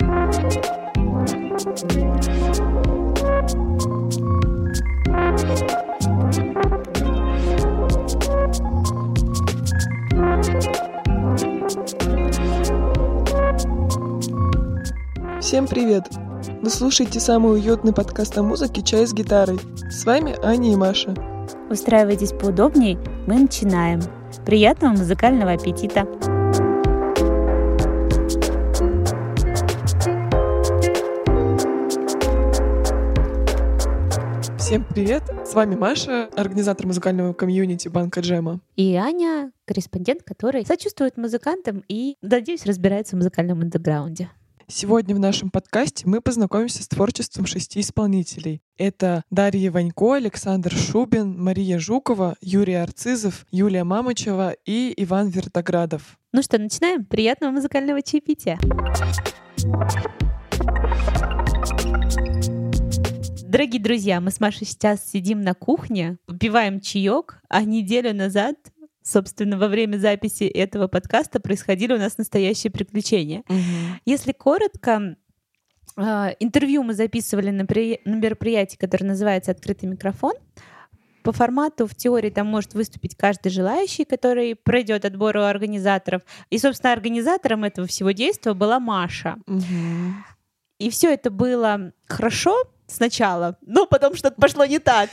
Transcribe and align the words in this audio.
Всем 0.00 0.08
привет! 15.66 16.04
Вы 16.62 16.70
слушаете 16.70 17.20
самый 17.20 17.52
уютный 17.52 17.92
подкаст 17.92 18.38
о 18.38 18.42
музыке 18.42 18.80
«Чай 18.82 19.06
с 19.06 19.12
гитарой». 19.12 19.60
С 19.90 20.06
вами 20.06 20.34
Аня 20.42 20.72
и 20.72 20.76
Маша. 20.76 21.14
Устраивайтесь 21.68 22.32
поудобней, 22.32 22.98
мы 23.26 23.40
начинаем. 23.40 24.00
Приятного 24.46 24.92
музыкального 24.92 25.52
аппетита! 25.52 26.06
Всем 34.70 34.84
привет! 34.84 35.24
С 35.44 35.54
вами 35.54 35.74
Маша, 35.74 36.28
организатор 36.36 36.86
музыкального 36.86 37.32
комьюнити 37.32 37.88
Банка 37.88 38.20
Джема. 38.20 38.60
И 38.76 38.94
Аня, 38.94 39.50
корреспондент, 39.64 40.22
который 40.22 40.64
сочувствует 40.64 41.16
музыкантам 41.16 41.82
и, 41.88 42.14
надеюсь, 42.22 42.64
разбирается 42.64 43.16
в 43.16 43.18
музыкальном 43.18 43.62
андеграунде. 43.62 44.30
Сегодня 44.68 45.16
в 45.16 45.18
нашем 45.18 45.50
подкасте 45.50 46.06
мы 46.06 46.20
познакомимся 46.20 46.84
с 46.84 46.86
творчеством 46.86 47.46
шести 47.46 47.80
исполнителей. 47.80 48.62
Это 48.78 49.24
Дарья 49.28 49.72
Ванько, 49.72 50.14
Александр 50.14 50.72
Шубин, 50.72 51.36
Мария 51.36 51.80
Жукова, 51.80 52.36
Юрий 52.40 52.74
Арцизов, 52.74 53.46
Юлия 53.50 53.82
Мамычева 53.82 54.54
и 54.64 54.94
Иван 54.98 55.30
Вертоградов. 55.30 56.16
Ну 56.30 56.42
что, 56.42 56.58
начинаем? 56.58 57.04
Приятного 57.06 57.50
музыкального 57.50 58.02
чаепития! 58.02 58.56
Дорогие 63.50 63.82
друзья, 63.82 64.20
мы 64.20 64.30
с 64.30 64.38
Машей 64.38 64.64
сейчас 64.64 65.10
сидим 65.10 65.40
на 65.40 65.54
кухне, 65.54 66.18
попиваем 66.26 66.80
чаек, 66.80 67.42
а 67.48 67.64
неделю 67.64 68.14
назад 68.14 68.54
собственно, 69.02 69.58
во 69.58 69.66
время 69.66 69.96
записи 69.96 70.44
этого 70.44 70.86
подкаста 70.86 71.40
происходили 71.40 71.94
у 71.94 71.98
нас 71.98 72.16
настоящие 72.16 72.70
приключения. 72.70 73.42
Угу. 73.48 73.98
Если 74.04 74.30
коротко, 74.30 75.16
а, 75.96 76.28
интервью 76.38 76.84
мы 76.84 76.94
записывали 76.94 77.50
на, 77.50 77.66
при... 77.66 78.00
на 78.04 78.14
мероприятии, 78.14 78.76
которое 78.76 79.06
называется 79.06 79.50
«Открытый 79.50 79.88
микрофон». 79.88 80.34
По 81.24 81.32
формату 81.32 81.88
в 81.88 81.96
теории 81.96 82.30
там 82.30 82.46
может 82.46 82.74
выступить 82.74 83.16
каждый 83.16 83.50
желающий, 83.50 84.04
который 84.04 84.54
пройдет 84.54 85.04
отбор 85.04 85.36
у 85.38 85.40
организаторов. 85.40 86.22
И, 86.50 86.58
собственно, 86.58 86.92
организатором 86.92 87.64
этого 87.64 87.88
всего 87.88 88.12
действия 88.12 88.54
была 88.54 88.78
Маша. 88.78 89.38
Угу. 89.48 89.64
И 90.78 90.88
все 90.88 91.12
это 91.12 91.30
было 91.32 91.92
хорошо 92.06 92.54
сначала, 92.90 93.56
но 93.62 93.86
потом 93.86 94.14
что-то 94.14 94.40
пошло 94.40 94.64
не 94.64 94.78
так. 94.78 95.10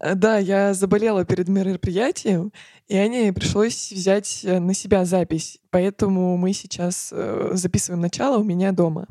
Э, 0.00 0.14
да, 0.14 0.38
я 0.38 0.72
заболела 0.72 1.24
перед 1.24 1.48
мероприятием, 1.48 2.52
и 2.88 2.96
Ане 2.96 3.32
пришлось 3.32 3.92
взять 3.92 4.40
э, 4.44 4.58
на 4.58 4.72
себя 4.72 5.04
запись. 5.04 5.58
Поэтому 5.70 6.36
мы 6.36 6.52
сейчас 6.54 7.10
э, 7.12 7.50
записываем 7.52 8.00
начало 8.00 8.38
у 8.38 8.42
меня 8.42 8.72
дома. 8.72 9.08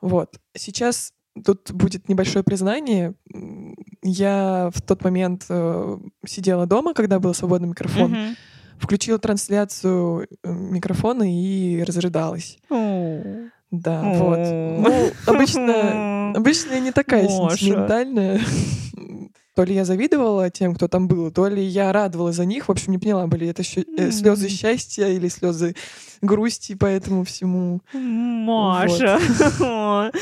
Вот. 0.00 0.38
Сейчас 0.54 1.12
тут 1.42 1.72
будет 1.72 2.08
небольшое 2.08 2.44
признание. 2.44 3.14
Я 4.02 4.70
в 4.74 4.82
тот 4.82 5.02
момент 5.02 5.44
сидела 6.26 6.66
дома, 6.66 6.92
когда 6.92 7.18
был 7.18 7.32
свободный 7.32 7.68
микрофон. 7.68 8.10
Мгм. 8.10 8.36
Включила 8.78 9.18
трансляцию 9.18 10.28
микрофона 10.42 11.24
и 11.24 11.82
разрыдалась. 11.82 12.58
О. 12.68 13.48
Да, 13.80 14.02
вот. 14.02 14.38
Ну, 14.38 15.10
обычно, 15.26 16.32
обычно 16.34 16.74
я 16.74 16.80
не 16.80 16.92
такая 16.92 17.28
Маша. 17.28 17.56
сентиментальная. 17.56 18.40
То 19.54 19.62
ли 19.62 19.72
я 19.72 19.84
завидовала 19.84 20.50
тем, 20.50 20.74
кто 20.74 20.88
там 20.88 21.06
был, 21.06 21.30
то 21.30 21.46
ли 21.46 21.62
я 21.62 21.92
радовалась 21.92 22.34
за 22.34 22.44
них. 22.44 22.66
В 22.66 22.72
общем, 22.72 22.90
не 22.90 22.98
поняла, 22.98 23.28
были 23.28 23.46
это 23.46 23.62
слезы 23.62 24.48
счастья 24.48 25.06
или 25.06 25.28
слезы 25.28 25.76
грусти 26.20 26.74
по 26.74 26.86
этому 26.86 27.24
всему. 27.24 27.80
Маша. 27.92 29.20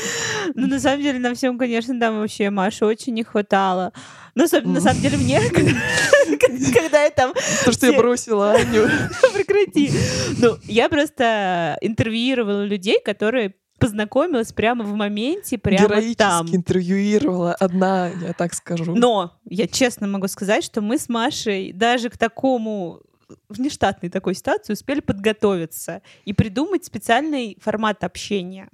Ну, 0.55 0.67
на 0.67 0.79
самом 0.79 1.01
деле, 1.01 1.19
на 1.19 1.33
всем, 1.33 1.57
конечно, 1.57 1.97
да, 1.97 2.11
вообще 2.11 2.49
Маши 2.49 2.85
очень 2.85 3.13
не 3.13 3.23
хватало. 3.23 3.93
Но 4.35 4.43
особенно, 4.43 4.73
на 4.73 4.81
самом 4.81 5.01
деле, 5.01 5.17
мне, 5.17 5.39
когда- 6.73 7.03
я 7.03 7.09
там... 7.09 7.33
То, 7.65 7.71
что 7.71 7.87
я 7.87 7.97
бросила 7.97 8.51
Аню. 8.51 8.87
Прекрати. 9.33 9.91
Ну, 10.37 10.57
я 10.63 10.89
просто 10.89 11.77
интервьюировала 11.81 12.63
людей, 12.63 12.99
которые 13.03 13.53
познакомилась 13.79 14.53
прямо 14.53 14.83
в 14.83 14.93
моменте, 14.93 15.57
прямо 15.57 15.87
Героически 15.87 16.15
там. 16.15 16.47
интервьюировала 16.55 17.53
одна, 17.53 18.09
я 18.09 18.33
так 18.33 18.53
скажу. 18.53 18.95
Но 18.95 19.37
я 19.49 19.67
честно 19.67 20.07
могу 20.07 20.27
сказать, 20.27 20.63
что 20.63 20.81
мы 20.81 20.97
с 20.97 21.09
Машей 21.09 21.73
даже 21.73 22.09
к 22.09 22.17
такому 22.17 23.01
внештатной 23.49 24.09
такой 24.09 24.35
ситуации 24.35 24.73
успели 24.73 24.99
подготовиться 24.99 26.01
и 26.25 26.33
придумать 26.33 26.85
специальный 26.85 27.57
формат 27.61 28.03
общения. 28.03 28.69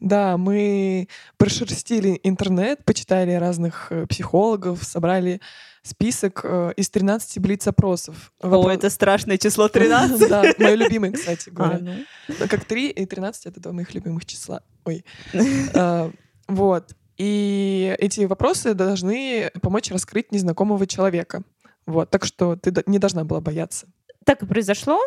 Да, 0.00 0.36
мы 0.36 1.08
прошерстили 1.38 2.20
интернет, 2.22 2.84
почитали 2.84 3.32
разных 3.32 3.88
э, 3.90 4.06
психологов, 4.06 4.84
собрали 4.84 5.40
список 5.88 6.40
э, 6.44 6.72
из 6.76 6.88
13 6.90 7.38
блиц-опросов. 7.40 8.32
О, 8.40 8.68
это 8.70 8.90
страшное 8.90 9.38
число 9.38 9.68
13. 9.68 10.28
Да, 10.28 10.42
мое 10.58 10.74
любимое, 10.74 11.12
кстати 11.12 11.48
А, 11.50 11.52
говоря. 11.52 11.78
ну. 11.80 11.94
Ну, 12.28 12.48
Как 12.48 12.64
3 12.64 12.90
и 12.90 13.06
13— 13.06 13.46
это 13.46 13.60
два 13.60 13.72
моих 13.72 13.94
любимых 13.94 14.24
числа. 14.26 14.62
Ой. 14.84 15.04
А, 15.74 16.10
Вот. 16.46 16.94
И 17.16 17.96
эти 17.98 18.20
вопросы 18.26 18.74
должны 18.74 19.50
помочь 19.60 19.90
раскрыть 19.90 20.30
незнакомого 20.30 20.86
человека. 20.86 21.42
Вот. 21.86 22.10
Так 22.10 22.24
что 22.24 22.54
ты 22.56 22.72
не 22.86 22.98
должна 22.98 23.24
была 23.24 23.40
бояться. 23.40 23.86
Так 24.24 24.42
и 24.42 24.46
произошло. 24.46 25.00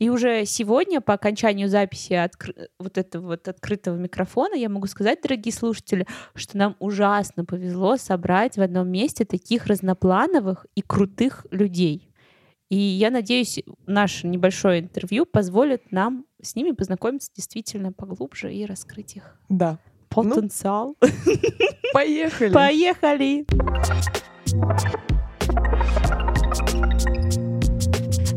И 0.00 0.08
уже 0.08 0.46
сегодня, 0.46 1.00
по 1.02 1.12
окончанию 1.12 1.68
записи 1.68 2.14
откры- 2.14 2.68
вот 2.78 2.96
этого 2.96 3.26
вот 3.26 3.46
открытого 3.48 3.96
микрофона, 3.96 4.54
я 4.54 4.70
могу 4.70 4.86
сказать, 4.86 5.20
дорогие 5.22 5.52
слушатели, 5.52 6.06
что 6.34 6.56
нам 6.56 6.74
ужасно 6.80 7.44
повезло 7.44 7.98
собрать 7.98 8.56
в 8.56 8.62
одном 8.62 8.88
месте 8.88 9.26
таких 9.26 9.66
разноплановых 9.66 10.66
и 10.74 10.80
крутых 10.80 11.46
людей. 11.50 12.08
И 12.70 12.76
я 12.78 13.10
надеюсь, 13.10 13.60
наше 13.86 14.26
небольшое 14.26 14.80
интервью 14.80 15.26
позволит 15.26 15.92
нам 15.92 16.24
с 16.40 16.56
ними 16.56 16.70
познакомиться 16.70 17.30
действительно 17.36 17.92
поглубже 17.92 18.54
и 18.54 18.64
раскрыть 18.64 19.16
их 19.16 19.38
Да. 19.50 19.76
потенциал. 20.08 20.96
Поехали! 21.92 22.52
Поехали! 22.52 23.46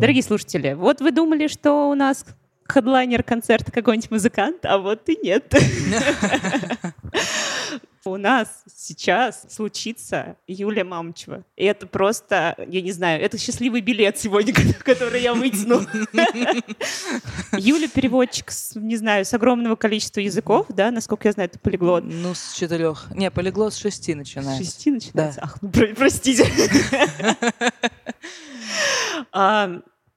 Дорогие 0.03 0.21
слушатели, 0.21 0.73
вот 0.73 0.99
вы 0.99 1.13
думали, 1.13 1.47
что 1.47 1.89
у 1.89 1.95
нас 1.95 2.25
хедлайнер 2.67 3.23
концерта 3.23 3.71
какой-нибудь 3.71 4.11
музыкант, 4.11 4.65
а 4.65 4.77
вот 4.77 5.07
и 5.07 5.17
нет. 5.23 5.53
У 8.05 8.17
нас 8.17 8.49
сейчас 8.75 9.45
случится 9.49 10.35
Юлия 10.45 10.83
Мамчева. 10.83 11.45
И 11.55 11.63
это 11.63 11.87
просто, 11.87 12.53
я 12.67 12.81
не 12.81 12.91
знаю, 12.91 13.21
это 13.21 13.37
счастливый 13.37 13.79
билет 13.79 14.17
сегодня, 14.17 14.53
который 14.83 15.21
я 15.21 15.33
вытяну. 15.33 15.79
Юля 17.57 17.87
переводчик, 17.87 18.51
с, 18.51 18.75
не 18.75 18.97
знаю, 18.97 19.23
с 19.23 19.33
огромного 19.33 19.77
количества 19.77 20.19
языков, 20.19 20.65
да, 20.67 20.91
насколько 20.91 21.29
я 21.29 21.31
знаю, 21.31 21.49
это 21.49 21.59
полиглот. 21.59 22.03
Ну, 22.03 22.33
с 22.33 22.55
четырех. 22.55 23.09
Не, 23.15 23.31
полиглот 23.31 23.73
с 23.73 23.77
шести 23.77 24.15
начинается. 24.15 24.65
Шести 24.65 24.91
начинается? 24.91 25.39
Ах, 25.41 25.59
ну, 25.61 25.69
про- 25.69 25.95
простите. 25.95 26.45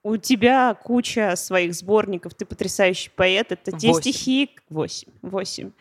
У 0.06 0.18
тебя 0.18 0.72
куча 0.74 1.34
своих 1.34 1.74
сборников, 1.74 2.32
ты 2.32 2.44
потрясающий 2.44 3.10
поэт. 3.10 3.50
Это 3.50 3.72
те 3.72 3.88
Восемь. 3.88 4.12
стихи... 4.12 4.50
Восемь. 4.70 5.08
Восемь. 5.20 5.72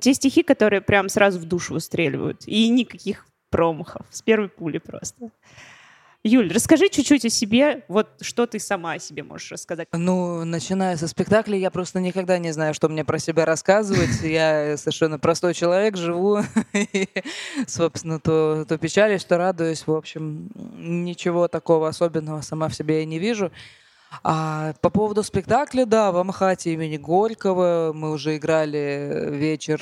Те 0.00 0.14
стихи, 0.14 0.42
которые 0.42 0.80
прям 0.80 1.08
сразу 1.08 1.38
в 1.38 1.44
душу 1.44 1.74
выстреливают. 1.74 2.42
И 2.48 2.68
никаких 2.68 3.24
промахов. 3.50 4.04
С 4.10 4.20
первой 4.20 4.48
пули 4.48 4.78
просто. 4.78 5.30
Юль, 6.26 6.52
расскажи 6.52 6.88
чуть-чуть 6.88 7.24
о 7.24 7.30
себе. 7.30 7.84
Вот 7.88 8.08
что 8.20 8.46
ты 8.46 8.58
сама 8.58 8.94
о 8.94 8.98
себе 8.98 9.22
можешь 9.22 9.52
рассказать. 9.52 9.88
Ну, 9.92 10.44
начиная 10.44 10.96
со 10.96 11.06
спектакля, 11.06 11.56
я 11.56 11.70
просто 11.70 12.00
никогда 12.00 12.38
не 12.38 12.52
знаю, 12.52 12.74
что 12.74 12.88
мне 12.88 13.04
про 13.04 13.18
себя 13.18 13.44
рассказывать. 13.44 14.22
Я 14.22 14.76
совершенно 14.76 15.18
простой 15.20 15.54
человек, 15.54 15.96
живу. 15.96 16.40
И, 16.72 17.08
собственно, 17.68 18.18
то, 18.18 18.64
то 18.68 18.76
печалюсь, 18.76 19.24
то 19.24 19.38
радуюсь. 19.38 19.86
В 19.86 19.92
общем, 19.92 20.50
ничего 20.76 21.46
такого 21.46 21.88
особенного 21.88 22.40
сама 22.40 22.68
в 22.68 22.74
себе 22.74 23.00
я 23.00 23.04
не 23.04 23.20
вижу. 23.20 23.52
А 24.24 24.72
по 24.80 24.90
поводу 24.90 25.22
спектакля, 25.22 25.84
да, 25.84 26.10
в 26.10 26.16
Амхате 26.16 26.72
имени 26.72 26.96
Горького 26.96 27.92
мы 27.94 28.10
уже 28.10 28.36
играли 28.36 29.28
вечер 29.30 29.80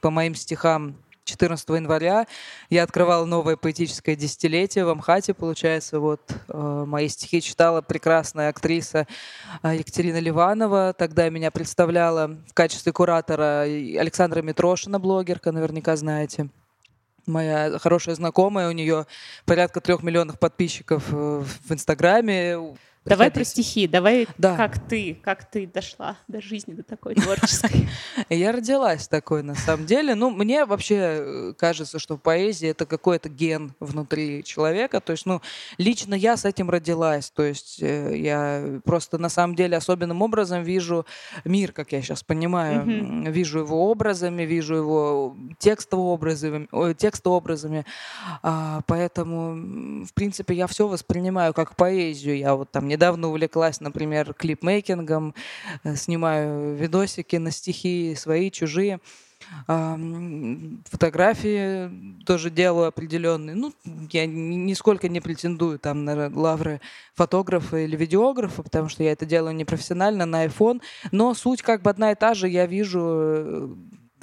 по 0.00 0.10
моим 0.10 0.34
стихам 0.34 0.96
14 1.24 1.68
января 1.70 2.26
я 2.70 2.82
открывала 2.82 3.24
новое 3.24 3.56
поэтическое 3.56 4.14
десятилетие 4.14 4.84
в 4.84 4.90
Амхате, 4.90 5.34
получается. 5.34 6.00
Вот 6.00 6.20
э, 6.48 6.84
мои 6.86 7.08
стихи 7.08 7.40
читала 7.40 7.80
прекрасная 7.80 8.50
актриса 8.50 9.06
э, 9.62 9.76
Екатерина 9.76 10.18
Ливанова. 10.18 10.94
Тогда 10.96 11.28
меня 11.30 11.50
представляла 11.50 12.36
в 12.48 12.54
качестве 12.54 12.92
куратора 12.92 13.62
Александра 13.62 14.42
Митрошина, 14.42 15.00
блогерка, 15.00 15.52
наверняка 15.52 15.96
знаете. 15.96 16.48
Моя 17.26 17.78
хорошая 17.78 18.14
знакомая, 18.14 18.68
у 18.68 18.72
нее 18.72 19.06
порядка 19.46 19.80
трех 19.80 20.02
миллионов 20.02 20.38
подписчиков 20.38 21.04
э, 21.10 21.42
в 21.64 21.72
Инстаграме. 21.72 22.76
Давай 23.04 23.30
про 23.30 23.44
стихи, 23.44 23.86
давай 23.86 24.26
Да. 24.38 24.56
как 24.56 24.88
ты, 24.88 25.18
как 25.22 25.50
ты 25.50 25.66
дошла 25.66 26.16
до 26.26 26.40
жизни, 26.40 26.72
до 26.72 26.82
такой 26.82 27.14
творческой. 27.14 27.88
Я 28.30 28.52
родилась 28.52 29.08
такой, 29.08 29.42
на 29.42 29.54
самом 29.54 29.86
деле. 29.86 30.14
Ну, 30.14 30.30
мне 30.30 30.64
вообще 30.64 30.96
э, 30.96 31.52
кажется, 31.58 31.98
что 31.98 32.16
поэзия— 32.16 32.68
это 32.70 32.86
какой-то 32.86 33.28
ген 33.28 33.74
внутри 33.78 34.42
человека. 34.42 35.00
То 35.00 35.12
есть, 35.12 35.26
ну, 35.26 35.42
лично 35.76 36.14
я 36.14 36.36
с 36.36 36.44
этим 36.44 36.70
родилась. 36.70 37.30
То 37.30 37.42
есть 37.42 37.82
э, 37.82 38.16
я 38.16 38.80
просто, 38.84 39.18
на 39.18 39.28
самом 39.28 39.54
деле, 39.54 39.76
особенным 39.76 40.22
образом 40.22 40.62
вижу 40.62 41.04
мир, 41.44 41.72
как 41.72 41.92
я 41.92 42.00
сейчас 42.00 42.22
понимаю. 42.22 42.84
Вижу 43.30 43.60
его 43.60 43.90
образами, 43.90 44.42
вижу 44.44 44.76
его 44.76 45.36
текстообразами. 45.58 46.68
ой, 46.72 46.94
текстообразами. 46.94 47.84
А, 48.42 48.80
поэтому, 48.86 50.04
в 50.04 50.12
принципе, 50.14 50.54
я 50.54 50.66
все 50.66 50.88
воспринимаю 50.88 51.52
как 51.52 51.76
поэзию. 51.76 52.38
Я 52.38 52.54
вот 52.54 52.70
там 52.70 52.88
недавно 52.94 53.28
увлеклась, 53.28 53.80
например, 53.80 54.34
клипмейкингом, 54.34 55.34
э, 55.84 55.96
снимаю 55.96 56.74
видосики 56.74 57.36
на 57.36 57.50
стихи, 57.50 58.14
свои, 58.16 58.50
чужие. 58.50 59.00
Фотографии 60.90 61.90
тоже 62.24 62.50
делаю 62.50 62.88
определенные. 62.88 63.54
Ну, 63.54 63.72
я 64.10 64.26
ни- 64.26 64.54
нисколько 64.56 65.08
не 65.08 65.20
претендую 65.20 65.78
там 65.78 66.04
на 66.04 66.30
лавры 66.34 66.80
фотографа 67.14 67.76
или 67.78 67.96
видеографа, 67.96 68.62
потому 68.62 68.88
что 68.88 69.02
я 69.02 69.12
это 69.12 69.26
делаю 69.26 69.54
непрофессионально 69.54 70.26
на 70.26 70.46
iPhone. 70.46 70.80
Но 71.12 71.34
суть 71.34 71.62
как 71.62 71.82
бы 71.82 71.90
одна 71.90 72.12
и 72.12 72.14
та 72.14 72.34
же. 72.34 72.48
Я 72.48 72.66
вижу, 72.66 73.00
э, 73.02 73.68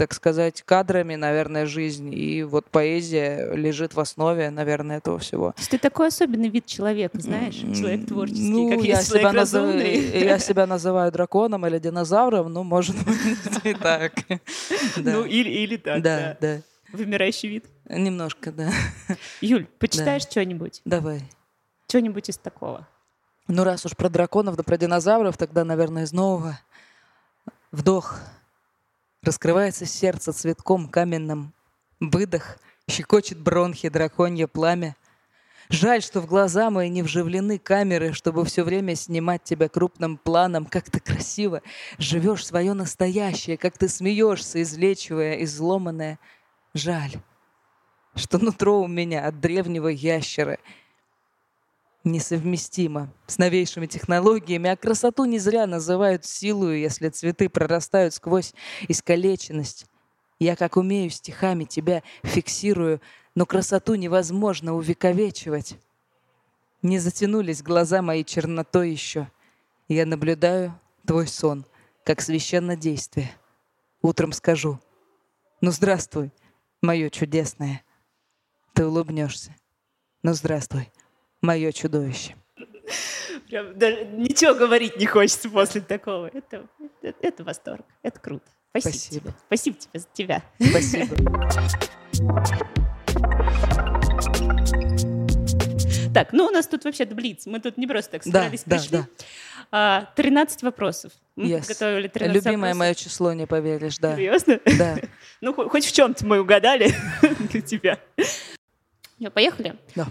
так 0.02 0.16
сказать, 0.16 0.64
кадрами, 0.64 1.14
наверное, 1.14 1.68
жизнь. 1.68 2.12
И 2.12 2.42
вот 2.42 2.66
поэзия 2.72 3.54
лежит 3.54 3.94
в 3.94 4.00
основе, 4.00 4.50
наверное, 4.50 4.98
этого 4.98 5.20
всего. 5.20 5.52
То 5.52 5.60
есть 5.60 5.70
ты 5.70 5.78
такой 5.78 6.08
особенный 6.08 6.50
вид 6.50 6.66
человека, 6.66 7.22
знаешь? 7.22 7.54
Человек 7.54 8.08
творческий, 8.08 8.50
Ну, 8.50 8.72
как 8.72 8.80
я 8.80 9.04
человек 9.04 9.30
себя, 9.30 9.32
разумный. 9.32 10.20
я 10.26 10.40
себя 10.40 10.66
называю 10.66 11.12
драконом 11.12 11.68
или 11.68 11.78
динозавром, 11.78 12.52
ну, 12.52 12.64
может 12.64 12.96
быть, 13.06 13.64
и 13.64 13.76
так. 13.76 14.14
Ну, 14.98 15.24
или, 15.24 15.78
так, 15.78 16.02
Да, 16.02 16.36
да. 16.42 16.56
да. 16.58 16.62
Вымирающий 16.98 17.50
вид. 17.50 17.66
Немножко, 17.88 18.52
да. 18.52 18.72
Юль, 19.40 19.68
почитаешь 19.78 20.24
что-нибудь? 20.24 20.82
Давай. 20.84 21.22
Что-нибудь 21.88 22.28
из 22.28 22.40
такого? 22.40 22.88
Ну, 23.48 23.64
раз 23.64 23.86
уж 23.86 23.96
про 23.96 24.10
драконов 24.10 24.56
да 24.56 24.64
про 24.64 24.80
динозавров, 24.80 25.38
тогда, 25.38 25.64
наверное, 25.64 26.06
из 26.06 26.12
нового. 26.12 26.58
Вдох. 27.72 28.16
Раскрывается 29.24 29.86
сердце 29.86 30.34
цветком 30.34 30.90
каменным. 30.90 31.54
Выдох. 32.00 32.58
Щекочет 32.90 33.40
бронхи 33.40 33.88
драконье 33.88 34.48
пламя. 34.48 34.96
Жаль, 35.70 36.02
что 36.02 36.22
в 36.22 36.26
глаза 36.26 36.72
мои 36.72 36.90
не 36.90 37.04
вживлены 37.04 37.60
камеры, 37.60 38.14
чтобы 38.14 38.44
все 38.46 38.64
время 38.64 38.96
снимать 38.96 39.44
тебя 39.44 39.70
крупным 39.70 40.18
планом, 40.18 40.66
как 40.66 40.90
ты 40.90 41.00
красиво 41.00 41.62
живешь 42.00 42.48
свое 42.48 42.74
настоящее, 42.74 43.58
как 43.58 43.78
ты 43.78 43.88
смеешься, 43.90 44.60
излечивая 44.64 45.44
изломанное. 45.44 46.18
Жаль, 46.74 47.14
что 48.16 48.40
нутро 48.40 48.82
у 48.82 48.88
меня 48.88 49.28
от 49.28 49.40
древнего 49.40 49.88
ящера 49.88 50.58
несовместимо 52.04 53.14
с 53.28 53.38
новейшими 53.38 53.86
технологиями, 53.86 54.70
а 54.70 54.76
красоту 54.76 55.26
не 55.26 55.40
зря 55.40 55.68
называют 55.68 56.26
силою, 56.26 56.80
если 56.80 57.10
цветы 57.10 57.50
прорастают 57.50 58.14
сквозь 58.14 58.54
искалеченность. 58.88 59.86
Я, 60.40 60.56
как 60.56 60.78
умею, 60.78 61.12
стихами 61.12 61.66
тебя 61.66 62.02
фиксирую, 62.24 63.02
но 63.36 63.46
красоту 63.46 63.96
невозможно 63.96 64.74
увековечивать. 64.74 65.78
Не 66.82 66.98
затянулись 66.98 67.62
глаза 67.62 68.02
мои 68.02 68.24
чернотой 68.24 68.90
еще. 68.90 69.30
Я 69.88 70.06
наблюдаю 70.06 70.80
твой 71.06 71.28
сон, 71.28 71.66
как 72.04 72.22
священное 72.22 72.76
действие. 72.76 73.32
Утром 74.02 74.32
скажу, 74.32 74.80
ну 75.62 75.70
здравствуй, 75.70 76.32
мое 76.82 77.12
чудесное. 77.12 77.84
Ты 78.74 78.88
улыбнешься. 78.88 79.56
Ну 80.24 80.34
здравствуй, 80.34 80.90
мое 81.42 81.72
чудовище. 81.72 82.36
Прям 83.50 83.78
даже 83.78 84.06
ничего 84.06 84.54
говорить 84.54 84.98
не 84.98 85.06
хочется 85.06 85.50
после 85.50 85.82
такого. 85.82 86.28
Это, 86.34 86.68
это, 87.02 87.18
это 87.22 87.44
восторг. 87.44 87.86
Это 88.04 88.20
круто. 88.20 88.46
Спасибо, 88.70 88.94
Спасибо. 88.94 89.22
тебе. 89.22 89.34
Спасибо 89.48 89.78
тебе 89.78 90.00
за 90.00 90.08
тебя. 90.14 90.44
Спасибо. 90.70 92.52
Так, 96.14 96.34
ну 96.34 96.46
у 96.46 96.50
нас 96.50 96.68
тут 96.68 96.84
вообще 96.84 97.06
блиц. 97.06 97.46
Мы 97.46 97.60
тут 97.60 97.78
не 97.78 97.88
просто 97.88 98.12
так 98.12 98.24
Да, 98.26 98.32
собрались, 98.42 98.64
да, 98.66 98.76
пришли. 98.78 98.98
да. 98.98 99.08
А, 99.72 100.06
13 100.16 100.64
вопросов. 100.64 101.14
Мы 101.38 101.46
Yes. 101.46 101.60
подготовили 101.62 102.08
13 102.10 102.36
Любимое 102.46 102.74
мое 102.74 102.90
вопросов. 102.90 103.12
число, 103.12 103.34
не 103.34 103.48
поверишь, 103.48 103.98
да. 103.98 104.16
Серьезно? 104.16 104.60
Да. 104.78 104.98
Ну, 105.42 105.54
хо- 105.54 105.70
хоть 105.70 105.86
в 105.86 105.92
чем-то 105.92 106.24
мы 106.26 106.40
угадали 106.42 106.94
для 107.52 107.62
тебя. 107.62 108.00
Ну, 109.18 109.32
Поехали? 109.32 109.76
Да. 109.96 110.08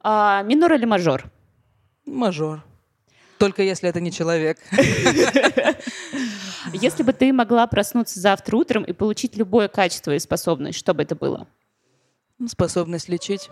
А, 0.00 0.42
минор 0.42 0.72
или 0.74 0.84
мажор? 0.84 1.24
Мажор. 2.06 2.64
Только 3.38 3.62
если 3.62 3.88
это 3.88 4.00
не 4.00 4.10
человек. 4.10 4.58
Если 6.72 7.02
бы 7.02 7.12
ты 7.12 7.32
могла 7.32 7.66
проснуться 7.66 8.20
завтра 8.20 8.56
утром 8.56 8.84
и 8.84 8.92
получить 8.92 9.36
любое 9.36 9.68
качество 9.68 10.14
и 10.14 10.18
способность, 10.18 10.78
что 10.78 10.92
бы 10.92 11.02
это 11.02 11.14
было? 11.14 11.46
Способность 12.46 13.08
лечить. 13.08 13.48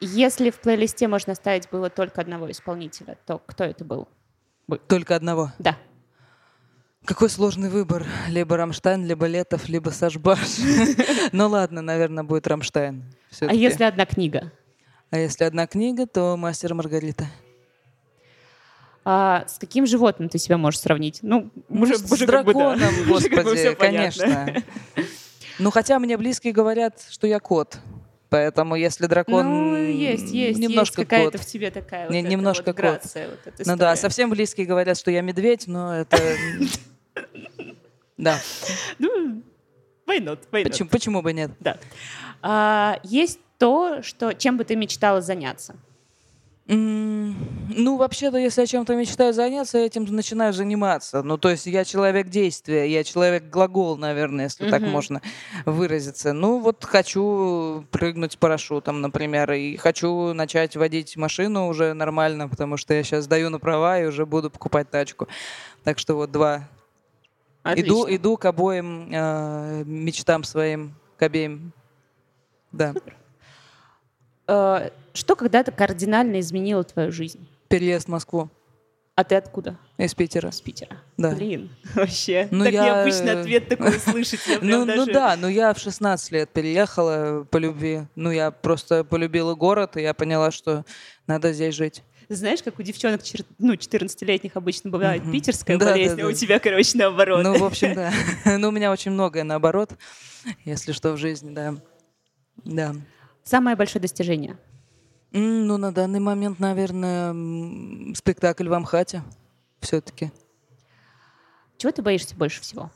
Если 0.00 0.50
в 0.50 0.60
плейлисте 0.60 1.08
можно 1.08 1.34
ставить 1.34 1.68
было 1.70 1.90
только 1.90 2.20
одного 2.20 2.50
исполнителя, 2.50 3.18
то 3.26 3.42
кто 3.44 3.64
это 3.64 3.84
был? 3.84 4.08
Только 4.88 5.16
одного. 5.16 5.52
Да. 5.58 5.76
Какой 7.04 7.30
сложный 7.30 7.70
выбор. 7.70 8.06
Либо 8.28 8.56
Рамштайн, 8.56 9.04
либо 9.04 9.26
Летов, 9.26 9.68
либо 9.68 9.90
Сашбаш. 9.90 10.38
Ну 11.32 11.48
ладно, 11.48 11.82
наверное, 11.82 12.24
будет 12.24 12.46
Рамштайн. 12.46 13.04
А 13.40 13.54
если 13.54 13.84
одна 13.84 14.04
книга? 14.04 14.52
А 15.10 15.18
если 15.18 15.44
одна 15.44 15.66
книга, 15.66 16.06
то 16.06 16.36
«Мастер 16.36 16.74
Маргарита». 16.74 17.26
А 19.04 19.44
с 19.48 19.58
каким 19.58 19.86
животным 19.86 20.28
ты 20.28 20.38
себя 20.38 20.58
можешь 20.58 20.80
сравнить? 20.80 21.20
Ну, 21.22 21.50
уже, 21.68 21.96
с 21.96 22.12
уже 22.12 22.26
как 22.26 22.44
бы 22.44 22.52
да. 22.52 22.76
драконом, 22.76 23.10
Уже 23.10 23.28
как 23.28 23.44
бы 23.44 23.50
господи, 23.54 23.74
понятно. 23.74 24.24
конечно. 24.24 24.62
Ну, 25.58 25.70
хотя 25.70 25.98
мне 25.98 26.16
близкие 26.16 26.52
говорят, 26.52 27.04
что 27.10 27.26
я 27.26 27.40
кот. 27.40 27.78
Поэтому 28.28 28.76
если 28.76 29.06
дракон 29.06 29.46
Ну, 29.46 29.76
есть, 29.76 30.30
есть, 30.32 30.58
немножко 30.60 31.00
есть 31.00 31.10
какая-то 31.10 31.38
в 31.38 31.46
тебе 31.46 31.70
такая 31.70 32.06
вот 32.06 32.14
эта 32.14 32.28
немножко 32.28 32.66
вот 32.68 32.76
грация, 32.76 33.28
вот 33.28 33.66
Ну 33.66 33.76
да, 33.76 33.96
совсем 33.96 34.30
близкие 34.30 34.66
говорят, 34.66 34.96
что 34.96 35.10
я 35.10 35.22
медведь, 35.22 35.66
но 35.66 35.96
это... 35.96 36.16
Да, 38.16 38.38
Ну, 38.98 39.42
why 40.06 40.18
not, 40.18 40.38
why 40.50 40.62
not. 40.62 40.64
почему, 40.64 40.88
почему 40.90 41.22
бы 41.22 41.32
нет? 41.32 41.50
Да. 41.60 41.78
А, 42.42 42.98
есть 43.02 43.40
то, 43.58 44.02
что, 44.02 44.32
чем 44.34 44.56
бы 44.56 44.64
ты 44.64 44.76
мечтала 44.76 45.20
заняться? 45.20 45.76
М, 46.68 47.34
Ну, 47.72 47.96
вообще-то, 47.96 48.36
если 48.36 48.60
я 48.62 48.66
чем-то 48.66 48.94
мечтаю 48.94 49.32
заняться, 49.32 49.78
я 49.78 49.86
этим 49.86 50.04
начинаю 50.04 50.52
заниматься. 50.52 51.22
Ну, 51.22 51.38
то 51.38 51.48
есть 51.50 51.66
я 51.66 51.84
человек 51.84 52.28
действия, 52.28 52.84
я 52.90 53.02
человек-глагол, 53.04 53.96
наверное, 53.96 54.44
если 54.46 54.68
так 54.70 54.82
Мгм. 54.82 54.90
можно 54.90 55.22
выразиться. 55.66 56.32
Ну, 56.32 56.58
вот 56.58 56.84
хочу 56.84 57.84
прыгнуть 57.90 58.32
с 58.32 58.36
парашютом, 58.36 59.00
например, 59.00 59.52
и 59.52 59.76
хочу 59.76 60.32
начать 60.34 60.76
водить 60.76 61.16
машину 61.16 61.68
уже 61.68 61.92
нормально, 61.94 62.48
потому 62.48 62.76
что 62.76 62.92
я 62.94 63.02
сейчас 63.04 63.24
сдаю 63.24 63.50
на 63.50 63.58
права 63.58 64.00
и 64.00 64.06
уже 64.06 64.26
буду 64.26 64.50
покупать 64.50 64.90
тачку. 64.90 65.26
Так 65.84 65.98
что 65.98 66.14
вот 66.14 66.30
два. 66.30 66.68
Иду, 67.64 68.02
Отлично. 68.04 68.16
иду 68.16 68.36
к 68.38 68.44
обоим 68.46 69.08
э, 69.12 69.82
мечтам 69.84 70.44
своим, 70.44 70.94
к 71.18 71.22
обеим. 71.22 71.72
Да. 72.72 72.94
Э, 74.48 74.90
Что 75.12 75.36
когда-то 75.36 75.70
кардинально 75.72 76.40
изменило 76.40 76.82
твою 76.84 77.12
жизнь? 77.12 77.46
Переезд 77.68 78.06
в 78.06 78.10
Москву 78.10 78.48
А 79.14 79.24
ты 79.24 79.34
откуда? 79.36 79.76
из 79.98 80.14
Питера. 80.14 80.50
С 80.50 80.60
Питера. 80.62 80.96
Да. 81.18 81.32
Блин, 81.32 81.70
вообще. 81.94 82.48
Ну, 82.50 82.64
так 82.64 82.72
я, 82.72 82.84
необычный 82.86 83.32
э, 83.34 83.40
ответ 83.40 83.68
такой 83.68 83.92
слышать. 84.00 84.40
Ну, 84.62 84.84
ну 84.84 84.86
даже- 84.86 85.12
да, 85.12 85.36
ну 85.36 85.46
я 85.48 85.74
в 85.74 85.78
16 85.78 86.32
лет 86.32 86.50
переехала 86.50 87.44
по 87.50 87.58
любви. 87.58 88.02
Ну 88.16 88.30
я 88.30 88.50
просто 88.50 89.04
полюбила 89.04 89.54
город, 89.54 89.96
и 89.98 90.02
я 90.02 90.14
поняла, 90.14 90.50
что 90.50 90.84
надо 91.26 91.52
здесь 91.52 91.74
жить. 91.74 92.02
Знаешь, 92.32 92.62
как 92.62 92.78
у 92.78 92.82
девчонок, 92.82 93.22
ну, 93.58 93.74
14-летних 93.74 94.52
обычно 94.54 94.88
бывает 94.88 95.24
Мгм. 95.24 95.32
питерская 95.32 95.76
Да, 95.76 95.86
болезнь, 95.90 96.16
да, 96.16 96.22
а 96.22 96.26
у 96.26 96.30
да. 96.30 96.36
тебя, 96.36 96.60
короче, 96.60 96.96
наоборот. 96.96 97.42
Ну, 97.42 97.58
в 97.58 97.64
общем, 97.64 97.94
да. 97.94 98.12
Ну, 98.58 98.68
у 98.68 98.70
меня 98.70 98.92
очень 98.92 99.10
многое 99.10 99.42
наоборот, 99.42 99.92
если 100.64 100.92
что, 100.92 101.12
в 101.14 101.16
жизни, 101.16 101.52
да. 101.52 101.74
Да. 102.64 102.94
Самое 103.42 103.74
большое 103.74 104.00
достижение. 104.00 104.56
Ну, 105.32 105.76
на 105.76 105.92
данный 105.92 106.20
момент, 106.20 106.60
наверное, 106.60 108.14
спектакль 108.14 108.68
в 108.68 108.72
Амхате 108.74 109.24
все-таки. 109.80 110.30
Чего 111.78 111.90
ты 111.90 112.00
боишься 112.00 112.36
больше 112.36 112.60
всего? 112.60 112.92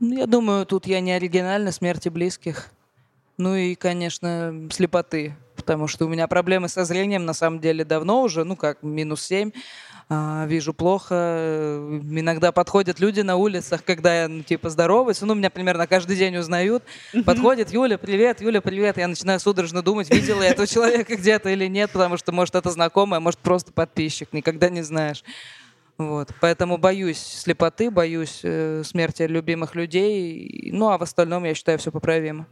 Ну, 0.00 0.18
я 0.18 0.26
думаю, 0.26 0.66
тут 0.66 0.86
я 0.88 1.00
не 1.00 1.12
оригинальна, 1.12 1.70
смерти 1.70 2.08
близких. 2.08 2.70
Ну 3.36 3.54
и, 3.54 3.76
конечно, 3.76 4.68
слепоты, 4.72 5.36
потому 5.68 5.86
что 5.86 6.06
у 6.06 6.08
меня 6.08 6.26
проблемы 6.28 6.66
со 6.70 6.86
зрением 6.86 7.26
на 7.26 7.34
самом 7.34 7.60
деле 7.60 7.84
давно 7.84 8.22
уже, 8.22 8.42
ну 8.44 8.56
как, 8.56 8.82
минус 8.82 9.20
семь. 9.20 9.50
А, 10.08 10.46
вижу 10.46 10.72
плохо. 10.72 11.78
Иногда 12.10 12.52
подходят 12.52 13.00
люди 13.00 13.20
на 13.20 13.36
улицах, 13.36 13.84
когда 13.84 14.22
я, 14.22 14.28
ну, 14.28 14.42
типа, 14.42 14.70
здороваюсь. 14.70 15.20
Ну, 15.20 15.34
меня 15.34 15.50
примерно 15.50 15.86
каждый 15.86 16.16
день 16.16 16.38
узнают. 16.38 16.82
Подходит, 17.26 17.70
Юля, 17.70 17.98
привет, 17.98 18.40
Юля, 18.40 18.62
привет. 18.62 18.96
Я 18.96 19.08
начинаю 19.08 19.38
судорожно 19.40 19.82
думать, 19.82 20.08
видела 20.08 20.40
я 20.40 20.48
этого 20.48 20.66
человека 20.74 21.14
где-то 21.14 21.50
или 21.50 21.66
нет, 21.66 21.90
потому 21.90 22.16
что, 22.16 22.32
может, 22.32 22.54
это 22.54 22.70
знакомый, 22.70 23.18
а 23.18 23.20
может, 23.20 23.38
просто 23.40 23.70
подписчик. 23.70 24.32
Никогда 24.32 24.70
не 24.70 24.80
знаешь. 24.80 25.22
Вот. 25.98 26.30
Поэтому 26.40 26.78
боюсь 26.78 27.18
слепоты, 27.18 27.90
боюсь 27.90 28.40
э, 28.42 28.82
смерти 28.86 29.24
любимых 29.24 29.74
людей. 29.74 30.70
Ну, 30.72 30.88
а 30.88 30.96
в 30.96 31.02
остальном, 31.02 31.44
я 31.44 31.52
считаю, 31.52 31.78
все 31.78 31.92
поправимо. 31.92 32.46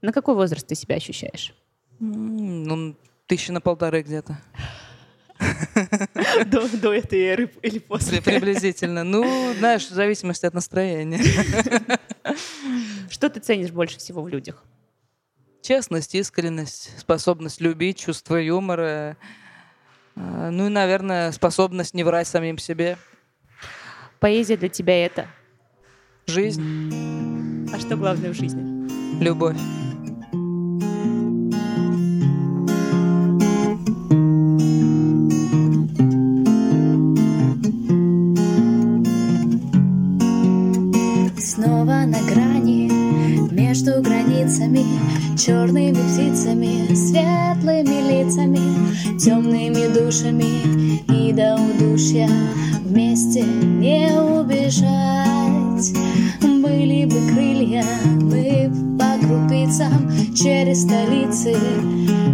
На 0.00 0.12
какой 0.12 0.34
возраст 0.34 0.66
ты 0.66 0.74
себя 0.74 0.96
ощущаешь? 0.96 1.54
Ну, 2.00 2.96
тысячи 3.26 3.50
на 3.50 3.60
полторы 3.60 4.02
где-то. 4.02 4.38
До, 6.46 6.68
до 6.78 6.92
этой 6.94 7.20
эры 7.20 7.50
или 7.62 7.78
При- 7.78 8.20
Приблизительно. 8.20 9.04
Ну, 9.04 9.52
знаешь, 9.58 9.86
в 9.86 9.90
зависимости 9.92 10.46
от 10.46 10.54
настроения. 10.54 11.20
Что 13.10 13.28
ты 13.28 13.40
ценишь 13.40 13.70
больше 13.70 13.98
всего 13.98 14.22
в 14.22 14.28
людях? 14.28 14.62
Честность, 15.62 16.14
искренность, 16.14 16.90
способность 16.98 17.60
любить, 17.60 17.98
чувство 17.98 18.36
юмора. 18.36 19.16
э, 20.16 20.50
Ну 20.50 20.66
и, 20.66 20.70
наверное, 20.70 21.32
способность 21.32 21.94
не 21.94 22.04
врать 22.04 22.28
самим 22.28 22.58
себе. 22.58 22.96
Поэзия 24.20 24.56
для 24.56 24.68
тебя 24.68 25.04
это. 25.04 25.26
Жизнь, 26.26 27.68
А 27.74 27.78
что 27.78 27.96
главное 27.96 28.32
в 28.32 28.34
жизни? 28.36 28.62
любовь. 29.22 29.56
Душами 50.14 51.02
и 51.08 51.32
до 51.32 51.56
удушья 51.56 52.28
Вместе 52.84 53.42
не 53.42 54.08
убежать 54.12 55.92
Были 56.40 57.04
бы 57.06 57.16
крылья, 57.32 57.84
мы 58.20 58.70
по 58.98 59.26
крупицам 59.26 60.10
Через 60.34 60.82
столицы 60.82 61.56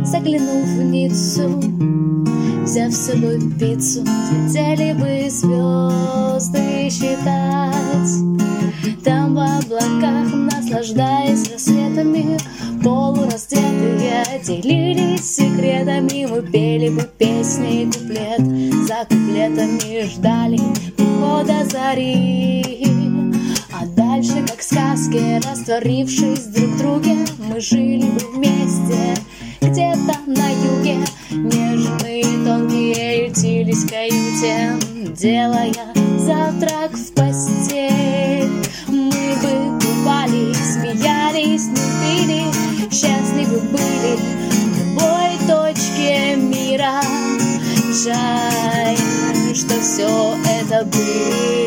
Заглянув 0.05 0.67
в 0.67 0.83
Ниццу 0.83 1.61
Взяв 2.63 2.93
с 2.93 3.07
собой 3.07 3.41
пиццу, 3.59 4.03
взлетели 4.03 4.93
бы 4.93 5.29
звезды 5.29 6.89
считать. 6.89 7.43
Там 9.03 9.35
в 9.35 9.39
облаках, 9.41 10.33
наслаждаясь 10.33 11.51
рассветами, 11.51 12.39
полураздетые 12.85 14.00
делились 14.43 15.37
секретами. 15.37 16.27
Мы 16.27 16.43
пели 16.43 16.89
бы 16.89 17.09
песни 17.19 17.91
куплет 17.91 18.41
за 18.87 19.05
куплетами, 19.09 20.05
ждали 20.09 20.59
прихода 20.97 21.65
зари. 21.71 22.87
А 23.73 23.87
дальше, 23.87 24.45
как 24.47 24.59
в 24.59 24.63
сказке, 24.63 25.41
растворившись 25.49 26.47
друг 26.47 26.71
в 26.71 26.79
друге, 26.79 27.17
мы 27.39 27.61
жили 27.61 28.05
бы 28.05 28.21
вместе 28.35 29.17
где-то 29.61 30.19
на 30.27 30.51
юге. 30.51 30.99
Нежные 31.31 32.25
тонкие 32.45 33.27
ютились 33.29 33.85
в 33.85 33.89
каюте, 33.89 34.75
делая 35.15 35.73
завтрак 36.19 36.93
в 36.93 37.13
постель. 37.13 37.80
Жаль, 48.03 48.97
что 49.55 49.79
все 49.83 50.35
это 50.47 50.87
были 50.87 51.60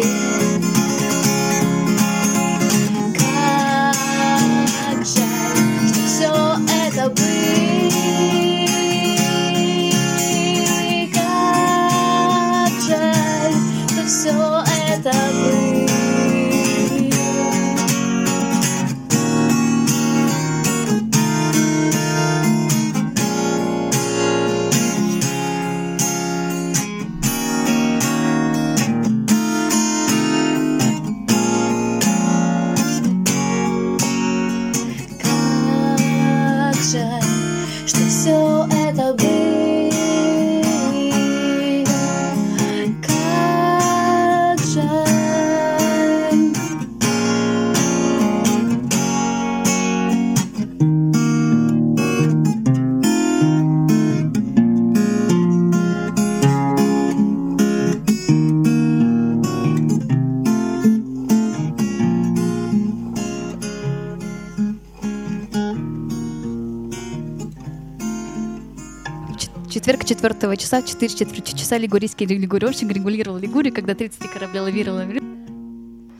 четверг 69.83 70.05
4 70.05 70.57
часа, 70.57 70.81
в 70.81 70.85
4 70.85 71.13
четверти 71.13 71.51
часа 71.57 71.77
лигурийский 71.77 72.25
регулировщик 72.25 72.89
регулировал 72.89 73.37
Лигурию, 73.37 73.73
когда 73.73 73.93
33 73.93 74.29
корабля 74.29 74.63
лавировали. 74.63 75.21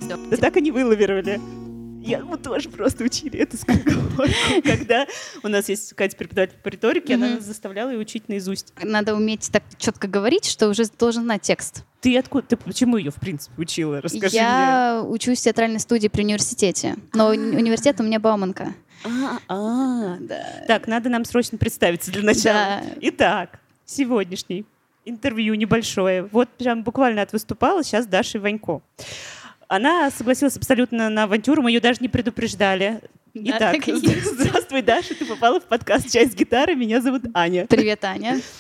Да 0.02 0.38
так 0.38 0.58
они 0.58 0.72
вылавировали. 0.72 1.40
Я, 2.02 2.20
мы 2.26 2.38
тоже 2.38 2.68
просто 2.68 3.06
учили 3.06 3.40
эту 3.40 3.56
скороговорку, 3.56 4.24
когда 4.66 5.08
у 5.42 5.48
нас 5.48 5.70
есть 5.70 5.94
Катя 5.94 6.18
преподаватель 6.18 6.58
по 6.62 6.68
риторике, 6.68 7.14
она 7.16 7.36
нас 7.36 7.46
заставляла 7.46 7.92
ее 7.92 8.00
учить 8.00 8.28
наизусть. 8.28 8.74
Надо 8.84 9.16
уметь 9.16 9.50
так 9.50 9.64
четко 9.78 10.10
говорить, 10.10 10.44
что 10.44 10.68
уже 10.68 10.84
должен 11.00 11.24
знать 11.24 11.44
текст. 11.44 11.86
Ты 12.02 12.18
откуда, 12.18 12.46
ты 12.46 12.58
почему 12.58 12.98
ее, 12.98 13.12
в 13.12 13.16
принципе, 13.16 13.54
учила? 13.56 14.02
Расскажи 14.02 14.36
Я 14.36 15.02
учусь 15.08 15.40
в 15.40 15.44
театральной 15.44 15.80
студии 15.80 16.10
при 16.10 16.24
университете, 16.24 16.98
но 17.14 17.34
уни- 17.34 17.56
университет 17.56 18.02
у 18.02 18.04
меня 18.04 18.20
Бауманка. 18.20 18.74
А, 19.04 19.40
а. 19.48 20.18
Да. 20.20 20.64
Так, 20.68 20.88
надо 20.88 21.10
нам 21.10 21.26
срочно 21.26 21.58
представиться 21.58 22.12
для 22.12 22.24
начала. 22.24 22.82
Да. 22.82 22.84
Итак, 23.02 23.60
сегодняшний 23.86 24.66
интервью 25.06 25.56
небольшое. 25.56 26.24
Вот 26.24 26.50
прям 26.50 26.84
буквально 26.84 27.22
отвыступала 27.22 27.84
сейчас 27.84 28.06
Даша 28.08 28.40
Ванько. 28.40 28.82
Она 29.68 30.12
согласилась 30.12 30.58
абсолютно 30.58 31.10
на 31.10 31.24
авантюру, 31.24 31.62
мы 31.62 31.72
ее 31.72 31.80
даже 31.80 32.00
не 32.02 32.08
предупреждали. 32.08 33.02
Да, 33.34 33.74
Итак, 33.74 33.84
здравствуй, 33.88 34.82
Даша, 34.84 35.16
ты 35.16 35.26
попала 35.26 35.60
в 35.60 35.64
подкаст 35.64 36.12
«Часть 36.12 36.36
гитары», 36.36 36.76
меня 36.76 37.02
зовут 37.02 37.24
Аня. 37.34 37.66
Привет, 37.68 38.04
Аня. 38.06 38.40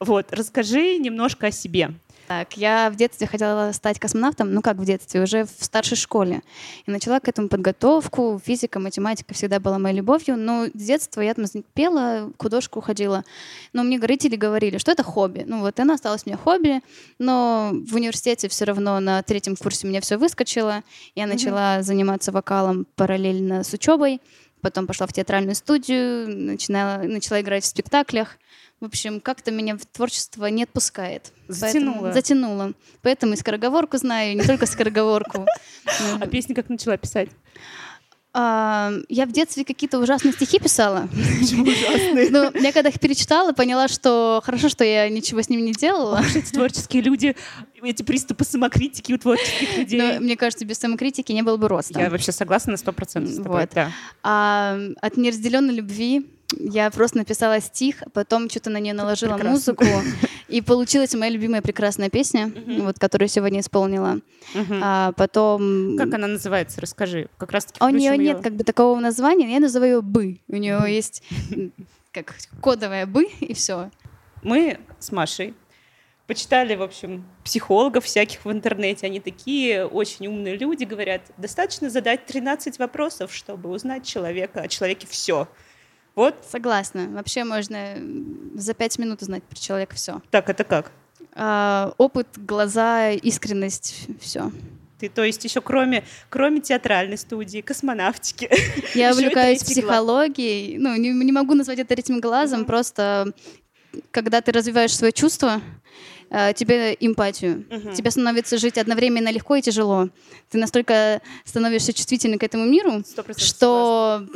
Вот, 0.00 0.32
расскажи 0.32 0.96
немножко 0.96 1.46
о 1.46 1.50
себе. 1.52 1.92
Так, 2.32 2.56
я 2.56 2.88
в 2.88 2.96
детстве 2.96 3.26
хотела 3.26 3.72
стать 3.72 3.98
космонавтом, 3.98 4.54
ну 4.54 4.62
как 4.62 4.78
в 4.78 4.84
детстве, 4.86 5.22
уже 5.22 5.44
в 5.44 5.50
старшей 5.62 5.98
школе. 5.98 6.40
И 6.86 6.90
начала 6.90 7.20
к 7.20 7.28
этому 7.28 7.48
подготовку. 7.48 8.40
Физика, 8.42 8.80
математика 8.80 9.34
всегда 9.34 9.60
была 9.60 9.78
моей 9.78 9.96
любовью. 9.96 10.38
Но 10.38 10.64
с 10.64 10.82
детства 10.82 11.20
я 11.20 11.34
там 11.34 11.44
пела, 11.74 12.32
художку 12.38 12.80
ходила. 12.80 13.22
Но 13.74 13.82
мне 13.82 13.98
родители 13.98 14.36
говорили, 14.36 14.78
что 14.78 14.92
это 14.92 15.02
хобби. 15.02 15.44
Ну 15.46 15.60
вот 15.60 15.78
оно 15.78 15.92
осталось 15.92 16.24
мне 16.24 16.38
хобби. 16.38 16.80
Но 17.18 17.72
в 17.74 17.96
университете 17.96 18.48
все 18.48 18.64
равно 18.64 18.98
на 18.98 19.22
третьем 19.22 19.54
курсе 19.54 19.86
у 19.86 19.90
меня 19.90 20.00
все 20.00 20.16
выскочило. 20.16 20.84
Я 21.14 21.26
начала 21.26 21.82
заниматься 21.82 22.32
вокалом 22.32 22.86
параллельно 22.96 23.62
с 23.62 23.74
учебой. 23.74 24.22
Потом 24.62 24.86
пошла 24.86 25.06
в 25.06 25.12
театральную 25.12 25.54
студию, 25.54 26.34
начинала, 26.34 27.02
начала 27.02 27.42
играть 27.42 27.64
в 27.64 27.66
спектаклях. 27.66 28.38
В 28.82 28.86
общем, 28.86 29.20
как-то 29.20 29.52
меня 29.52 29.76
в 29.76 29.86
творчество 29.86 30.46
не 30.46 30.64
отпускает. 30.64 31.30
Затянуло. 31.46 31.92
Поэтому, 31.92 32.12
затянуло. 32.12 32.72
Поэтому 33.02 33.34
и 33.34 33.36
скороговорку 33.36 33.96
знаю, 33.96 34.32
и 34.32 34.34
не 34.34 34.42
только 34.42 34.66
скороговорку. 34.66 35.46
А 36.20 36.26
песни 36.26 36.52
как 36.52 36.68
начала 36.68 36.96
писать? 36.96 37.28
А, 38.34 38.92
Я 39.08 39.26
в 39.26 39.30
детстве 39.30 39.64
какие-то 39.64 40.00
ужасные 40.00 40.32
стихи 40.32 40.58
писала. 40.58 41.08
Ужасные. 41.12 42.30
Но 42.30 42.50
я 42.58 42.72
когда 42.72 42.88
их 42.88 42.98
перечитала, 42.98 43.52
поняла, 43.52 43.86
что 43.86 44.42
хорошо, 44.44 44.68
что 44.68 44.82
я 44.82 45.08
ничего 45.08 45.42
с 45.42 45.48
ними 45.48 45.60
не 45.60 45.72
делала. 45.74 46.18
Уж 46.18 46.34
эти 46.34 46.50
творческие 46.50 47.04
люди, 47.04 47.36
эти 47.80 48.02
приступы 48.02 48.44
самокритики 48.44 49.12
у 49.12 49.18
творческих 49.18 49.76
людей. 49.76 50.00
Но 50.00 50.20
мне 50.20 50.36
кажется, 50.36 50.64
без 50.64 50.78
самокритики 50.78 51.30
не 51.30 51.42
было 51.42 51.56
бы 51.56 51.68
роста. 51.68 52.00
Я 52.00 52.10
вообще 52.10 52.32
согласна 52.32 52.72
на 52.72 52.78
сто 52.78 52.92
процентов 52.92 53.32
с 53.32 53.36
тобой. 53.36 53.60
Вот. 53.60 53.70
да. 53.74 53.92
А 54.24 54.76
от 55.00 55.16
неразделенной 55.16 55.74
любви 55.74 56.26
я 56.58 56.90
просто 56.90 57.18
написала 57.18 57.60
стих, 57.60 58.02
а 58.02 58.10
потом 58.10 58.48
что-то 58.48 58.70
на 58.70 58.78
нее 58.78 58.94
наложила 58.94 59.34
Прекрасно. 59.34 59.52
музыку, 59.52 59.84
и 60.48 60.60
получилась 60.60 61.14
моя 61.14 61.30
любимая 61.30 61.62
прекрасная 61.62 62.10
песня, 62.10 62.52
вот, 62.80 62.98
которую 62.98 63.28
сегодня 63.28 63.60
исполнила. 63.60 64.18
Мгм. 64.54 64.80
А 64.82 65.12
потом... 65.12 65.96
Как 65.96 66.12
она 66.14 66.26
называется? 66.26 66.80
Расскажи. 66.80 67.28
Как 67.38 67.52
раз 67.52 67.66
таки 67.66 67.82
у 67.82 67.88
нее 67.88 68.10
включим 68.10 68.24
нет 68.24 68.40
как 68.42 68.54
бы 68.54 68.64
такого 68.64 68.98
названия, 69.00 69.52
я 69.52 69.60
называю 69.60 69.96
ее 69.96 70.02
«бы». 70.02 70.40
У 70.48 70.56
нее 70.56 70.80
есть 70.88 71.22
как 72.12 72.34
кодовое 72.60 73.06
«бы», 73.06 73.24
и 73.40 73.54
все. 73.54 73.90
Мы 74.42 74.78
с 74.98 75.12
Машей 75.12 75.54
почитали, 76.26 76.74
в 76.76 76.82
общем, 76.82 77.24
психологов 77.44 78.04
всяких 78.04 78.44
в 78.44 78.50
интернете. 78.50 79.06
Они 79.06 79.20
такие 79.20 79.84
очень 79.86 80.26
умные 80.28 80.56
люди, 80.56 80.84
говорят, 80.84 81.22
достаточно 81.36 81.90
задать 81.90 82.26
13 82.26 82.78
вопросов, 82.78 83.34
чтобы 83.34 83.70
узнать 83.70 84.06
человека, 84.06 84.62
о 84.62 84.68
человеке 84.68 85.06
все. 85.08 85.48
Вот 86.14 86.34
Согласна. 86.50 87.08
Вообще 87.08 87.44
можно 87.44 87.96
за 88.54 88.74
пять 88.74 88.98
минут 88.98 89.22
узнать 89.22 89.42
про 89.44 89.58
человека 89.58 89.94
все. 89.96 90.20
так, 90.30 90.48
это 90.48 90.64
как? 90.64 90.92
опыт, 91.96 92.26
глаза, 92.36 93.10
искренность, 93.10 94.06
все. 94.20 94.52
Ты, 94.98 95.08
то 95.08 95.24
есть, 95.24 95.42
еще 95.42 95.60
кроме, 95.60 96.04
кроме 96.28 96.60
театральной 96.60 97.18
студии, 97.18 97.60
космонавтики. 97.60 98.50
Я 98.94 99.12
увлекаюсь 99.12 99.64
психологией. 99.64 100.78
Ну, 100.78 100.94
не, 100.94 101.10
не 101.10 101.32
могу 101.32 101.54
назвать 101.54 101.78
это 101.80 101.94
третьим 101.94 102.20
глазом, 102.20 102.64
просто 102.64 103.32
когда 104.10 104.40
ты 104.40 104.52
развиваешь 104.52 104.96
свои 104.96 105.10
чувства, 105.10 105.60
э, 106.32 106.52
тебе 106.54 106.96
эмпатию. 106.98 107.64
Мгм. 107.70 107.92
Тебе 107.94 108.10
становится 108.10 108.56
жить 108.58 108.78
одновременно 108.78 109.30
легко 109.30 109.54
и 109.56 109.62
тяжело. 109.62 110.08
Ты 110.50 110.58
настолько 110.58 111.20
становишься 111.44 111.92
чувствительным 111.92 112.38
к 112.38 112.42
этому 112.42 112.64
миру, 112.64 113.04
что 113.36 114.26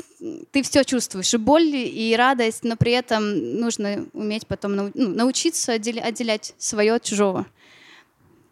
ты 0.53 0.63
все 0.63 0.85
чувствуешь, 0.85 1.33
и 1.35 1.39
боль, 1.39 1.65
и 1.75 2.15
радость, 2.17 2.63
но 2.65 2.77
при 2.77 2.93
этом 2.93 3.59
нужно 3.61 4.07
уметь 4.13 4.47
потом 4.47 4.77
нау- 4.77 4.91
ну, 4.95 5.09
научиться 5.09 5.73
отделя- 5.73 6.03
отделять 6.03 6.55
свое 6.59 6.95
от 6.95 7.03
чужого. 7.03 7.47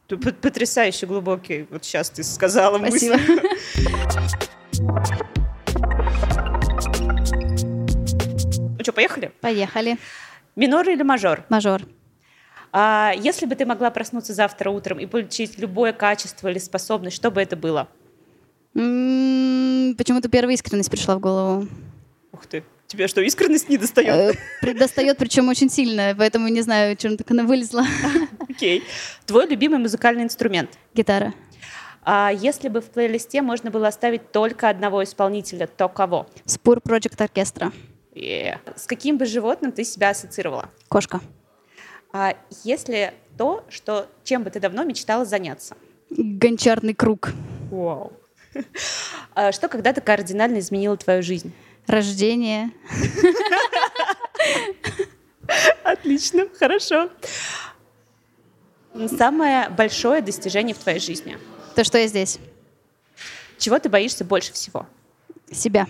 Потрясающе 0.08 1.06
глубокий. 1.06 1.66
Вот 1.70 1.84
сейчас 1.84 2.10
ты 2.10 2.22
сказала 2.24 2.78
мысль. 2.78 3.12
Спасибо. 3.12 3.18
Ну 7.46 8.82
что, 8.82 8.92
поехали? 8.92 9.32
Поехали. 9.40 9.96
Минор 10.56 10.88
или 10.88 11.02
мажор? 11.02 11.44
Мажор. 11.48 11.82
А 12.76 13.12
если 13.16 13.46
бы 13.46 13.54
ты 13.54 13.66
могла 13.66 13.88
проснуться 13.92 14.34
завтра 14.34 14.68
утром 14.70 14.98
и 14.98 15.06
получить 15.06 15.60
любое 15.60 15.92
качество 15.92 16.48
или 16.48 16.58
способность, 16.58 17.14
что 17.14 17.30
бы 17.30 17.40
это 17.40 17.54
было? 17.54 17.86
Почему-то 18.72 20.28
первая 20.28 20.54
искренность 20.54 20.90
пришла 20.90 21.14
в 21.14 21.20
голову. 21.20 21.68
Ух 22.32 22.46
ты, 22.46 22.64
тебе 22.88 23.06
что, 23.06 23.20
искренность 23.20 23.68
не 23.68 23.78
достает? 23.78 24.34
Э, 24.34 24.38
Предостает, 24.60 25.18
причем 25.18 25.48
очень 25.48 25.70
сильно, 25.70 26.16
поэтому 26.18 26.48
не 26.48 26.62
знаю, 26.62 26.96
чем 26.96 27.16
так 27.16 27.30
она 27.30 27.44
вылезла. 27.44 27.84
Окей. 28.48 28.82
Твой 29.24 29.46
любимый 29.46 29.78
музыкальный 29.78 30.24
инструмент? 30.24 30.70
Гитара. 30.94 31.32
А 32.02 32.32
если 32.32 32.68
бы 32.68 32.80
в 32.80 32.86
плейлисте 32.86 33.40
можно 33.40 33.70
было 33.70 33.86
оставить 33.86 34.32
только 34.32 34.68
одного 34.68 35.04
исполнителя, 35.04 35.68
то 35.68 35.88
кого? 35.88 36.26
Спур 36.44 36.78
Project 36.78 37.22
Оркестра. 37.22 37.70
Е. 38.16 38.58
С 38.74 38.86
каким 38.88 39.16
бы 39.16 39.26
животным 39.26 39.70
ты 39.70 39.84
себя 39.84 40.10
ассоциировала? 40.10 40.70
Кошка. 40.88 41.20
А 42.16 42.36
если 42.62 43.12
то, 43.36 43.64
что 43.68 44.08
чем 44.22 44.44
бы 44.44 44.50
ты 44.50 44.60
давно 44.60 44.84
мечтала 44.84 45.24
заняться? 45.24 45.76
Гончарный 46.10 46.94
круг. 46.94 47.32
Вау. 47.72 48.12
А 49.34 49.50
Что 49.50 49.66
когда-то 49.66 50.00
кардинально 50.00 50.60
изменило 50.60 50.96
твою 50.96 51.24
жизнь? 51.24 51.52
Рождение. 51.88 52.70
Отлично, 55.82 56.46
хорошо. 56.56 57.10
Самое 59.08 59.68
большое 59.70 60.22
достижение 60.22 60.72
в 60.72 60.78
твоей 60.78 61.00
жизни. 61.00 61.36
То, 61.74 61.82
что 61.82 61.98
я 61.98 62.06
здесь. 62.06 62.38
Чего 63.58 63.80
ты 63.80 63.88
боишься 63.88 64.24
больше 64.24 64.52
всего? 64.52 64.86
Себя. 65.50 65.88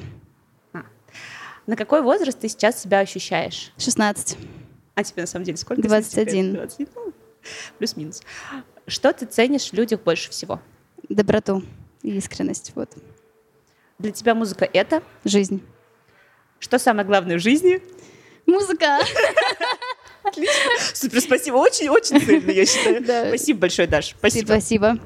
На 1.67 1.77
какой 1.77 2.01
возраст 2.01 2.41
ты 2.41 2.49
сейчас 2.49 2.81
себя 2.81 3.01
ощущаешь? 3.01 3.73
16. 3.77 4.39
А 4.95 5.03
тебе 5.03 5.23
на 5.23 5.27
самом 5.27 5.45
деле 5.45 5.57
сколько? 5.57 5.83
21. 5.83 6.55
21. 6.55 6.89
Ну, 6.95 7.13
Плюс-минус. 7.79 8.23
Что 8.87 9.13
ты 9.13 9.27
ценишь 9.27 9.71
в 9.71 9.73
людях 9.75 10.01
больше 10.01 10.31
всего? 10.31 10.61
Доброту 11.09 11.63
и 12.03 12.17
искренность. 12.17 12.73
Вот. 12.75 12.91
Для 13.99 14.13
тебя 14.13 14.35
музыка— 14.35 14.69
это? 14.73 15.03
Жизнь. 15.25 15.63
Что 16.59 16.79
самое 16.79 17.07
главное 17.07 17.39
в 17.39 17.43
жизни? 17.43 17.83
Музыка. 18.47 19.01
Супер, 20.95 21.21
спасибо. 21.21 21.57
Очень-очень 21.57 22.21
цельно, 22.21 22.51
я 22.51 22.67
считаю. 22.67 23.05
Да. 23.05 23.29
Спасибо 23.29 23.61
большое, 23.61 23.89
Даш. 23.89 24.15
Спасибо. 24.19 24.47
Спасибо. 24.47 24.99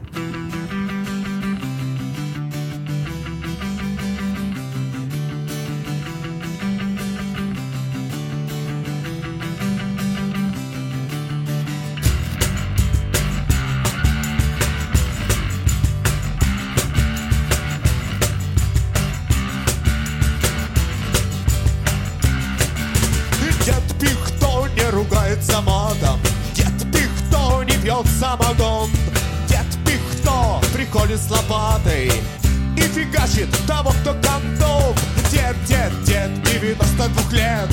Дед, 36.68 36.76
92 36.76 37.32
лет. 37.32 37.68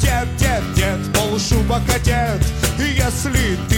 Дед, 0.00 0.28
дед, 0.36 0.62
дед, 0.74 1.12
полушубок 1.14 1.82
одет 1.94 2.40
И 2.78 2.82
если 2.82 3.56
ты 3.68 3.75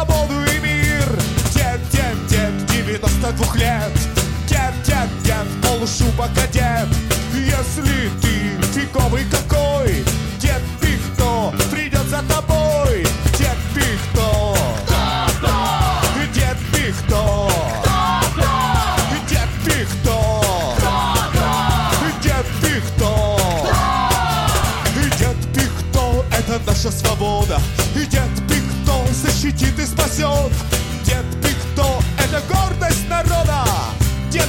свободу 0.00 0.34
и 0.44 0.58
мир. 0.60 1.04
Дед, 1.54 1.80
дед, 1.90 2.26
дед, 2.28 2.66
92 2.66 3.56
лет. 3.56 3.92
Дед, 4.46 4.74
дед, 4.84 5.08
дед, 5.24 5.46
полушубок 5.62 6.30
одет. 6.42 6.88
Если 7.34 8.10
ты 8.20 8.80
фиговый 8.80 9.24
какой, 9.30 9.49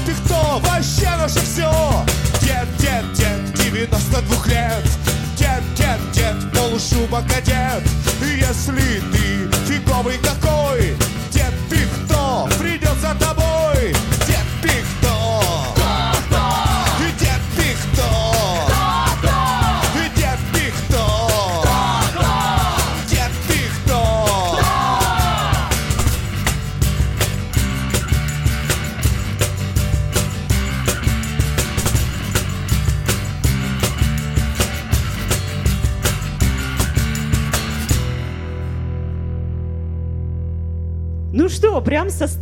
Дед 0.06 0.16
Пихто— 0.16 0.60
вообще 0.64 1.10
наше 1.18 1.40
все 1.40 1.70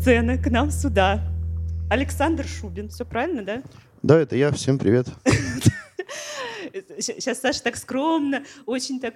сцены 0.09 0.39
к 0.39 0.49
нам 0.49 0.71
сюда. 0.71 1.21
Александр 1.87 2.43
Шубин, 2.43 2.89
все 2.89 3.05
правильно, 3.05 3.43
да? 3.43 3.61
Да, 4.01 4.19
это 4.19 4.35
я. 4.35 4.51
Всем 4.51 4.79
привет. 4.79 5.05
Сейчас 6.97 7.39
Саша 7.39 7.61
так 7.61 7.75
скромно, 7.75 8.43
очень 8.65 8.99
так... 8.99 9.13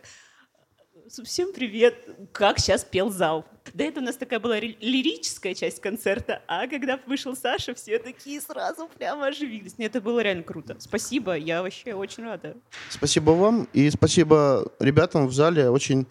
Всем 1.23 1.51
привет. 1.51 1.95
Как 2.31 2.59
сейчас 2.59 2.83
пел 2.83 3.09
зал. 3.09 3.43
До 3.73 3.83
этого 3.83 4.03
у 4.03 4.05
нас 4.05 4.17
такая 4.17 4.39
была 4.39 4.59
ри- 4.59 4.77
лирическая 4.81 5.55
часть 5.55 5.81
концерта, 5.81 6.43
а 6.47 6.67
когда 6.67 6.99
вышел 7.07 7.35
Саша, 7.35 7.73
все 7.73 7.97
такие 7.97 8.39
сразу 8.39 8.87
прямо 8.95 9.25
оживились. 9.25 9.79
Нет, 9.79 9.95
это 9.95 10.01
было 10.01 10.19
реально 10.19 10.43
круто. 10.43 10.75
Спасибо, 10.77 11.35
я 11.35 11.63
вообще 11.63 11.95
очень 11.95 12.23
рада. 12.23 12.55
Спасибо 12.89 13.31
вам 13.31 13.67
и 13.73 13.89
спасибо 13.89 14.71
ребятам 14.79 15.25
в 15.25 15.33
зале. 15.33 15.71
Очень 15.71 16.05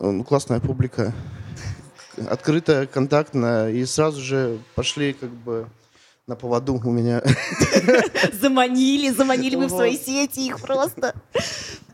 э, 0.00 0.22
классная 0.26 0.60
публика. 0.60 1.12
Открытая, 2.28 2.86
контактная. 2.86 3.70
И 3.70 3.84
сразу 3.84 4.20
же 4.20 4.58
пошли 4.74 5.12
как 5.12 5.30
бы 5.30 5.68
на 6.26 6.36
поводу 6.36 6.74
у 6.74 6.90
меня. 6.90 7.22
Заманили, 8.32 9.10
заманили 9.10 9.56
мы 9.56 9.66
в 9.66 9.70
свои 9.70 9.96
сети 9.96 10.46
их 10.46 10.60
просто. 10.60 11.14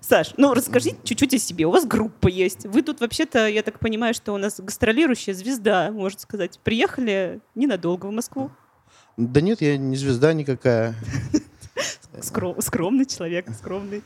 Саш, 0.00 0.34
ну 0.36 0.52
расскажите 0.52 0.96
чуть-чуть 1.02 1.34
о 1.34 1.38
себе. 1.38 1.64
У 1.64 1.70
вас 1.70 1.86
группа 1.86 2.28
есть. 2.28 2.66
Вы 2.66 2.82
тут 2.82 3.00
вообще-то, 3.00 3.48
я 3.48 3.62
так 3.62 3.78
понимаю, 3.78 4.12
что 4.12 4.32
у 4.32 4.36
нас 4.36 4.60
гастролирующая 4.60 5.32
звезда, 5.32 5.90
можно 5.92 6.18
сказать. 6.18 6.58
Приехали 6.62 7.40
ненадолго 7.54 8.06
в 8.06 8.10
Москву. 8.10 8.50
Да 9.16 9.40
нет, 9.40 9.60
я 9.62 9.78
не 9.78 9.96
звезда 9.96 10.32
никакая. 10.32 10.94
Скром- 12.20 12.60
скромный 12.60 13.06
человек, 13.06 13.46
скромный. 13.56 14.02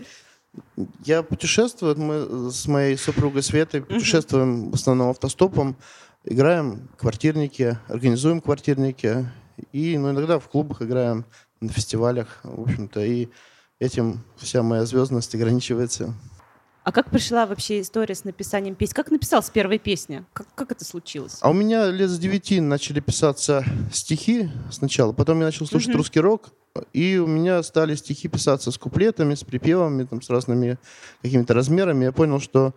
Я 1.04 1.22
путешествую, 1.22 1.98
мы 1.98 2.50
с 2.50 2.66
моей 2.66 2.96
супругой 2.96 3.42
Светой 3.42 3.82
путешествуем 3.82 4.70
в 4.70 4.74
основном 4.74 5.10
автостопом, 5.10 5.76
играем 6.24 6.88
квартирники, 6.96 7.78
организуем 7.88 8.40
квартирники 8.40 9.26
и 9.72 9.98
ну, 9.98 10.10
иногда 10.10 10.38
в 10.38 10.48
клубах 10.48 10.82
играем, 10.82 11.24
на 11.60 11.70
фестивалях, 11.70 12.38
в 12.44 12.62
общем-то, 12.62 13.04
и 13.04 13.28
этим 13.80 14.24
вся 14.36 14.62
моя 14.62 14.84
звездность 14.84 15.34
ограничивается. 15.34 16.14
А 16.84 16.92
как 16.92 17.10
пришла 17.10 17.46
вообще 17.46 17.80
история 17.80 18.14
с 18.14 18.24
написанием 18.24 18.74
песни? 18.74 18.94
Как 18.94 19.10
написал 19.10 19.42
с 19.42 19.50
первой 19.50 19.78
песни? 19.78 20.24
Как, 20.32 20.46
как 20.54 20.72
это 20.72 20.84
случилось? 20.84 21.38
А 21.40 21.50
у 21.50 21.52
меня 21.52 21.90
лет 21.90 22.08
с 22.08 22.18
девяти 22.18 22.60
начали 22.60 23.00
писаться 23.00 23.64
стихи 23.92 24.50
сначала, 24.70 25.12
потом 25.12 25.40
я 25.40 25.46
начал 25.46 25.66
слушать 25.66 25.88
Мгм. 25.88 25.98
русский 25.98 26.20
рок, 26.20 26.50
и 26.92 27.18
у 27.18 27.26
меня 27.26 27.62
стали 27.62 27.94
стихи 27.94 28.28
писаться 28.28 28.70
с 28.70 28.78
куплетами, 28.78 29.34
с 29.34 29.42
припевами, 29.44 30.04
там, 30.04 30.22
с 30.22 30.30
разными 30.30 30.78
какими-то 31.22 31.54
размерами. 31.54 32.04
Я 32.04 32.12
понял, 32.12 32.40
что 32.40 32.74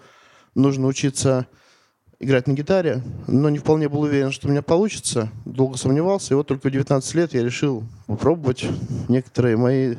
нужно 0.56 0.88
учиться 0.88 1.48
играть 2.22 2.48
на 2.48 2.54
гитаре, 2.54 3.02
но 3.28 3.50
не 3.50 3.58
вполне 3.58 3.90
был 3.90 4.02
уверен, 4.02 4.32
что 4.32 4.48
у 4.48 4.52
меня 4.52 4.62
получится. 4.62 5.30
Долго 5.46 5.78
сомневался, 5.78 6.34
и 6.34 6.38
вот 6.38 6.48
только 6.48 6.70
в 6.70 6.72
19 6.72 7.16
лет 7.16 7.34
я 7.34 7.44
решил 7.44 7.84
попробовать. 8.08 8.66
Некоторые 9.10 9.58
мои 9.58 9.96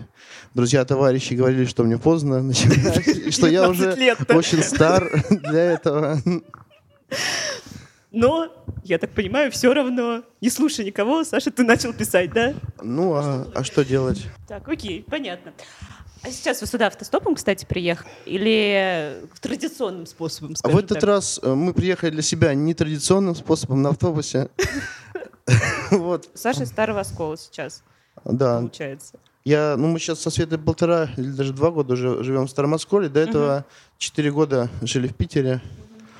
друзья, 0.54 0.85
товарищи 0.85 1.35
говорили, 1.35 1.64
что 1.64 1.85
мне 1.85 1.98
поздно 1.98 2.42
начинать, 2.42 3.04
что 3.35 3.46
я 3.46 3.68
19 3.68 3.80
уже 3.80 4.38
очень 4.38 4.62
стар 4.62 5.11
для 5.30 5.72
этого. 5.72 6.18
Но, 8.11 8.48
я 8.85 8.98
так 8.98 9.11
понимаю, 9.11 9.50
все 9.50 9.72
равно, 9.72 10.22
не 10.40 10.50
слушай 10.50 10.85
никого, 10.85 11.24
Саша, 11.24 11.50
ты 11.50 11.64
начал 11.64 11.94
писать, 11.94 12.30
да? 12.32 12.54
Ну, 12.82 13.14
а, 13.14 13.46
а 13.54 13.64
что 13.64 13.85
делать? 13.85 14.26
Так, 14.46 14.68
окей, 14.68 15.04
понятно. 15.08 15.52
А 16.22 16.30
сейчас 16.30 16.61
вы 16.61 16.66
сюда 16.68 16.87
автостопом, 16.87 17.35
кстати, 17.35 17.64
приехали? 17.64 18.08
Или 18.26 19.26
традиционным 19.40 20.06
способом, 20.06 20.54
А 20.62 20.68
в 20.68 20.76
этот 20.76 21.00
так? 21.00 21.04
раз 21.04 21.40
э, 21.42 21.52
мы 21.52 21.74
приехали 21.74 22.11
для 22.11 22.22
себя 22.22 22.54
нетрадиционным 22.54 23.35
способом 23.35 23.82
на 23.82 23.90
автобусе. 23.90 24.48
Вот, 25.90 26.30
Саша 26.35 26.64
Старого 26.64 27.00
Оскола 27.00 27.37
сейчас, 27.37 27.82
да. 28.24 28.58
получается. 28.58 29.18
Я, 29.44 29.74
ну, 29.76 29.88
мы 29.88 29.98
сейчас 29.98 30.20
со 30.20 30.30
Светой 30.30 30.56
полтора 30.56 31.11
или 31.16 31.30
даже 31.30 31.52
два 31.52 31.70
года 31.70 31.94
уже 31.94 32.22
живем 32.22 32.46
в 32.46 32.50
Старом 32.50 32.74
Осколе. 32.74 33.08
До 33.08 33.18
этого 33.18 33.66
четыре 33.98 34.30
года 34.30 34.70
жили 34.82 35.08
в 35.08 35.16
Питере. 35.16 35.61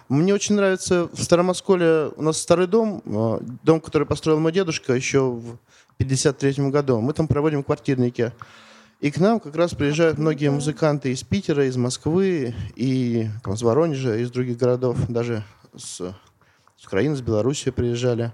Мне 0.09 0.35
очень 0.35 0.57
нравится 0.57 1.09
в 1.13 1.23
Старом 1.23 1.51
Осколе 1.51 2.11
у 2.17 2.23
нас 2.23 2.39
старый 2.39 2.67
дом, 2.67 3.01
э, 3.07 3.39
дом, 3.63 3.81
который 3.81 4.07
построил 4.07 4.41
мой 4.41 4.51
дедушка 4.53 4.93
еще 4.93 5.31
в 5.31 5.57
53 5.99 6.71
году. 6.71 7.01
Мы 7.01 7.13
там 7.13 7.29
проводим 7.29 7.63
квартирники. 7.63 8.33
И 9.03 9.11
к 9.11 9.19
нам 9.19 9.41
как 9.41 9.57
раз 9.57 9.75
приезжают 9.75 10.19
многие 10.19 10.49
музыканты 10.49 11.11
из 11.11 11.25
Питера, 11.25 11.67
из 11.67 11.77
Москвы, 11.77 12.55
и 12.77 13.29
там, 13.43 13.55
из 13.55 13.63
Воронежа, 13.63 14.17
из 14.17 14.31
других 14.31 14.57
городов, 14.57 14.97
даже 15.09 15.43
с, 15.77 16.15
с 16.77 16.87
Украины, 16.87 17.17
с 17.17 17.21
Белоруссии 17.21 17.71
приезжали. 17.71 18.33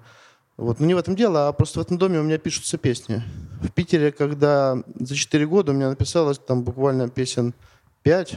Вот. 0.59 0.79
Но 0.79 0.85
не 0.85 0.93
в 0.93 0.99
этом 0.99 1.17
дело, 1.17 1.49
а 1.49 1.53
просто 1.55 1.79
в 1.79 1.83
этом 1.83 1.97
доме 1.97 2.21
у 2.21 2.23
меня 2.23 2.37
пишутся 2.37 2.77
песни. 2.77 3.23
В 3.63 3.71
Питере, 3.71 4.13
когда 4.13 4.77
за 5.01 5.15
4 5.17 5.47
года 5.47 5.73
у 5.73 5.75
меня 5.75 5.89
написалось 5.89 6.39
там 6.39 6.65
буквально 6.65 7.09
песен 7.09 7.55
5, 8.03 8.35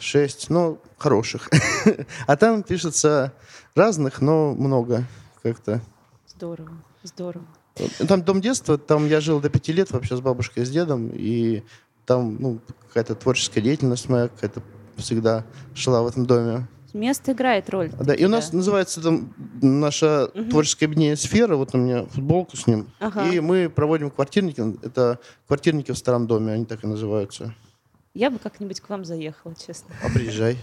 6, 0.00 0.50
ну, 0.50 0.78
хороших. 0.98 1.48
А 2.26 2.36
там 2.36 2.62
пишется 2.62 3.32
разных, 3.74 4.20
но 4.20 4.54
много 4.54 5.06
как-то. 5.42 5.80
Здорово, 6.26 6.72
здорово. 7.02 7.46
Там 8.08 8.22
дом 8.22 8.40
детства, 8.40 8.78
там 8.78 9.08
я 9.08 9.20
жил 9.20 9.40
до 9.40 9.48
пяти 9.48 9.72
лет 9.72 9.90
вообще 9.90 10.16
с 10.16 10.20
бабушкой 10.20 10.62
и 10.62 10.66
с 10.66 10.70
дедом, 10.70 11.10
и 11.12 11.62
там 12.06 12.36
ну, 12.40 12.60
какая-то 12.88 13.14
творческая 13.14 13.60
деятельность 13.60 14.08
моя 14.08 14.28
какая-то 14.28 14.62
всегда 14.96 15.44
шла 15.74 16.02
в 16.02 16.06
этом 16.06 16.26
доме. 16.26 16.68
Место 16.92 17.32
играет 17.32 17.68
роль. 17.70 17.90
Да, 17.98 18.14
и 18.14 18.24
у 18.24 18.28
нас 18.28 18.52
называется 18.52 19.02
там 19.02 19.34
наша 19.60 20.28
творческое 20.28 20.86
объединение 20.86 21.16
«Сфера», 21.16 21.56
вот 21.56 21.74
у 21.74 21.78
меня 21.78 22.04
футболка 22.06 22.56
с 22.56 22.68
ним, 22.68 22.86
Ага. 23.00 23.28
и 23.28 23.40
мы 23.40 23.68
проводим 23.68 24.10
квартирники, 24.10 24.62
это 24.86 25.18
квартирники 25.48 25.90
в 25.90 25.98
старом 25.98 26.28
доме, 26.28 26.52
они 26.52 26.64
так 26.66 26.84
и 26.84 26.86
называются. 26.86 27.52
Я 28.14 28.30
бы 28.30 28.38
как-нибудь 28.38 28.80
к 28.80 28.88
вам 28.88 29.04
заехала, 29.04 29.56
честно. 29.56 29.92
А 30.04 30.08
приезжай. 30.08 30.56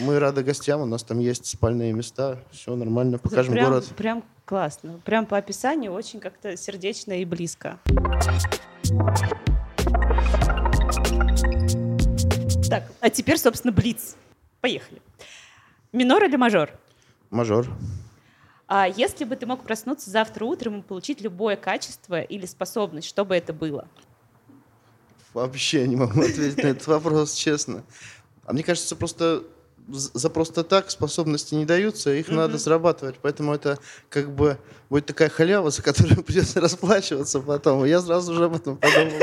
Мы 0.00 0.18
рады 0.18 0.42
гостям, 0.42 0.80
у 0.80 0.84
нас 0.84 1.04
там 1.04 1.20
есть 1.20 1.46
спальные 1.46 1.92
места, 1.92 2.40
все 2.50 2.74
нормально, 2.74 3.18
покажем 3.18 3.52
прям, 3.52 3.66
город. 3.66 3.86
Прям 3.96 4.24
классно. 4.48 4.98
Прям 5.04 5.26
по 5.26 5.36
описанию 5.36 5.92
очень 5.92 6.20
как-то 6.20 6.56
сердечно 6.56 7.12
и 7.12 7.26
близко. 7.26 7.78
Так, 12.70 12.90
а 13.00 13.10
теперь, 13.10 13.38
собственно, 13.38 13.72
блиц. 13.72 14.16
Поехали. 14.62 15.02
Минор 15.92 16.24
или 16.24 16.36
мажор? 16.36 16.70
Мажор. 17.28 17.66
А 18.66 18.88
если 18.88 19.24
бы 19.24 19.36
ты 19.36 19.44
мог 19.44 19.64
проснуться 19.64 20.10
завтра 20.10 20.46
утром 20.46 20.80
и 20.80 20.82
получить 20.82 21.20
любое 21.20 21.56
качество 21.56 22.20
или 22.20 22.46
способность, 22.46 23.06
что 23.06 23.26
бы 23.26 23.36
это 23.36 23.52
было? 23.52 23.86
Вообще 25.34 25.86
не 25.86 25.96
могу 25.96 26.20
ответить 26.22 26.62
на 26.62 26.68
этот 26.68 26.86
вопрос, 26.86 27.34
честно. 27.34 27.84
А 28.46 28.54
мне 28.54 28.62
кажется, 28.62 28.96
просто 28.96 29.44
за 29.88 30.30
просто 30.30 30.64
так 30.64 30.90
способности 30.90 31.54
не 31.54 31.64
даются, 31.64 32.12
их 32.12 32.28
надо 32.28 32.58
срабатывать. 32.58 33.16
Поэтому 33.22 33.54
это 33.54 33.78
как 34.08 34.30
бы 34.34 34.58
будет 34.90 35.06
такая 35.06 35.28
халява, 35.28 35.70
за 35.70 35.82
которую 35.82 36.22
придется 36.24 36.60
расплачиваться 36.60 37.40
потом. 37.40 37.84
Я 37.84 38.00
сразу 38.00 38.34
же 38.34 38.44
об 38.44 38.56
этом 38.56 38.76
подумал. 38.76 39.18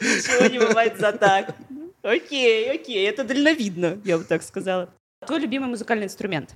Ничего 0.00 0.46
не 0.48 0.58
бывает 0.58 0.98
за 0.98 1.12
так. 1.12 1.54
Окей, 2.02 2.70
окей, 2.72 3.08
это 3.08 3.24
дальновидно, 3.24 3.98
я 4.04 4.18
бы 4.18 4.24
так 4.24 4.42
сказала. 4.42 4.88
Твой 5.26 5.40
любимый 5.40 5.68
музыкальный 5.68 6.06
инструмент? 6.06 6.54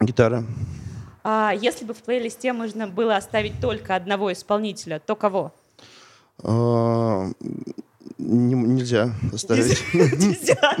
Гитара. 0.00 0.44
А 1.22 1.52
если 1.54 1.84
бы 1.84 1.94
в 1.94 2.02
плейлисте 2.02 2.52
можно 2.52 2.88
было 2.88 3.16
оставить 3.16 3.60
только 3.60 3.94
одного 3.94 4.32
исполнителя, 4.32 4.98
то 4.98 5.14
кого? 5.16 5.52
Не- 8.20 8.54
нельзя 8.54 9.14
оставить. 9.32 9.82
Нельзя. 9.94 10.54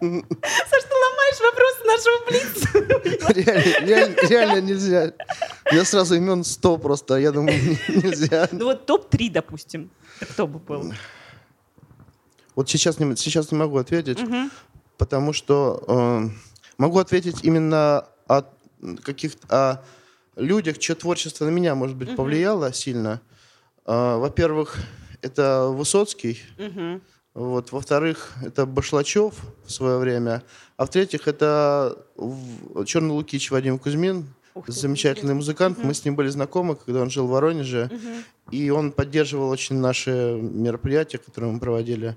Саш, 0.00 0.82
ты 0.84 0.94
ломаешь 1.04 1.40
вопросы 1.40 1.84
нашего 1.86 2.18
блица. 2.28 3.32
Реально, 3.34 3.86
реально- 3.86 4.28
реально 4.28 4.60
нельзя. 4.60 5.12
Я 5.72 5.84
сразу 5.84 6.14
имен 6.14 6.44
100 6.44 6.78
просто, 6.78 7.16
а 7.16 7.18
я 7.20 7.32
думаю, 7.32 7.58
нельзя. 7.88 8.48
Ну 8.52 8.66
вот 8.66 8.86
топ-3, 8.86 9.30
допустим. 9.30 9.90
Кто 10.20 10.46
бы 10.46 10.58
был? 10.60 10.92
Вот 12.54 12.70
сейчас 12.70 13.00
не, 13.00 13.16
сейчас 13.16 13.50
не 13.50 13.58
могу 13.58 13.78
ответить, 13.78 14.18
потому 14.96 15.32
что 15.32 15.82
э, 15.88 16.28
могу 16.78 16.98
ответить 17.00 17.38
именно 17.42 18.06
о 18.28 18.42
каких-то 19.02 19.46
о 19.48 19.84
людях, 20.40 20.78
чье 20.78 20.94
творчество 20.94 21.44
на 21.46 21.50
меня, 21.50 21.74
может 21.74 21.96
быть, 21.96 22.14
повлияло 22.14 22.72
сильно. 22.72 23.20
Э, 23.86 24.16
во-первых, 24.18 24.76
это 25.24 25.68
Высоцкий. 25.68 26.40
Вот, 27.34 27.72
во-вторых, 27.72 28.32
это 28.44 28.64
Башлачев 28.64 29.34
в 29.66 29.70
свое 29.72 29.98
время. 29.98 30.44
А 30.76 30.86
в-третьих, 30.86 31.26
это 31.26 31.98
Черный 32.86 33.10
Лукич 33.10 33.50
Вадим 33.50 33.78
Кузьмин. 33.78 34.26
Ух 34.54 34.66
ты, 34.66 34.72
Замечательный 34.72 35.34
музыкант. 35.34 35.78
Мы 35.82 35.94
с 35.94 36.04
ним 36.04 36.14
были 36.14 36.28
знакомы, 36.28 36.76
когда 36.76 37.00
он 37.00 37.10
жил 37.10 37.26
в 37.26 37.30
Воронеже. 37.30 37.90
И 38.52 38.70
он 38.70 38.92
поддерживал 38.92 39.48
очень 39.50 39.76
наши 39.78 40.10
мероприятия, 40.40 41.18
которые 41.18 41.50
мы 41.52 41.58
проводили. 41.58 42.14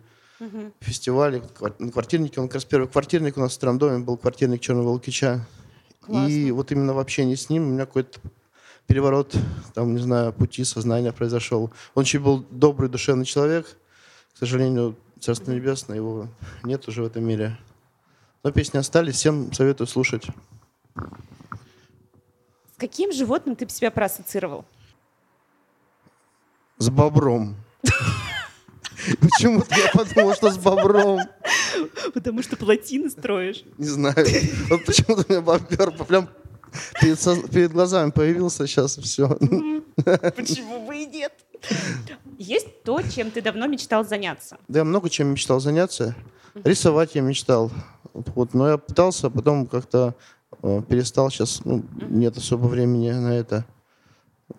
Фестивали, 0.82 1.42
квар- 1.58 1.74
на 1.80 1.92
квартирнике. 1.92 2.40
Он 2.40 2.48
как 2.48 2.56
раз 2.56 2.66
первый 2.66 2.88
квартирник 2.88 3.38
у 3.38 3.40
нас 3.40 3.52
в 3.54 3.56
старом 3.56 3.80
доме 3.80 4.04
был 4.06 4.18
квартирник 4.18 4.62
Черного 4.62 4.90
Лукича. 4.90 5.48
И 6.30 6.52
вот 6.52 6.72
именно 6.72 6.94
в 6.94 7.00
общении 7.00 7.34
с 7.34 7.50
ним 7.50 7.64
у 7.64 7.72
меня 7.72 7.88
какой-то 7.88 8.20
переворот, 8.88 9.36
там, 9.74 9.94
не 9.94 10.02
знаю, 10.02 10.34
пути 10.34 10.64
сознания 10.64 11.12
произошел. 11.12 11.72
Он 11.94 12.02
очень 12.02 12.20
был 12.20 12.46
добрый, 12.50 12.90
душевный 12.90 13.26
человек. 13.26 13.68
К 14.34 14.38
сожалению, 14.38 14.96
Царство 15.20 15.52
Небесное 15.52 15.98
его 15.98 16.28
нет 16.64 16.88
уже 16.88 17.04
в 17.04 17.06
этом 17.06 17.24
мире. 17.24 17.58
Но 18.44 18.52
песни 18.52 18.78
остались, 18.78 19.16
всем 19.16 19.52
советую 19.52 19.88
слушать. 19.88 20.26
С 20.96 22.78
каким 22.78 23.12
животным 23.12 23.56
ты 23.56 23.68
себя 23.70 23.92
проассоциировал? 23.92 24.64
С 26.78 26.90
бобром. 26.90 27.56
Почему-то 29.20 29.76
я 29.76 29.90
подумал, 29.92 30.36
что 30.36 30.52
с 30.52 30.58
бобром. 30.58 31.20
Потому 32.14 32.44
что 32.44 32.56
плотины 32.56 33.10
строишь. 33.10 33.64
Не 33.78 33.88
знаю. 33.88 34.16
Вот 34.70 34.86
почему-то 34.86 35.26
у 35.28 35.32
меня 35.32 35.42
бобер 35.42 35.92
прям 36.06 36.30
перед, 37.02 37.18
соз- 37.20 37.50
перед 37.50 37.72
глазами 37.72 38.12
появился 38.12 38.68
сейчас, 38.68 38.98
все. 38.98 39.28
Почему 40.36 40.86
бы 40.86 40.98
и 40.98 41.06
нет? 41.06 41.34
Есть 42.38 42.84
то, 42.84 43.02
чем 43.02 43.32
ты 43.32 43.42
давно 43.42 43.68
мечтал 43.68 44.06
заняться. 44.06 44.58
Да, 44.68 44.80
я 44.80 44.86
много 44.86 45.10
чем 45.10 45.28
мечтал 45.28 45.60
заняться. 45.60 46.16
Рисовать 46.64 47.16
я 47.16 47.22
мечтал. 47.22 47.72
Вот, 48.14 48.54
но 48.54 48.70
я 48.70 48.78
пытался, 48.78 49.30
потом 49.30 49.68
как-то 49.68 50.16
э, 50.64 50.82
перестал. 50.88 51.30
Сейчас 51.30 51.62
ну, 51.66 51.84
нет 52.10 52.38
особо 52.38 52.66
времени 52.68 53.12
на 53.12 53.34
это. 53.38 53.66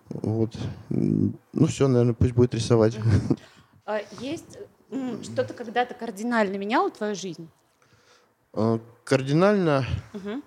Вот. 0.09 0.55
Ну 0.89 1.67
все, 1.67 1.87
наверное, 1.87 2.13
пусть 2.13 2.33
будет 2.33 2.53
рисовать. 2.53 2.97
А 3.85 4.01
Есть 4.19 4.57
что-то 5.23 5.53
когда-то 5.53 5.93
кардинально 5.93 6.57
меняло 6.57 6.89
твою 6.89 7.15
жизнь? 7.15 7.49
Э, 8.53 8.79
Кардинально 9.03 9.85
Мгм. 10.13 10.43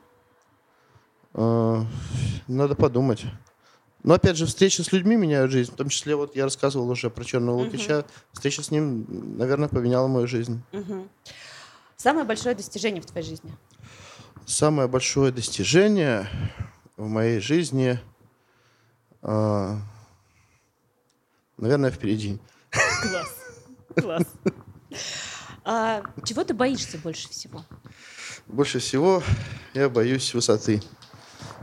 Э, 1.35 1.85
надо 2.49 2.75
подумать. 2.75 3.25
Но 4.03 4.15
опять 4.15 4.37
же, 4.37 4.47
встречи 4.47 4.81
с 4.81 4.91
людьми 4.93 5.17
меняют 5.17 5.53
жизнь. 5.53 5.73
В 5.73 5.77
том 5.77 5.89
числе, 5.89 6.17
вот 6.17 6.35
я 6.35 6.45
рассказывал 6.45 6.91
уже 6.91 7.09
про 7.09 7.25
Черного 7.25 7.57
Лукича. 7.57 8.05
Встреча 8.33 8.63
с 8.63 8.71
ним, 8.71 9.37
наверное, 9.39 9.69
поменяла 9.69 10.09
мою 10.09 10.27
жизнь. 10.27 10.61
Мгм. 10.73 11.09
Самое 11.97 12.27
большое 12.27 12.57
достижение 12.57 13.01
в 13.01 13.07
твоей 13.07 13.25
жизни? 13.25 13.57
Самое 14.45 14.89
большое 14.89 15.31
достижение 15.31 16.29
в 16.97 17.07
моей 17.07 17.39
жизни, 17.39 18.01
э, 19.23 19.77
наверное, 21.57 21.93
впереди. 21.93 22.41
Класс. 22.71 23.37
Класс. 23.97 24.27
А, 25.65 26.03
чего 26.25 26.43
ты 26.43 26.55
боишься 26.55 26.99
больше 26.99 27.29
всего? 27.29 27.65
Больше 28.49 28.81
всего 28.81 29.23
я 29.75 29.89
боюсь 29.89 30.35
высоты. 30.35 30.83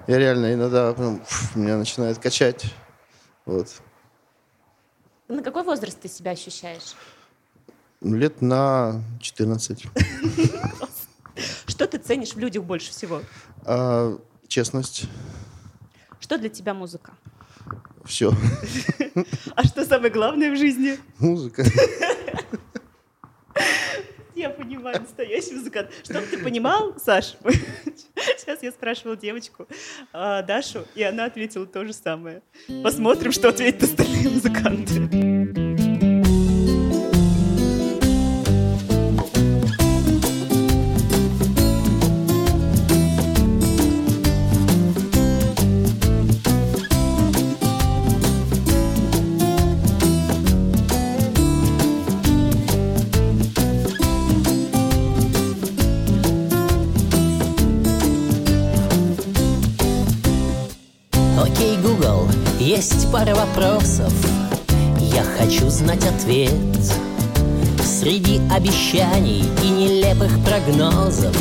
Я 0.10 0.18
реально 0.18 0.56
иногда 0.56 0.92
прям, 0.92 1.22
фу, 1.24 1.60
меня 1.60 1.78
начинает 1.78 2.18
качать. 2.18 2.66
Вот. 3.46 3.68
На 5.28 5.44
какой 5.44 5.62
возраст 5.62 6.00
ты 6.02 6.08
себя 6.08 6.32
ощущаешь? 6.32 6.96
Лет 8.02 8.42
на 8.42 9.04
14. 9.22 9.86
Что 11.68 11.88
ты 11.88 12.00
ценишь 12.00 12.34
в 12.34 12.40
людях 12.40 12.64
больше 12.64 12.90
всего? 12.90 13.22
А, 13.66 14.18
честность. 14.48 15.04
Что 16.20 16.40
для 16.40 16.50
тебя 16.50 16.74
музыка? 16.74 17.14
Все. 18.04 18.34
А 19.56 19.64
что 19.64 19.86
самое 19.86 20.12
главное 20.12 20.52
в 20.52 20.58
жизни? 20.58 20.98
Музыка. 21.20 21.64
Я 24.40 24.50
понимаю, 24.50 25.02
настоящий 25.02 25.54
музыкант. 25.54 25.90
Чтобы 26.02 26.26
ты 26.26 26.38
понимал, 26.38 26.98
Саш, 26.98 27.36
сейчас 28.38 28.64
я 28.64 28.72
спрашивала 28.72 29.18
девочку, 29.18 29.68
а, 30.14 30.42
Дашу, 30.44 30.86
и 30.96 31.04
она 31.04 31.26
ответила 31.26 31.66
то 31.66 31.84
же 31.84 31.92
самое. 31.92 32.42
Посмотрим, 32.82 33.34
что 33.34 33.50
ответят 33.50 33.84
остальные 33.84 34.30
музыканты. 34.30 35.39
Вопросов. 63.50 64.14
Я 65.00 65.24
хочу 65.24 65.70
знать 65.70 66.04
ответ. 66.06 66.52
Среди 67.84 68.40
обещаний 68.50 69.44
и 69.64 69.70
нелепых 69.70 70.32
прогнозов 70.46 71.36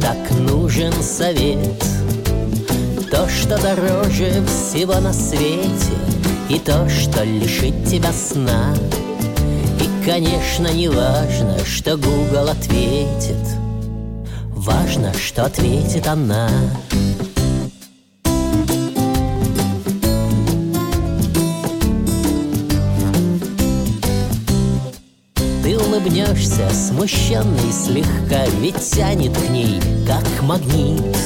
Так 0.00 0.30
нужен 0.40 0.92
совет. 1.02 1.84
То, 3.10 3.28
что 3.28 3.60
дороже 3.60 4.44
всего 4.46 4.94
на 5.00 5.12
свете, 5.12 5.94
И 6.48 6.58
то, 6.58 6.88
что 6.88 7.24
лишит 7.24 7.84
тебя 7.84 8.12
сна. 8.12 8.74
И, 9.80 10.04
конечно, 10.04 10.68
не 10.68 10.88
важно, 10.88 11.58
что 11.64 11.96
Google 11.96 12.48
ответит. 12.48 13.36
Важно, 14.54 15.12
что 15.14 15.44
ответит 15.44 16.06
она. 16.06 16.48
Ты 26.18 26.24
улыбнешься, 26.24 26.68
смущенный 26.70 27.70
слегка, 27.70 28.44
ведь 28.60 28.90
тянет 28.90 29.38
к 29.38 29.50
ней, 29.50 29.80
как 30.04 30.24
магнит. 30.42 31.16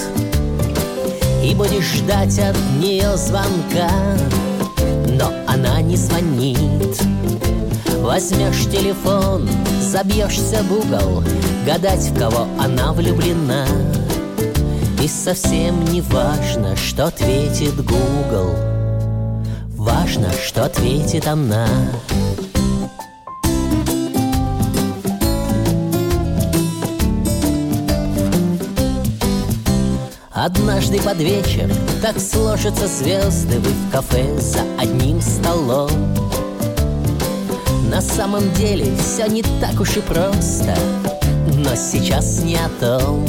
И 1.43 1.55
будешь 1.55 1.95
ждать 1.95 2.39
от 2.39 2.57
нее 2.79 3.17
звонка, 3.17 3.91
но 5.19 5.33
она 5.47 5.81
не 5.81 5.97
звонит. 5.97 7.03
Возьмешь 8.03 8.67
телефон, 8.71 9.49
забьешься 9.81 10.63
в 10.63 10.73
угол, 10.73 11.25
гадать, 11.65 12.11
в 12.11 12.19
кого 12.19 12.47
она 12.61 12.93
влюблена. 12.93 13.67
И 15.03 15.09
совсем 15.09 15.87
не 15.87 16.03
важно, 16.03 16.77
что 16.77 17.07
ответит 17.07 17.77
Google, 17.77 18.57
важно, 19.75 20.29
что 20.45 20.67
ответит 20.67 21.27
она. 21.27 21.67
Однажды 30.45 31.01
под 31.01 31.19
вечер 31.19 31.73
так 32.03 32.19
сложатся 32.19 32.89
звезды 32.89 33.61
Вы 33.61 33.71
в 33.71 33.93
кафе 33.93 34.27
за 34.41 34.63
одним 34.77 35.21
столом 35.21 35.89
На 37.89 38.01
самом 38.01 38.53
деле 38.55 38.93
все 38.97 39.29
не 39.29 39.45
так 39.61 39.79
уж 39.81 39.99
и 39.99 40.01
просто 40.01 40.75
Но 41.59 41.77
сейчас 41.77 42.43
не 42.43 42.57
о 42.57 42.69
том 42.81 43.25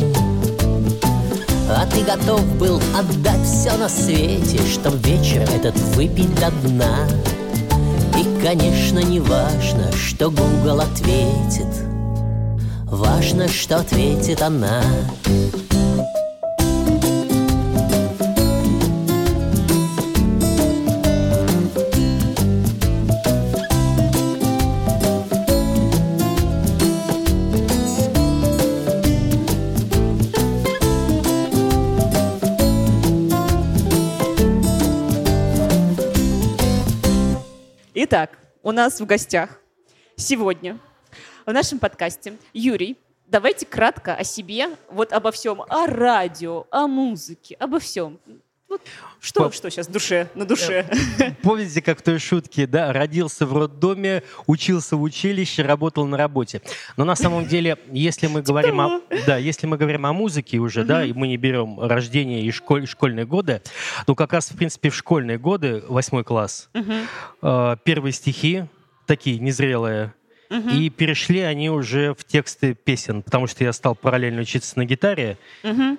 А 1.70 1.86
ты 1.86 2.02
готов 2.02 2.44
был 2.56 2.82
отдать 2.98 3.46
все 3.46 3.78
на 3.78 3.90
свете 3.90 4.60
Чтоб 4.68 4.96
вечер 5.06 5.48
этот 5.56 5.78
выпить 5.96 6.34
до 6.40 6.50
дна 6.68 7.08
И 8.18 8.44
конечно, 8.44 8.98
не 8.98 9.20
важно, 9.20 9.92
что 9.92 10.32
Google 10.32 10.82
ответит. 10.82 11.68
Важно, 12.88 13.48
что 13.48 13.78
ответит 13.78 14.42
она. 14.42 14.82
Итак, 38.14 38.38
у 38.62 38.72
нас 38.72 39.02
в 39.02 39.08
гостях 39.08 39.60
сегодня 40.16 40.78
в 41.48 41.52
нашем 41.52 41.80
подкасте 41.80 42.38
Юрий. 42.54 43.00
Давайте 43.26 43.66
кратко 43.66 44.14
о 44.14 44.24
себе, 44.24 44.68
вот 44.88 45.12
обо 45.14 45.32
всем, 45.32 45.64
о 45.64 45.88
радио, 45.88 46.68
о 46.70 46.86
музыке, 46.86 47.56
обо 47.56 47.80
всем. 47.80 48.20
Вот 48.74 48.82
что, 49.20 49.44
По- 49.46 49.52
что 49.56 49.70
сейчас 49.70 49.88
душе, 49.88 50.30
на 50.34 50.46
душе? 50.46 50.86
Помните, 51.44 51.80
как 51.84 52.00
в 52.00 52.02
той 52.02 52.18
шутке, 52.18 52.66
да, 52.66 52.92
родился 52.92 53.46
в 53.46 53.56
роддоме, 53.56 54.24
учился 54.48 54.98
в 54.98 55.02
училище, 55.04 55.62
работал 55.62 56.08
на 56.08 56.18
работе. 56.18 56.62
Но 56.98 57.06
на 57.06 57.16
самом 57.16 57.46
деле, 57.46 57.78
если 57.92 58.26
мы 58.26 58.42
говорим 58.42 58.82
о, 58.82 59.02
да, 59.28 59.38
если 59.38 59.68
мы 59.68 59.78
говорим 59.78 60.08
о 60.08 60.14
музыке 60.14 60.58
уже, 60.58 60.84
да, 60.84 61.06
и 61.06 61.14
мы 61.14 61.28
не 61.28 61.38
берем 61.38 61.80
рождение 61.80 62.42
и 62.42 62.50
школь- 62.52 62.88
школьные 62.88 63.28
годы, 63.28 63.62
ну 64.08 64.16
как 64.16 64.34
раз 64.34 64.50
в 64.50 64.58
принципе 64.58 64.90
в 64.90 64.96
школьные 64.96 65.38
годы, 65.38 65.84
восьмой 65.88 66.24
класс, 66.24 66.70
э, 66.74 67.76
первые 67.84 68.12
стихи 68.12 68.66
такие 69.06 69.38
незрелые. 69.38 70.14
И 70.50 70.90
перешли 70.90 71.40
они 71.40 71.70
уже 71.70 72.14
в 72.14 72.24
тексты 72.26 72.76
песен, 72.76 73.24
потому 73.24 73.48
что 73.48 73.64
я 73.64 73.74
стал 73.74 73.96
параллельно 73.96 74.42
учиться 74.42 74.78
на 74.78 74.86
гитаре, 74.86 75.38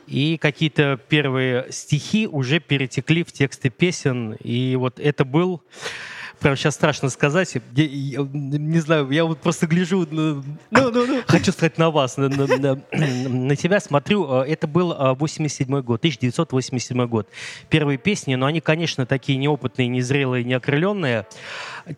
и 0.06 0.38
какие-то 0.38 0.98
первые 1.08 1.66
стихи 1.70 2.26
уже 2.26 2.60
перетекли 2.60 3.24
в 3.24 3.32
тексты 3.32 3.70
песен. 3.70 4.34
И 4.34 4.76
вот 4.76 4.98
это 5.00 5.24
был... 5.24 5.60
Прям 6.40 6.56
сейчас 6.56 6.74
страшно 6.74 7.08
сказать. 7.08 7.54
Я- 7.74 7.84
я 7.84 8.18
не 8.32 8.78
знаю, 8.80 9.08
я 9.10 9.24
вот 9.24 9.40
просто 9.40 9.66
гляжу, 9.66 10.06
на- 10.10 10.42
хочу 11.26 11.52
сказать 11.52 11.78
на 11.78 11.90
вас, 11.90 12.18
на, 12.18 12.28
на- 12.28 12.46
на- 12.58 12.80
на 13.28 13.56
тебя 13.56 13.80
смотрю. 13.80 14.42
Э, 14.42 14.44
Это 14.46 14.66
был 14.66 14.92
э, 14.92 15.14
87 15.14 15.80
год, 15.80 16.00
1987 16.00 17.06
год. 17.06 17.28
Первые 17.70 17.96
песни, 17.98 18.34
но 18.34 18.44
они, 18.46 18.60
конечно, 18.60 19.06
такие 19.06 19.38
неопытные, 19.38 19.88
незрелые, 19.88 20.44
неокрыленные. 20.44 21.24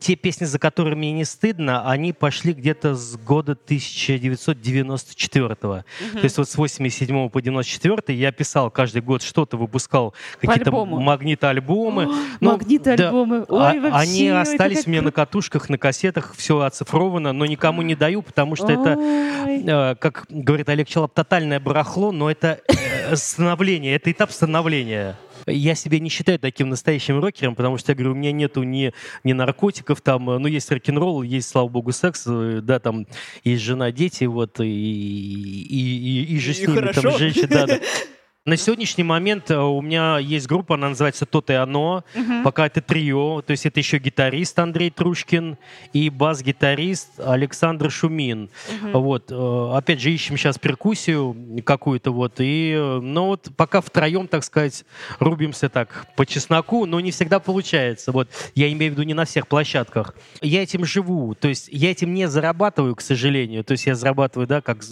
Те 0.00 0.16
песни, 0.16 0.44
за 0.44 0.58
которыми 0.58 0.96
мне 0.96 1.12
не 1.12 1.24
стыдно, 1.24 1.88
они 1.88 2.12
пошли 2.12 2.52
где-то 2.52 2.94
с 2.94 3.16
года 3.16 3.52
1994 3.52 5.54
То 5.56 5.84
есть 6.22 6.38
вот 6.38 6.48
с 6.48 6.56
87 6.56 7.28
по 7.28 7.42
94 7.42 8.18
я 8.18 8.32
писал 8.32 8.70
каждый 8.70 9.02
год 9.02 9.22
что-то, 9.22 9.56
выпускал 9.56 10.14
какие-то 10.40 10.70
альбому. 10.70 11.00
магнит-альбомы. 11.00 12.06
Ну, 12.40 12.52
магнит-альбомы. 12.52 13.44
Ой, 13.48 13.78
а- 13.78 13.80
вообще, 13.80 13.90
Они 13.92 14.24
это 14.24 14.40
остались 14.42 14.78
как 14.78 14.86
у 14.86 14.90
меня 14.90 15.02
на 15.02 15.12
катушках, 15.12 15.68
на 15.68 15.78
кассетах, 15.78 16.34
все 16.36 16.60
оцифровано, 16.60 17.32
но 17.32 17.46
никому 17.46 17.82
не 17.82 17.94
даю, 17.94 18.22
потому 18.22 18.56
что 18.56 18.72
это, 18.72 18.96
Ой. 18.96 19.62
э, 19.64 19.94
как 19.96 20.26
говорит 20.28 20.68
Олег 20.68 20.88
Челап, 20.88 21.12
тотальное 21.12 21.60
барахло, 21.60 22.12
но 22.12 22.30
это 22.30 22.60
э, 22.68 22.74
становление, 23.16 23.94
это 23.94 24.10
этап 24.10 24.32
становления. 24.32 25.16
Я 25.46 25.74
себя 25.74 25.98
не 25.98 26.08
считаю 26.08 26.38
таким 26.38 26.68
настоящим 26.68 27.20
рокером, 27.20 27.54
потому 27.54 27.78
что, 27.78 27.92
я 27.92 27.96
говорю, 27.96 28.12
у 28.12 28.14
меня 28.14 28.32
нету 28.32 28.62
ни, 28.64 28.92
ни 29.22 29.32
наркотиков, 29.32 30.00
там, 30.00 30.28
э, 30.30 30.38
ну, 30.38 30.48
есть 30.48 30.70
рок-н-ролл, 30.70 31.22
есть, 31.22 31.48
слава 31.48 31.68
богу, 31.68 31.92
секс, 31.92 32.24
э, 32.26 32.60
да, 32.62 32.80
там, 32.80 33.06
есть 33.44 33.62
жена, 33.62 33.92
дети, 33.92 34.24
вот, 34.24 34.58
и, 34.60 34.64
и, 34.64 36.24
и, 36.24 36.34
и 36.34 36.38
же 36.40 36.52
с 36.52 36.60
ними, 36.60 36.74
хорошо. 36.74 37.02
там, 37.02 37.18
женщины, 37.18 37.46
да, 37.48 37.66
да. 37.66 37.80
На 38.46 38.56
сегодняшний 38.56 39.02
момент 39.02 39.50
э, 39.50 39.58
у 39.58 39.82
меня 39.82 40.18
есть 40.18 40.46
группа, 40.46 40.76
она 40.76 40.90
называется 40.90 41.26
«Тот 41.26 41.50
и 41.50 41.54
оно». 41.54 42.04
Пока 42.44 42.66
это 42.66 42.80
трио, 42.80 43.42
то 43.42 43.50
есть 43.50 43.66
это 43.66 43.80
еще 43.80 43.98
гитарист 43.98 44.56
Андрей 44.60 44.90
Трушкин 44.90 45.58
и 45.92 46.10
бас-гитарист 46.10 47.18
Александр 47.18 47.90
Шумин. 47.90 48.48
Вот, 48.92 49.32
э, 49.32 49.70
опять 49.74 50.00
же, 50.00 50.12
ищем 50.12 50.36
сейчас 50.36 50.60
перкуссию 50.60 51.34
какую-то 51.64 52.12
вот. 52.12 52.34
И, 52.38 52.72
э, 52.78 53.00
ну 53.00 53.26
вот, 53.26 53.48
пока 53.56 53.80
втроем, 53.80 54.28
так 54.28 54.44
сказать, 54.44 54.84
рубимся 55.18 55.68
так 55.68 56.06
по 56.14 56.24
чесноку, 56.24 56.86
но 56.86 57.00
не 57.00 57.10
всегда 57.10 57.40
получается. 57.40 58.12
Вот, 58.12 58.28
я 58.54 58.70
имею 58.70 58.92
в 58.92 58.94
виду 58.94 59.02
не 59.02 59.14
на 59.14 59.24
всех 59.24 59.48
площадках. 59.48 60.14
Я 60.40 60.62
этим 60.62 60.84
живу, 60.84 61.34
то 61.34 61.48
есть 61.48 61.68
я 61.72 61.90
этим 61.90 62.14
не 62.14 62.28
зарабатываю, 62.28 62.94
к 62.94 63.00
сожалению. 63.00 63.64
То 63.64 63.72
есть 63.72 63.86
я 63.86 63.96
зарабатываю, 63.96 64.46
да, 64.46 64.60
как, 64.60 64.84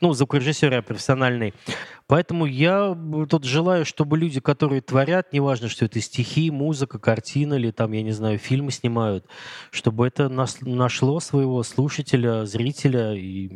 ну, 0.00 0.12
звукорежиссер 0.12 0.72
я 0.72 0.82
профессиональный. 0.82 1.54
Поэтому 2.10 2.44
я 2.44 2.98
тут 3.28 3.44
желаю, 3.44 3.86
чтобы 3.86 4.18
люди, 4.18 4.40
которые 4.40 4.80
творят, 4.80 5.32
неважно, 5.32 5.68
что 5.68 5.84
это 5.84 6.00
стихи, 6.00 6.50
музыка, 6.50 6.98
картина 6.98 7.54
или 7.54 7.70
там, 7.70 7.92
я 7.92 8.02
не 8.02 8.10
знаю, 8.10 8.36
фильмы 8.36 8.72
снимают, 8.72 9.26
чтобы 9.70 10.08
это 10.08 10.28
нас- 10.28 10.60
нашло 10.60 11.20
своего 11.20 11.62
слушателя, 11.62 12.46
зрителя 12.46 13.14
и 13.14 13.48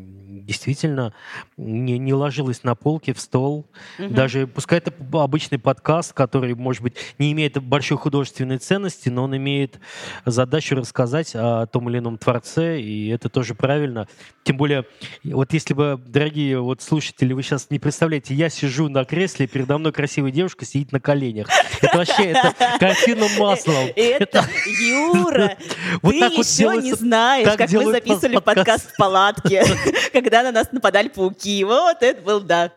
действительно 0.45 1.15
не, 1.57 1.99
не 1.99 2.15
ложилось 2.15 2.63
на 2.63 2.77
полке, 2.77 3.13
в 3.13 3.19
стол. 3.19 3.67
Даже 3.99 4.47
пускай 4.47 4.79
это 4.79 4.93
обычный 5.15 5.59
подкаст, 5.59 6.13
который, 6.13 6.55
может 6.55 6.81
быть, 6.81 6.95
не 7.19 7.33
имеет 7.33 7.61
большой 7.61 7.99
художественной 7.99 8.59
ценности, 8.59 9.09
но 9.09 9.25
он 9.25 9.37
имеет 9.37 9.81
задачу 10.27 10.77
рассказать 10.77 11.33
о 11.35 11.67
том 11.67 11.91
или 11.91 11.99
ином 11.99 12.19
творце, 12.19 12.81
и 12.81 13.09
это 13.09 13.29
тоже 13.29 13.57
правильно. 13.57 14.07
Тем 14.45 14.59
более, 14.59 14.87
вот 15.25 15.53
если 15.53 15.75
бы, 15.75 16.01
дорогие 16.07 16.61
вот 16.61 16.83
слушатели, 16.83 17.33
вы 17.33 17.43
сейчас 17.43 17.69
не 17.71 17.81
представляете, 17.81 18.35
я 18.35 18.44
сижу 18.51 18.89
на 18.89 19.05
кресле, 19.05 19.47
передо 19.47 19.79
мной 19.79 19.93
красивая 19.93 20.31
девушка 20.31 20.65
сидит 20.65 20.93
на 20.93 21.01
коленях. 21.01 21.49
Это 21.81 21.99
вообще, 21.99 22.31
это 22.31 22.55
картина 22.79 23.27
маслом. 23.39 23.89
Это, 23.97 24.45
Юра, 24.67 25.57
ты 26.03 26.15
еще 26.17 26.81
не 26.81 26.95
знаешь, 26.95 27.47
как 27.57 27.71
мы 27.71 27.93
записывали 27.93 28.37
подкаст. 28.37 28.57
подкаст 28.57 28.91
в 28.93 28.97
палатке, 28.97 29.65
когда 30.13 30.43
на 30.43 30.53
нас 30.53 30.73
нападали 30.73 31.09
пауки. 31.09 31.65
Вот 31.65 32.03
это 32.03 32.23
был, 32.23 32.41
да. 32.41 32.73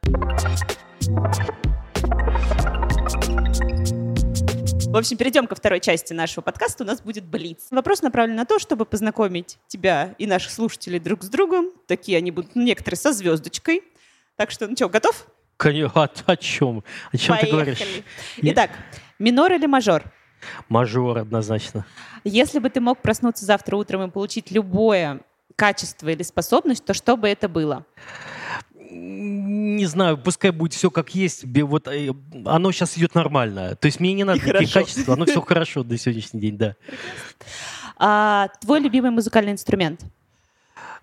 В 4.88 4.96
общем, 4.96 5.18
перейдем 5.18 5.48
ко 5.48 5.56
второй 5.56 5.80
части 5.82 6.14
нашего 6.14 6.42
подкаста. 6.42 6.84
У 6.84 6.88
нас 6.88 7.02
будет 7.02 7.26
Блиц. 7.26 7.68
Вопрос 7.72 8.02
направлен 8.02 8.36
на 8.36 8.46
то, 8.46 8.58
чтобы 8.58 8.86
познакомить 8.86 9.58
тебя 9.68 10.16
и 10.18 10.26
наших 10.26 10.52
слушателей 10.52 11.00
друг 11.00 11.24
с 11.24 11.30
другом. 11.30 11.72
Такие 11.88 12.18
они 12.18 12.32
будут, 12.32 12.56
ну, 12.56 12.64
некоторые 12.64 12.98
со 12.98 13.12
звездочкой. 13.12 13.84
Так 14.38 14.50
что, 14.50 14.68
ну 14.68 14.76
что, 14.76 14.88
готов? 14.88 15.28
Конечно, 15.58 16.04
о, 16.04 16.10
о 16.26 16.38
чем? 16.38 16.84
О 17.12 17.18
чем 17.18 17.38
ты 17.38 17.48
говоришь? 17.48 17.80
Поехали. 17.80 18.04
Итак, 18.38 18.72
минор 19.20 19.52
или 19.54 19.66
мажор? 19.66 20.04
Мажор 20.70 21.18
однозначно. 21.18 21.86
Если 22.24 22.60
бы 22.60 22.70
ты 22.70 22.80
мог 22.80 23.02
проснуться 23.02 23.46
завтра 23.46 23.76
утром 23.76 24.04
и 24.04 24.12
получить 24.12 24.52
любое 24.52 25.22
качество 25.56 26.10
или 26.10 26.24
способность, 26.24 26.86
то 26.86 26.94
что 26.94 27.18
бы 27.18 27.28
это 27.28 27.50
было? 27.50 27.86
Не 28.90 29.86
знаю, 29.86 30.18
пускай 30.18 30.52
будет 30.52 30.74
все 30.74 30.90
как 30.90 31.14
есть. 31.14 31.44
Вот 31.46 31.88
э, 31.88 32.12
оно 32.46 32.72
сейчас 32.72 32.98
идет 32.98 33.16
нормально. 33.16 33.76
То 33.76 33.88
есть 33.88 34.00
мне 34.00 34.14
не 34.14 34.24
надо 34.24 34.40
И 34.40 34.42
никаких 34.42 34.72
хорошо. 34.72 34.92
качеств, 34.92 35.10
оно 35.10 35.26
все 35.26 35.42
хорошо 35.46 35.84
до 35.84 35.98
сегодняшний 35.98 36.40
день, 36.40 36.58
да. 36.58 36.76
А, 37.98 38.50
твой 38.62 38.80
любимый 38.80 39.12
музыкальный 39.12 39.52
инструмент? 39.52 40.02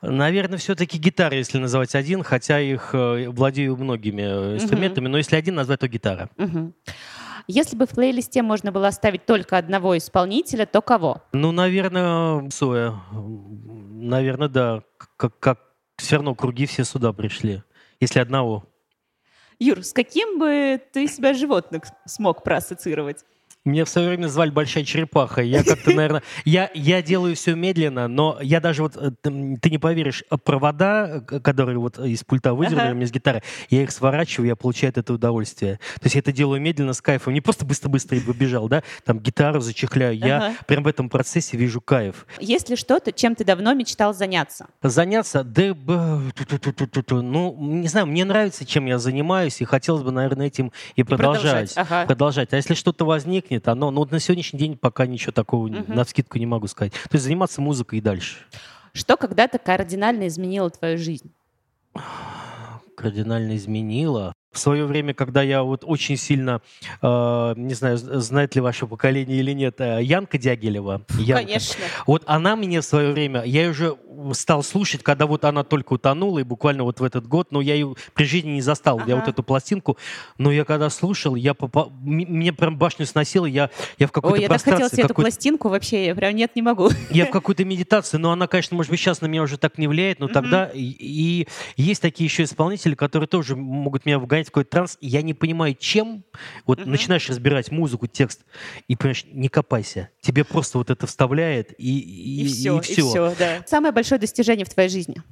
Наверное, 0.02 0.58
все-таки 0.58 0.98
гитара, 0.98 1.36
если 1.36 1.58
называть 1.58 1.94
один, 1.94 2.22
хотя 2.22 2.60
их 2.60 2.90
э, 2.92 3.28
владею 3.28 3.76
многими 3.76 4.22
э, 4.22 4.54
инструментами, 4.56 5.08
но 5.08 5.18
если 5.18 5.36
один 5.36 5.54
назвать, 5.54 5.80
то 5.80 5.88
гитара. 5.88 6.28
Мгм. 6.36 6.74
Если 7.46 7.76
бы 7.76 7.86
в 7.86 7.90
плейлисте 7.90 8.42
можно 8.42 8.72
было 8.72 8.88
оставить 8.88 9.26
только 9.26 9.58
одного 9.58 9.96
исполнителя, 9.98 10.64
то 10.66 10.80
кого? 10.80 11.22
Ну, 11.32 11.52
наверное, 11.52 12.48
Соя. 12.50 12.94
Наверное, 13.12 14.48
да. 14.48 14.82
Как, 15.16 15.38
как 15.38 15.60
все 15.96 16.16
равно 16.16 16.34
круги 16.34 16.66
все 16.66 16.84
сюда 16.84 17.12
пришли. 17.12 17.62
Если 18.00 18.18
одного. 18.18 18.64
Юр, 19.58 19.82
с 19.82 19.92
каким 19.92 20.38
бы 20.38 20.80
ты 20.92 21.06
себя 21.06 21.34
животных 21.34 21.84
смог 22.06 22.42
проассоциировать? 22.42 23.24
Меня 23.64 23.86
в 23.86 23.88
свое 23.88 24.08
время 24.08 24.26
звали 24.26 24.50
Большая 24.50 24.84
Черепаха. 24.84 25.40
Я 25.40 25.64
как-то, 25.64 25.92
наверное... 25.92 26.22
Я, 26.44 26.70
я 26.74 27.00
делаю 27.02 27.34
все 27.34 27.54
медленно, 27.54 28.08
но 28.08 28.38
я 28.42 28.60
даже 28.60 28.82
вот... 28.82 28.94
э, 28.98 29.10
Ты, 29.22 29.70
не 29.70 29.78
поверишь, 29.78 30.22
а 30.28 30.36
провода, 30.36 31.24
э, 31.30 31.40
которые 31.40 31.78
вот 31.78 31.98
из 31.98 32.22
пульта 32.24 32.52
выдернули 32.52 32.88
Ага. 32.88 32.94
мне 32.94 33.06
с 33.06 33.10
гитары, 33.10 33.42
я 33.70 33.82
их 33.82 33.90
сворачиваю, 33.90 34.48
я 34.48 34.56
получаю 34.56 34.90
от 34.90 34.98
этого 34.98 35.16
удовольствие. 35.16 35.76
То 35.94 36.00
есть 36.04 36.14
я 36.14 36.18
это 36.18 36.30
делаю 36.30 36.60
медленно, 36.60 36.92
с 36.92 37.00
кайфом. 37.00 37.32
Не 37.32 37.40
просто 37.40 37.64
быстро-быстро 37.64 38.18
и 38.18 38.20
побежал, 38.20 38.68
да? 38.68 38.82
Там 39.02 39.18
гитару 39.18 39.60
зачехляю. 39.60 40.14
Я 40.18 40.36
Ага. 40.36 40.54
прям 40.66 40.82
в 40.82 40.86
этом 40.86 41.08
процессе 41.08 41.56
вижу 41.56 41.80
кайф. 41.80 42.26
Есть 42.40 42.68
ли 42.68 42.76
что-то, 42.76 43.12
чем 43.12 43.34
ты 43.34 43.44
давно 43.46 43.72
мечтал 43.72 44.12
заняться? 44.12 44.66
Заняться, 44.82 45.42
да, 45.42 45.74
ну, 47.10 47.56
не 47.58 47.88
знаю, 47.88 48.06
мне 48.06 48.26
нравится, 48.26 48.66
чем 48.66 48.84
я 48.84 48.98
занимаюсь, 48.98 49.62
и 49.62 49.64
хотелось 49.64 50.02
бы, 50.02 50.10
наверное, 50.10 50.48
этим 50.48 50.70
и 50.96 51.02
продолжать. 51.02 51.72
продолжать, 51.72 51.72
ага. 51.76 52.06
Продолжать. 52.06 52.52
А 52.52 52.56
если 52.56 52.74
что-то 52.74 53.06
возникнет, 53.06 53.53
возникнет, 53.54 53.68
оно, 53.68 53.90
но 53.90 54.00
вот 54.00 54.10
на 54.10 54.20
сегодняшний 54.20 54.58
день 54.58 54.76
пока 54.76 55.06
ничего 55.06 55.32
такого 55.32 55.68
Мгм. 55.68 55.94
на 55.94 56.04
вскидку 56.04 56.38
не 56.38 56.46
могу 56.46 56.66
сказать. 56.66 56.92
То 56.92 57.08
есть 57.12 57.24
заниматься 57.24 57.60
музыкой 57.60 57.98
и 57.98 58.02
дальше. 58.02 58.36
Что 58.92 59.16
когда-то 59.16 59.58
кардинально 59.58 60.28
изменило 60.28 60.70
твою 60.70 60.98
жизнь? 60.98 61.30
Кардинально 62.96 63.56
изменило. 63.56 64.32
В 64.52 64.58
свое 64.58 64.84
время, 64.86 65.14
когда 65.14 65.42
я 65.42 65.64
вот 65.64 65.82
очень 65.84 66.16
сильно, 66.16 66.60
э, 67.02 67.54
не 67.56 67.74
знаю, 67.74 67.98
знает 67.98 68.54
ли 68.54 68.60
ваше 68.60 68.86
поколение 68.86 69.38
или 69.40 69.52
нет, 69.52 69.80
э, 69.80 69.98
Янка 70.00 70.38
Дягилева. 70.38 71.02
Янка. 71.18 71.44
Конечно. 71.44 71.84
Вот 72.06 72.22
она 72.26 72.54
мне 72.54 72.80
в 72.80 72.84
свое 72.84 73.12
время, 73.12 73.42
я 73.44 73.68
уже 73.68 73.96
стал 74.32 74.62
слушать, 74.62 75.02
когда 75.02 75.26
вот 75.26 75.44
она 75.44 75.64
только 75.64 75.94
утонула, 75.94 76.40
и 76.40 76.42
буквально 76.42 76.84
вот 76.84 77.00
в 77.00 77.04
этот 77.04 77.26
год, 77.26 77.48
но 77.50 77.60
я 77.60 77.74
ее 77.74 77.94
при 78.14 78.24
жизни 78.24 78.50
не 78.52 78.60
застал, 78.60 78.98
я 78.98 79.04
Ага. 79.04 79.16
вот 79.16 79.28
эту 79.28 79.42
пластинку, 79.42 79.96
но 80.38 80.50
я 80.52 80.64
когда 80.64 80.90
слушал, 80.90 81.34
я 81.34 81.54
попа... 81.54 81.88
м- 81.88 81.94
мне 82.04 82.52
прям 82.52 82.76
башню 82.78 83.06
сносило, 83.06 83.46
я, 83.46 83.70
я 83.98 84.06
в 84.06 84.12
какой-то 84.12 84.34
Ой, 84.34 84.40
я 84.42 84.48
так 84.48 84.62
хотела 84.62 84.88
себе 84.88 85.04
эту 85.04 85.14
пластинку 85.14 85.68
вообще, 85.68 86.06
я 86.06 86.14
прям 86.14 86.34
нет, 86.34 86.54
не 86.56 86.62
могу. 86.62 86.90
я 87.10 87.26
в 87.26 87.30
какой-то 87.30 87.64
медитации, 87.64 88.16
но 88.18 88.32
она, 88.32 88.46
конечно, 88.46 88.76
может 88.76 88.90
быть, 88.90 89.00
сейчас 89.00 89.20
на 89.20 89.26
меня 89.26 89.42
уже 89.42 89.58
так 89.58 89.78
не 89.78 89.86
влияет, 89.88 90.20
но 90.20 90.28
тогда 90.28 90.66
и, 90.66 90.80
и 90.82 91.48
есть 91.76 92.02
такие 92.02 92.26
еще 92.26 92.44
исполнители, 92.44 92.94
которые 92.94 93.28
тоже 93.28 93.56
могут 93.56 94.06
меня 94.06 94.18
вгонять 94.18 94.46
в 94.48 94.50
какой-то 94.50 94.70
транс, 94.70 94.98
и 95.00 95.08
я 95.08 95.22
не 95.22 95.34
понимаю, 95.34 95.74
чем. 95.78 96.24
Вот 96.66 96.84
начинаешь 96.86 97.28
разбирать 97.28 97.70
музыку, 97.70 98.06
текст, 98.06 98.44
и 98.88 98.96
понимаешь, 98.96 99.24
не 99.32 99.48
копайся. 99.48 100.10
Тебе 100.20 100.44
просто 100.44 100.78
вот 100.78 100.90
это 100.90 101.06
вставляет, 101.06 101.72
и, 101.78 101.98
и, 101.98 102.42
И 102.42 102.46
все, 102.46 102.78
и 102.78 102.80
всё. 102.80 103.08
все, 103.08 103.34
да. 103.38 103.62
Самое 103.66 103.92
большое 103.92 104.03
достижение 104.18 104.64
в 104.64 104.68
твоей 104.68 104.88
жизни? 104.88 105.22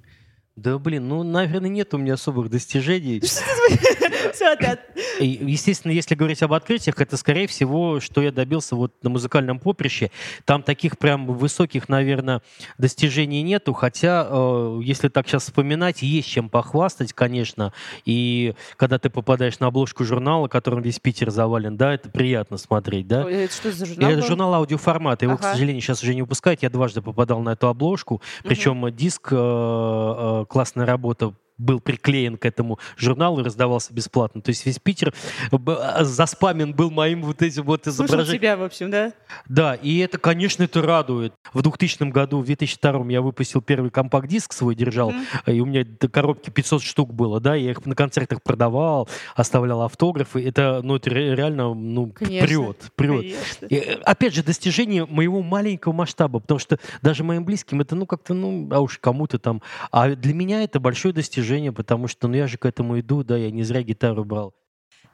Да, 0.55 0.79
блин, 0.79 1.09
ну, 1.09 1.23
наверное, 1.23 1.71
нет 1.71 1.95
у 1.95 1.99
меня 1.99 2.15
особых 2.15 2.51
достижений. 2.51 3.21
Да. 3.21 3.29
И, 5.19 5.27
естественно, 5.27 5.93
если 5.93 6.15
говорить 6.15 6.43
об 6.43 6.53
открытиях, 6.53 7.01
это, 7.01 7.17
скорее 7.17 7.47
всего, 7.47 8.01
что 8.01 8.21
я 8.21 8.33
добился 8.33 8.77
вот 8.77 8.93
на 9.03 9.11
музыкальном 9.11 9.59
поприще. 9.59 10.11
Там 10.45 10.63
таких 10.63 10.99
прям 10.99 11.27
высоких, 11.27 11.89
наверное, 11.89 12.43
достижений 12.79 13.43
нету, 13.43 13.73
хотя, 13.73 14.27
э, 14.29 14.81
если 14.83 15.09
так 15.09 15.29
сейчас 15.29 15.45
вспоминать, 15.45 16.03
есть 16.03 16.29
чем 16.29 16.49
похвастать, 16.49 17.13
конечно. 17.13 17.73
И 18.05 18.55
когда 18.77 18.99
ты 18.99 19.11
попадаешь 19.11 19.59
на 19.61 19.69
обложку 19.69 20.05
журнала, 20.05 20.49
которым 20.49 20.83
весь 20.83 20.99
Питер 20.99 21.31
завален, 21.31 21.77
да, 21.77 21.95
это 21.95 22.11
приятно 22.11 22.57
смотреть, 22.57 23.07
да. 23.07 23.29
Это 23.29 23.53
что 23.53 23.73
за 23.73 23.85
И 23.85 23.89
журнал? 23.89 24.11
это 24.11 24.27
журнал 24.27 24.55
аудиоформата. 24.55 25.25
Его, 25.25 25.37
к 25.37 25.43
сожалению, 25.43 25.81
сейчас 25.81 26.03
уже 26.03 26.15
не 26.15 26.23
выпускают. 26.23 26.63
Я 26.63 26.71
дважды 26.71 27.01
попадал 27.03 27.41
на 27.41 27.51
эту 27.51 27.69
обложку. 27.69 28.21
Причем 28.45 28.91
диск, 28.95 29.29
э, 29.33 29.37
э, 29.37 30.42
классная 30.45 30.87
работа, 30.87 31.35
был 31.63 31.81
приклеен 31.81 32.37
к 32.37 32.45
этому 32.47 32.79
журналу 32.97 33.41
и 33.41 33.45
раздавался 33.45 33.93
бесплатно. 33.95 34.43
То 34.43 34.51
есть 34.51 34.67
весь 34.67 34.79
Питер 34.79 35.15
а, 35.51 36.05
заспамен 36.05 36.75
был 36.75 36.91
моим 36.91 37.23
вот 37.23 37.43
этим 37.43 37.63
вот 37.65 37.85
Слушал 37.85 38.05
изображением. 38.07 38.39
тебя, 38.39 38.57
в 38.57 38.63
общем, 38.63 38.91
да? 38.91 39.13
Да, 39.49 39.75
и 39.75 39.99
это, 39.99 40.19
конечно, 40.19 40.63
это 40.65 40.83
радует. 40.83 41.33
В 41.53 41.63
2000 41.63 42.05
году, 42.11 42.41
в 42.41 42.47
2002 42.47 43.07
я 43.11 43.21
выпустил 43.23 43.63
первый 43.63 43.91
компакт-диск 43.91 44.53
свой, 44.53 44.75
держал, 44.75 45.13
и 45.47 45.61
у 45.61 45.67
меня 45.67 45.85
до 45.85 46.09
коробки 46.09 46.51
500 46.51 46.83
штук 46.83 47.13
было, 47.15 47.41
да, 47.41 47.55
я 47.55 47.71
их 47.71 47.85
на 47.87 47.95
концертах 47.95 48.43
продавал, 48.43 49.09
оставлял 49.37 49.83
автографы. 49.83 50.43
Это, 50.47 50.81
ну, 50.83 50.97
это 50.97 51.11
ре- 51.11 51.35
реально, 51.35 51.75
ну, 51.75 52.09
Конечно. 52.11 52.47
прет, 52.47 52.93
прет. 52.97 53.21
Конечно. 53.21 53.67
И, 53.67 53.75
э, 53.77 53.95
опять 54.05 54.35
же, 54.35 54.43
достижение 54.43 55.07
моего 55.07 55.43
маленького 55.43 55.93
масштаба, 55.93 56.41
потому 56.41 56.59
что 56.59 56.79
даже 57.03 57.25
моим 57.25 57.45
близким 57.45 57.81
это, 57.81 57.95
ну, 57.95 58.07
как-то, 58.07 58.35
ну, 58.35 58.69
а 58.71 58.81
уж 58.81 58.99
кому-то 58.99 59.39
там. 59.39 59.63
А 59.91 60.09
для 60.11 60.35
меня 60.35 60.63
это 60.63 60.81
большое 60.81 61.15
достижение, 61.15 61.52
потому 61.73 62.09
что, 62.09 62.29
ну, 62.29 62.35
я 62.37 62.47
же 62.47 62.57
к 62.59 62.65
этому 62.67 62.99
иду, 63.01 63.23
да, 63.25 63.37
я 63.37 63.51
не 63.51 63.63
зря 63.63 63.83
гитару 63.83 64.25
брал. 64.25 64.55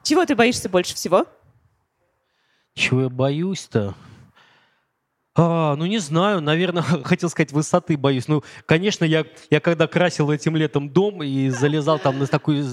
Чего 0.03 0.25
ты 0.25 0.35
боишься 0.35 0.69
больше 0.69 0.95
всего? 0.95 1.25
Чего 2.73 3.01
я 3.01 3.09
боюсь-то? 3.09 3.95
А, 5.35 5.75
ну 5.75 5.85
не 5.85 5.99
знаю, 5.99 6.41
наверное, 6.41 6.81
хотел 7.03 7.29
сказать, 7.29 7.51
высоты 7.51 7.97
боюсь. 7.97 8.27
Ну, 8.27 8.43
конечно, 8.65 9.05
я, 9.05 9.25
я 9.49 9.59
когда 9.59 9.87
красил 9.87 10.31
этим 10.31 10.55
летом 10.55 10.89
дом 10.89 11.23
и 11.23 11.49
залезал 11.49 11.99
там 11.99 12.19
на 12.19 12.27
такую 12.27 12.63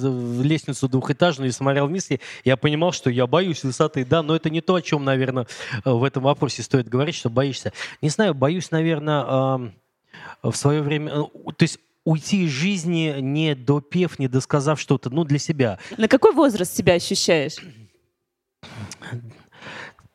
лестницу 0.42 0.88
двухэтажную 0.88 1.50
и 1.50 1.52
смотрел 1.52 1.86
вниз, 1.86 2.10
я- 2.10 2.18
я 2.44 2.56
понимал, 2.56 2.92
что 2.92 3.10
я 3.10 3.26
боюсь 3.26 3.62
высоты, 3.62 4.04
да, 4.04 4.22
но 4.22 4.34
это 4.34 4.50
не 4.50 4.60
то, 4.60 4.74
о 4.74 4.82
чем, 4.82 5.04
наверное, 5.04 5.46
в 5.84 6.02
этом 6.02 6.22
вопросе 6.24 6.62
стоит 6.62 6.88
говорить, 6.88 7.14
что 7.14 7.30
боишься. 7.30 7.72
Не 8.02 8.08
знаю, 8.08 8.34
боюсь, 8.34 8.70
наверное, 8.70 9.72
в 10.42 10.54
свое 10.54 10.82
время, 10.82 11.12
э, 11.12 11.52
то 11.56 11.62
есть 11.62 11.78
уйти 12.06 12.44
из 12.44 12.50
жизни, 12.50 13.16
не 13.20 13.54
допев, 13.54 14.18
не 14.18 14.28
досказав 14.28 14.80
что-то, 14.80 15.10
ну, 15.10 15.24
для 15.24 15.38
себя. 15.38 15.78
На 15.98 16.08
какой 16.08 16.32
возраст 16.32 16.74
себя 16.74 16.94
ощущаешь? 16.94 17.56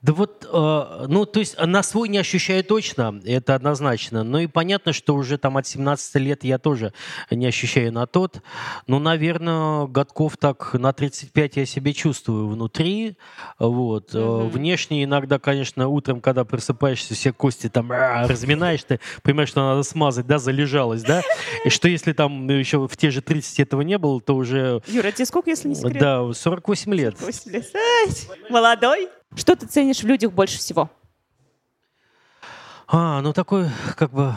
Да 0.02 0.14
вот, 0.14 0.48
э, 0.52 1.06
ну, 1.08 1.26
то 1.26 1.40
есть 1.40 1.56
на 1.60 1.84
свой 1.84 2.10
не 2.10 2.18
ощущаю 2.18 2.64
точно, 2.64 3.22
это 3.24 3.54
однозначно. 3.54 4.24
Ну 4.24 4.40
и 4.40 4.48
понятно, 4.48 4.94
что 4.94 5.14
уже 5.14 5.38
там 5.38 5.58
от 5.58 5.68
17 5.68 6.16
лет 6.16 6.44
я 6.44 6.58
тоже 6.58 6.92
не 7.30 7.46
ощущаю 7.46 7.94
на 7.94 8.08
тот. 8.08 8.42
Ну, 8.88 8.98
наверное, 8.98 9.86
годков 9.86 10.38
так 10.38 10.74
на 10.74 10.92
35 10.92 11.58
я 11.58 11.66
себе 11.68 11.94
чувствую 11.94 12.48
внутри. 12.48 13.16
Вот. 13.60 14.14
Мгм. 14.14 14.50
Внешне 14.50 15.04
иногда, 15.04 15.38
конечно, 15.38 15.88
утром, 15.88 16.20
когда 16.20 16.46
просыпаешься, 16.46 17.14
все 17.14 17.32
кости 17.32 17.70
там 17.70 17.92
а, 17.92 18.28
разминаешь, 18.28 18.84
ты 18.84 19.00
понимаешь, 19.22 19.50
что 19.50 19.62
надо 19.62 19.84
смазать, 19.84 20.26
да, 20.26 20.40
залежалось, 20.40 21.04
да. 21.04 21.22
И 21.64 21.70
что 21.70 21.88
если 21.88 22.14
там 22.14 22.50
еще 22.50 22.88
в 22.88 22.98
те 22.98 23.12
же 23.12 23.22
30 23.22 23.60
этого 23.60 23.82
не 23.82 24.00
было, 24.00 24.20
то 24.20 24.36
уже, 24.36 24.82
Юра, 24.88 25.12
тебе 25.12 25.26
сколько, 25.28 25.52
если 25.52 25.68
не 25.68 25.76
секрет? 25.76 26.00
да, 26.00 26.34
48 26.34 26.94
лет. 26.96 27.20
48 27.20 27.52
лет. 27.52 27.66
Молодой. 28.50 29.10
Что 29.36 29.56
ты 29.56 29.66
ценишь 29.66 30.02
в 30.04 30.08
людях 30.08 30.32
больше 30.34 30.58
всего? 30.58 30.90
А, 32.88 33.22
ну 33.22 33.32
такой, 33.34 33.70
как 33.96 34.12
бы, 34.12 34.34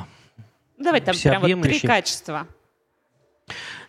Давай 0.78 1.00
там 1.00 1.16
прям 1.16 1.42
вот 1.42 1.62
три 1.62 1.80
качества. 1.80 2.46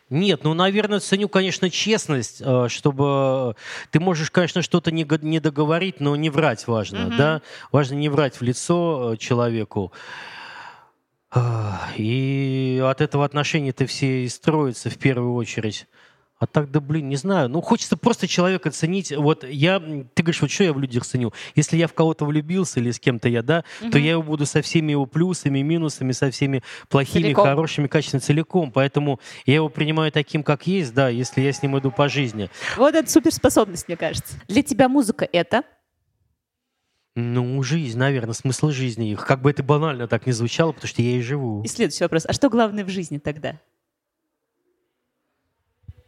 Нет, 0.10 0.44
ну, 0.44 0.54
наверное, 0.54 1.00
ценю, 1.00 1.28
конечно, 1.28 1.70
честность, 1.72 2.40
э, 2.40 2.68
чтобы 2.70 3.56
ты 3.90 4.00
можешь, 4.00 4.30
конечно, 4.30 4.62
что-то 4.62 4.92
не, 4.92 5.04
го- 5.04 5.18
не 5.18 5.40
договорить, 5.40 6.00
но 6.00 6.16
не 6.16 6.30
врать 6.30 6.68
важно, 6.68 7.08
Мгм. 7.08 7.18
да? 7.18 7.42
Важно 7.72 7.96
не 7.96 8.10
врать 8.10 8.40
в 8.40 8.44
лицо 8.44 9.14
э, 9.14 9.18
человеку. 9.18 9.92
А, 11.32 11.90
И 11.98 12.80
от 12.88 13.02
этого 13.02 13.26
отношения-то 13.26 13.88
все 13.88 14.26
и 14.26 14.30
строятся 14.30 14.92
в 14.92 14.98
первую 15.00 15.34
очередь. 15.34 15.88
А 16.46 16.48
так, 16.48 16.70
да 16.70 16.80
блин, 16.80 17.10
не 17.10 17.16
знаю. 17.16 17.50
Ну, 17.50 17.60
хочется 17.60 17.98
просто 17.98 18.28
человека 18.28 18.70
ценить. 18.70 19.12
Вот 19.12 19.44
я, 19.44 19.80
ты 19.80 20.22
говоришь, 20.22 20.42
вот 20.44 20.52
что 20.52 20.64
я 20.66 20.74
в 20.74 20.80
людях 20.80 21.04
ценю? 21.04 21.34
Если 21.56 21.76
я 21.76 21.88
в 21.88 21.94
кого-то 21.94 22.24
влюбился 22.24 22.80
или 22.80 22.92
с 22.92 23.00
кем-то 23.00 23.28
я, 23.28 23.42
да, 23.42 23.64
то 23.80 23.88
Мгм. 23.88 23.98
я 23.98 24.12
его 24.12 24.22
буду 24.22 24.46
со 24.46 24.62
всеми 24.62 24.92
его 24.92 25.08
плюсами, 25.08 25.62
минусами, 25.64 26.12
со 26.12 26.30
всеми 26.30 26.62
плохими, 26.88 27.24
Целиком. 27.24 27.46
хорошими 27.46 27.88
качествами 27.88 28.22
целиком. 28.22 28.72
Поэтому 28.72 29.20
я 29.48 29.56
его 29.56 29.70
принимаю 29.70 30.12
таким, 30.12 30.44
как 30.44 30.68
есть, 30.68 30.94
да, 30.94 31.10
если 31.10 31.42
я 31.42 31.52
с 31.52 31.64
ним 31.64 31.80
иду 31.80 31.90
по 31.90 32.10
жизни. 32.10 32.52
Вот 32.78 32.94
это 32.94 33.10
суперспособность, 33.10 33.88
мне 33.88 33.98
кажется. 33.98 34.36
Для 34.48 34.62
тебя 34.62 34.88
музыка— 34.88 35.28
это? 35.32 35.64
Ну, 37.16 37.64
жизнь, 37.64 37.98
наверное, 37.98 38.34
смысл 38.34 38.70
жизни 38.70 39.10
их. 39.14 39.26
Как 39.26 39.42
бы 39.42 39.50
это 39.50 39.64
банально 39.64 40.08
так 40.08 40.28
не 40.28 40.32
звучало, 40.32 40.74
потому 40.74 40.90
что 40.90 41.02
я 41.02 41.18
и 41.18 41.22
живу. 41.22 41.64
И 41.64 41.68
следующий 41.68 42.04
вопрос. 42.04 42.26
А 42.28 42.34
что 42.34 42.50
главное 42.52 42.84
в 42.86 42.90
жизни 42.90 43.18
тогда? 43.18 43.60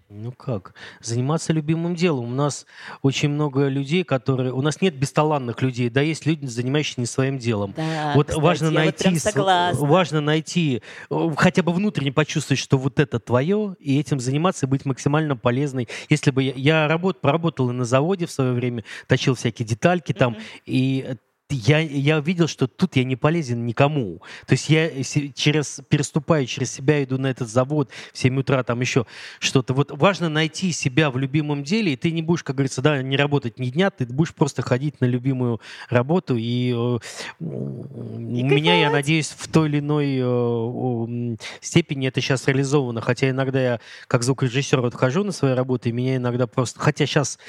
Ну 0.10 0.32
как? 0.32 0.74
Заниматься 1.01 1.51
любимым 1.51 1.93
делом. 1.93 2.26
У 2.32 2.36
нас 2.36 2.66
очень 3.01 3.28
много 3.28 3.68
людей, 3.68 4.05
которые... 4.05 4.53
У 4.53 4.62
нас 4.62 4.80
нет 4.80 4.95
бесталанных 4.95 5.62
людей, 5.62 5.89
да, 5.89 5.99
есть 5.99 6.26
люди, 6.26 6.45
занимающиеся 6.45 7.01
не 7.01 7.05
своим 7.08 7.38
делом. 7.38 7.74
Да, 7.76 8.14
вот 8.16 8.28
кстати, 8.28 8.41
важно 8.41 8.68
вот 8.68 8.76
найти, 8.76 9.10
св- 9.20 9.34
согласна. 9.34 9.86
важно 9.86 10.22
найти, 10.22 10.82
э, 11.10 11.30
хотя 11.36 11.62
бы 11.62 11.74
внутренне 11.74 12.14
почувствовать, 12.14 12.60
что 12.60 12.78
вот 12.78 13.01
это 13.01 13.20
твое, 13.20 13.76
и 13.80 13.99
этим 13.99 14.22
заниматься, 14.22 14.66
и 14.66 14.70
быть 14.70 14.86
максимально 14.86 15.36
полезной. 15.36 15.89
Если 16.10 16.32
бы 16.32 16.41
я, 16.41 16.53
я 16.55 16.88
работ, 16.88 17.20
поработал 17.20 17.70
и 17.70 17.74
на 17.74 17.84
заводе 17.84 18.28
в 18.28 18.32
свое 18.32 18.53
время, 18.53 18.86
точил 19.08 19.36
всякие 19.36 19.68
детальки 19.68 20.14
там, 20.14 20.34
Мгм. 20.34 20.41
и 20.66 21.16
я, 21.50 21.80
я 21.80 22.20
видел, 22.20 22.48
что 22.48 22.68
тут 22.68 22.95
я 22.98 23.04
не 23.04 23.16
полезен 23.16 23.66
никому. 23.66 24.22
То 24.45 24.54
есть 24.54 24.70
я 24.70 24.89
через, 25.34 25.80
переступаю 25.88 26.45
через 26.45 26.72
себя, 26.72 27.04
иду 27.04 27.18
на 27.18 27.28
этот 27.28 27.48
завод 27.48 27.89
в 28.14 28.18
7 28.18 28.39
утра, 28.39 28.64
там 28.64 28.82
еще 28.82 29.06
что-то. 29.39 29.74
Вот 29.74 29.91
важно 29.91 30.28
найти 30.28 30.72
себя 30.74 31.10
в 31.10 31.18
любимом 31.18 31.64
деле, 31.64 31.93
и 31.93 31.95
ты 31.95 32.12
не 32.12 32.22
будешь, 32.22 32.43
как 32.43 32.58
говорится, 32.58 32.82
да, 32.82 33.02
не 33.02 33.16
работать 33.16 33.60
ни 33.60 33.70
дня, 33.70 33.91
ты 33.91 34.06
будешь 34.06 34.34
просто 34.34 34.62
ходить 34.62 35.00
на 35.00 35.06
любимую 35.06 35.62
работу. 35.89 36.36
И, 36.36 36.72
э, 36.72 36.74
у 36.74 37.00
меня, 37.39 38.80
я 38.80 38.89
надеюсь, 38.89 39.30
в 39.30 39.48
той 39.48 39.70
или 39.70 39.80
иной 39.80 40.18
э, 40.20 41.38
степени 41.62 42.10
это 42.10 42.20
сейчас 42.20 42.48
реализовано. 42.48 43.00
Хотя 43.00 43.30
иногда 43.30 43.62
я, 43.62 43.80
как 44.08 44.24
звукорежиссер, 44.24 44.82
вот 44.82 44.95
хожу 44.95 45.24
на 45.24 45.32
свои 45.32 45.54
работы, 45.54 45.89
и 45.89 45.91
меня 45.93 46.18
иногда 46.18 46.45
просто... 46.45 46.80
Хотя 46.80 47.06
сейчас 47.06 47.39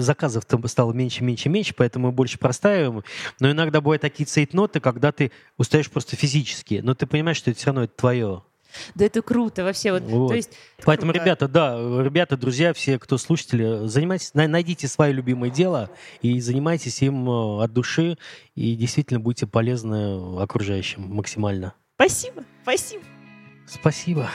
заказов 0.00 0.44
там 0.44 0.66
стало 0.68 0.92
меньше, 0.92 1.24
меньше, 1.24 1.48
меньше, 1.48 1.74
поэтому 1.74 2.08
мы 2.08 2.12
больше 2.12 2.38
простаиваем. 2.38 3.02
Но 3.40 3.50
иногда 3.50 3.80
бывают 3.80 4.02
такие 4.02 4.26
цейтноты, 4.26 4.80
когда 4.80 5.12
ты 5.12 5.32
устаешь 5.56 5.90
просто 5.90 6.16
физически, 6.16 6.80
но 6.82 6.94
ты 6.94 7.06
понимаешь, 7.06 7.36
что 7.38 7.50
это 7.50 7.58
все 7.58 7.66
равно 7.68 7.84
это 7.84 7.94
твое. 7.96 8.42
Да 8.94 9.04
это 9.04 9.22
круто 9.22 9.64
вообще. 9.64 9.92
Вот, 9.92 10.02
Вот. 10.02 10.28
То 10.28 10.34
есть, 10.34 10.50
Поэтому, 10.84 11.12
круто. 11.12 11.24
ребята, 11.24 11.48
да, 11.48 11.76
ребята, 12.02 12.36
друзья, 12.36 12.72
все, 12.74 12.98
кто 12.98 13.16
слушатели, 13.16 13.86
занимайтесь, 13.86 14.34
най- 14.34 14.48
найдите 14.48 14.88
свое 14.88 15.12
любимое 15.12 15.50
дело 15.50 15.90
и 16.20 16.40
занимайтесь 16.40 17.02
им 17.02 17.28
э, 17.28 17.64
от 17.64 17.72
души, 17.72 18.18
и 18.54 18.74
действительно 18.76 19.20
будьте 19.20 19.46
полезны 19.46 20.40
окружающим 20.40 21.02
максимально. 21.02 21.74
Спасибо, 21.94 22.44
спасибо. 22.62 23.02
Спасибо. 23.66 24.30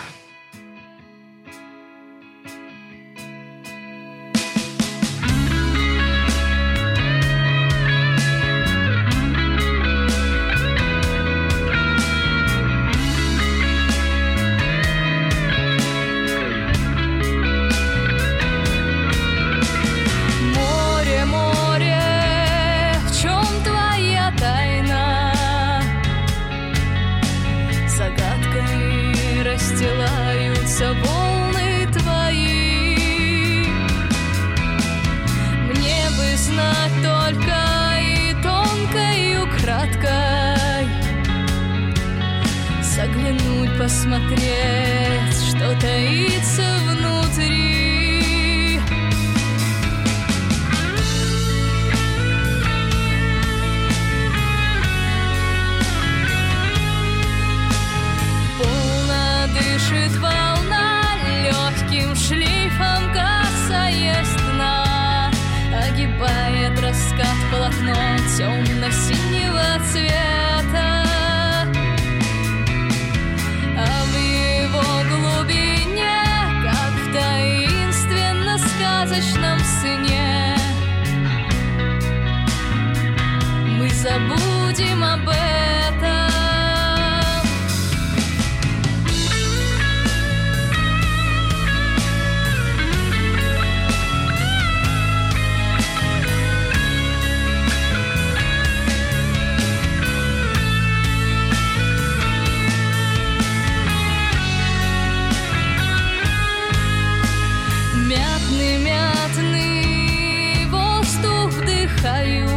Мятный 108.52 110.66
воздух 110.66 111.54
вдыхаю. 111.54 112.50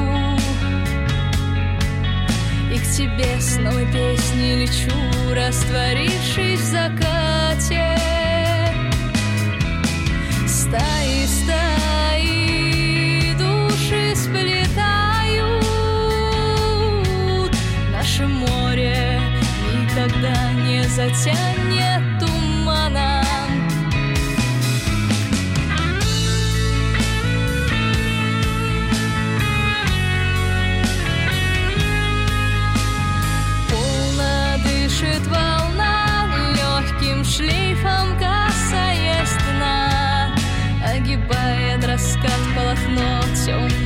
И 2.72 2.78
к 2.78 2.90
тебе 2.90 3.40
с 3.40 3.56
новой 3.58 3.86
песней 3.86 4.62
лечу, 4.62 4.90
растворившись 5.32 6.60
в 6.60 6.64
закате. 6.64 7.96
Стаи, 10.48 11.26
стаи 11.26 13.34
души 13.38 14.16
сплетают. 14.16 15.64
Наше 17.92 18.26
море 18.26 19.20
никогда 19.72 20.52
не 20.52 20.82
затянет 20.88 21.63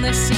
nesse 0.08 0.37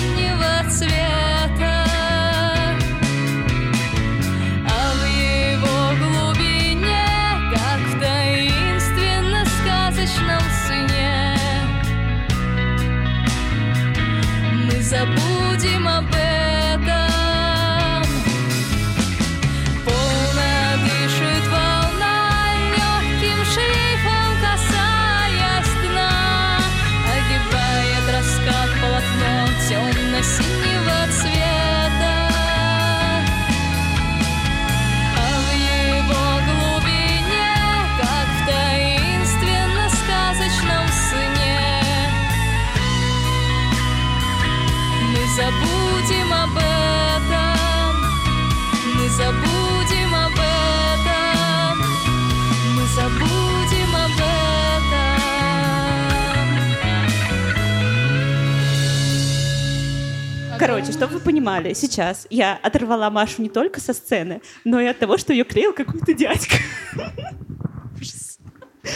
Короче, 60.61 60.93
чтобы 60.93 61.15
вы 61.15 61.21
понимали, 61.21 61.73
сейчас 61.73 62.27
я 62.29 62.55
оторвала 62.63 63.09
Машу 63.09 63.41
не 63.41 63.49
только 63.49 63.81
со 63.81 63.95
сцены, 63.95 64.43
но 64.63 64.79
и 64.79 64.85
от 64.85 64.99
того, 64.99 65.17
что 65.17 65.33
ее 65.33 65.45
клеил 65.45 65.73
какой-то 65.73 66.13
дядька. 66.13 66.57
Ужас. 67.99 68.39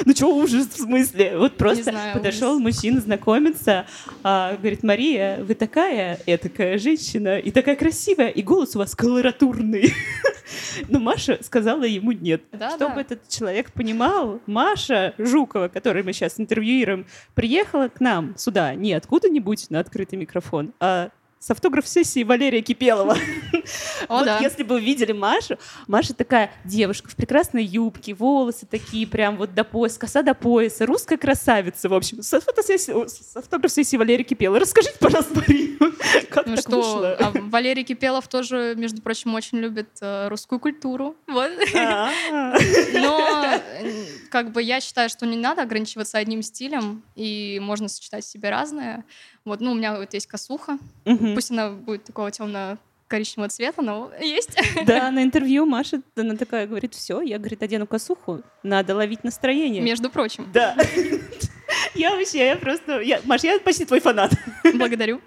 Ну 0.05 0.15
что 0.15 0.27
ужас 0.37 0.67
в 0.69 0.77
смысле? 0.77 1.39
Вот 1.39 1.57
просто 1.57 1.85
знаю, 1.85 2.12
подошел 2.12 2.59
мужчина 2.59 3.01
знакомиться, 3.01 3.87
а, 4.23 4.59
говорит, 4.59 4.83
Мария, 4.83 5.43
вы 5.43 5.55
такая 5.55 6.19
этакая 6.27 6.77
женщина 6.77 7.39
и 7.39 7.51
такая 7.51 7.77
красивая, 7.77 8.29
и 8.29 8.43
голос 8.43 8.77
у 8.77 8.81
вас 8.81 8.95
колоратурный. 8.95 9.95
Но 10.91 11.01
Маша 11.01 11.39
сказала 11.41 11.85
ему 11.85 12.12
нет. 12.12 12.43
Да, 12.53 12.73
Чтобы 12.73 12.97
да. 12.97 13.01
этот 13.01 13.29
человек 13.31 13.73
понимал, 13.73 14.39
Маша 14.45 15.15
Жукова, 15.17 15.69
которую 15.69 16.05
мы 16.05 16.12
сейчас 16.12 16.39
интервьюируем, 16.39 17.07
приехала 17.35 17.89
к 17.89 18.01
нам 18.01 18.37
сюда 18.37 18.75
не 18.75 18.93
откуда-нибудь 18.93 19.71
на 19.71 19.81
открытый 19.81 20.19
микрофон, 20.19 20.75
а 20.79 21.09
с 21.45 21.51
автограф-сессии 21.51 22.23
Валерия 22.25 22.63
Кипелова. 22.63 23.19
О, 24.09 24.17
Вот 24.17 24.25
да. 24.25 24.39
если 24.39 24.63
бы 24.63 24.77
вы 24.77 24.81
видели 24.81 25.13
Машу, 25.13 25.59
Маша 25.87 26.15
такая 26.15 26.51
девушка 26.65 27.11
в 27.11 27.17
прекрасной 27.17 27.63
юбке, 27.65 28.15
волосы 28.15 28.65
такие 28.65 29.07
прям 29.07 29.37
вот 29.37 29.53
до 29.55 29.63
пояса, 29.63 29.99
коса 29.99 30.23
до 30.23 30.33
пояса, 30.33 30.87
русская 30.87 31.19
красавица, 31.19 31.91
в 31.91 31.95
общем. 31.95 32.23
С, 32.23 32.33
с 32.33 33.37
автограф-сессии 33.37 33.97
Валерия 33.99 34.25
Кипелова. 34.25 34.59
Расскажите, 34.59 34.97
пожалуйста, 34.99 35.35
Мария, 35.35 35.77
как 36.31 36.47
Ну 36.47 36.57
так 36.57 36.61
что, 36.65 36.77
вышло? 36.77 37.13
а 37.21 37.33
Валерий 37.35 37.85
Кипелов 37.85 38.27
тоже, 38.27 38.75
между 38.79 39.03
прочим, 39.03 39.35
очень 39.35 39.59
любит 39.59 39.91
э, 40.01 40.29
русскую 40.29 40.59
культуру. 40.59 41.15
Вот. 41.27 41.51
А, 41.77 42.11
Но 42.95 43.45
э, 43.81 43.91
как 44.31 44.51
бы 44.53 44.63
я 44.63 44.81
считаю, 44.81 45.11
что 45.11 45.27
не 45.27 45.37
надо 45.37 45.61
ограничиваться 45.61 46.17
одним 46.17 46.41
стилем, 46.43 47.03
и 47.17 47.59
можно 47.61 47.89
сочетать 47.89 48.25
в 48.25 48.29
себе 48.29 48.49
разное. 48.49 49.05
Вот, 49.45 49.61
ну, 49.61 49.73
у 49.73 49.75
меня 49.75 49.97
вот 49.97 50.15
есть 50.15 50.27
косуха. 50.27 50.79
мгм. 51.05 51.35
Пусть 51.35 51.51
она 51.51 51.71
будет 51.71 52.05
такого 52.05 52.31
темно 52.31 52.79
коричневого 53.09 53.51
цвета, 53.51 53.83
но 53.83 54.11
есть. 54.21 54.57
Да, 54.87 55.11
на 55.13 55.23
интервью 55.23 55.67
Маша, 55.67 56.01
она 56.17 56.37
такая 56.37 56.67
говорит, 56.67 56.95
все, 56.95 57.21
я, 57.21 57.39
говорит, 57.39 57.63
одену 57.63 57.87
косуху, 57.87 58.43
надо 58.63 58.95
ловить 58.95 59.23
настроение. 59.23 59.83
Между 59.83 60.11
прочим. 60.11 60.51
Да. 60.53 60.77
Я 61.95 62.11
вообще, 62.11 62.47
я 62.47 62.57
просто... 62.57 63.01
Я, 63.01 63.21
Маш, 63.25 63.43
я 63.45 63.59
почти 63.61 63.85
твой 63.85 64.01
фанат. 64.01 64.33
Благодарю. 64.75 65.21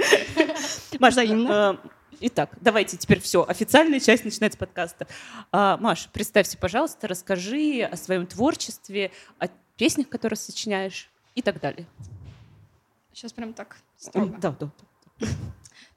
Маш, 1.00 1.14
Взаимно. 1.14 1.80
э, 1.84 1.88
Итак, 2.20 2.52
давайте 2.62 2.98
теперь 2.98 3.20
все. 3.22 3.46
Официальная 3.48 4.00
часть 4.00 4.26
начинается 4.26 4.58
подкаста. 4.58 5.08
А, 5.52 5.78
Маш, 5.78 6.10
представься, 6.12 6.58
пожалуйста, 6.58 7.08
расскажи 7.08 7.82
о 7.84 7.96
своем 7.96 8.28
творчестве, 8.28 9.12
о 9.40 9.48
песнях, 9.78 10.10
которые 10.10 10.38
сочиняешь 10.38 11.10
и 11.36 11.42
так 11.42 11.60
далее. 11.62 11.86
Сейчас 13.14 13.32
прям 13.34 13.54
так 13.54 13.78
строго. 13.98 14.38
Да, 14.40 14.56
да. 14.60 14.70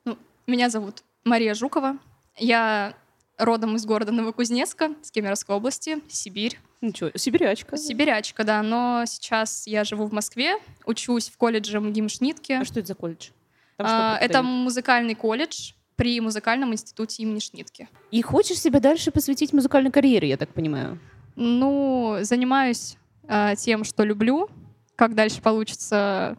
Ну, 0.04 0.18
меня 0.46 0.70
зовут 0.70 1.02
Мария 1.24 1.54
Жукова. 1.54 1.98
Я 2.36 2.94
родом 3.38 3.76
из 3.76 3.84
города 3.84 4.12
Новокузнецка, 4.12 4.92
с 5.02 5.10
Кемеровской 5.10 5.56
области, 5.56 5.98
Сибирь. 6.08 6.58
Ничего, 6.80 7.10
сибирячка. 7.14 7.76
Сибирячка, 7.76 8.42
да, 8.42 8.62
но 8.62 9.04
сейчас 9.06 9.66
я 9.66 9.84
живу 9.84 10.06
в 10.06 10.12
Москве, 10.12 10.56
учусь 10.86 11.28
в 11.28 11.36
колледже 11.36 11.78
МГИМ 11.78 12.08
Шнитке. 12.08 12.58
А 12.58 12.64
что 12.64 12.80
это 12.80 12.88
за 12.88 12.94
колледж? 12.94 13.30
А, 13.78 14.16
это 14.18 14.42
музыкальный 14.42 15.14
колледж 15.14 15.72
при 15.96 16.18
музыкальном 16.20 16.72
институте 16.72 17.22
имени 17.22 17.40
Шнитке. 17.40 17.88
И 18.10 18.22
хочешь 18.22 18.58
себя 18.58 18.80
дальше 18.80 19.10
посвятить 19.10 19.52
музыкальной 19.52 19.90
карьере, 19.90 20.28
я 20.28 20.38
так 20.38 20.54
понимаю? 20.54 20.98
Ну, 21.36 22.18
занимаюсь 22.22 22.96
а, 23.28 23.54
тем, 23.56 23.84
что 23.84 24.02
люблю. 24.04 24.48
Как 24.96 25.14
дальше 25.14 25.42
получится? 25.42 26.38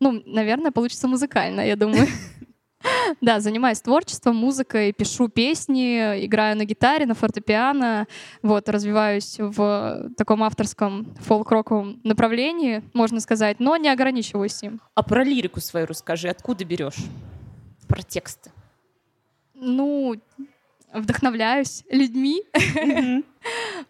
Ну, 0.00 0.22
наверное, 0.24 0.70
получится 0.70 1.08
музыкально, 1.08 1.60
я 1.60 1.76
думаю. 1.76 2.06
Да, 3.20 3.40
занимаюсь 3.40 3.82
творчеством, 3.82 4.36
музыкой, 4.36 4.94
пишу 4.94 5.28
песни, 5.28 6.24
играю 6.24 6.56
на 6.56 6.64
гитаре, 6.64 7.04
на 7.04 7.14
фортепиано, 7.14 8.06
вот, 8.40 8.70
развиваюсь 8.70 9.36
в 9.38 10.08
таком 10.16 10.42
авторском 10.42 11.14
фолк-роковом 11.20 12.00
направлении, 12.04 12.82
можно 12.94 13.20
сказать, 13.20 13.60
но 13.60 13.76
не 13.76 13.90
ограничиваюсь 13.90 14.62
им. 14.62 14.80
А 14.94 15.02
про 15.02 15.24
лирику 15.24 15.60
свою 15.60 15.84
расскажи, 15.84 16.28
откуда 16.28 16.64
берешь? 16.64 17.04
Про 17.86 18.00
тексты. 18.02 18.50
Ну, 19.54 20.16
вдохновляюсь 20.92 21.84
людьми. 21.90 22.42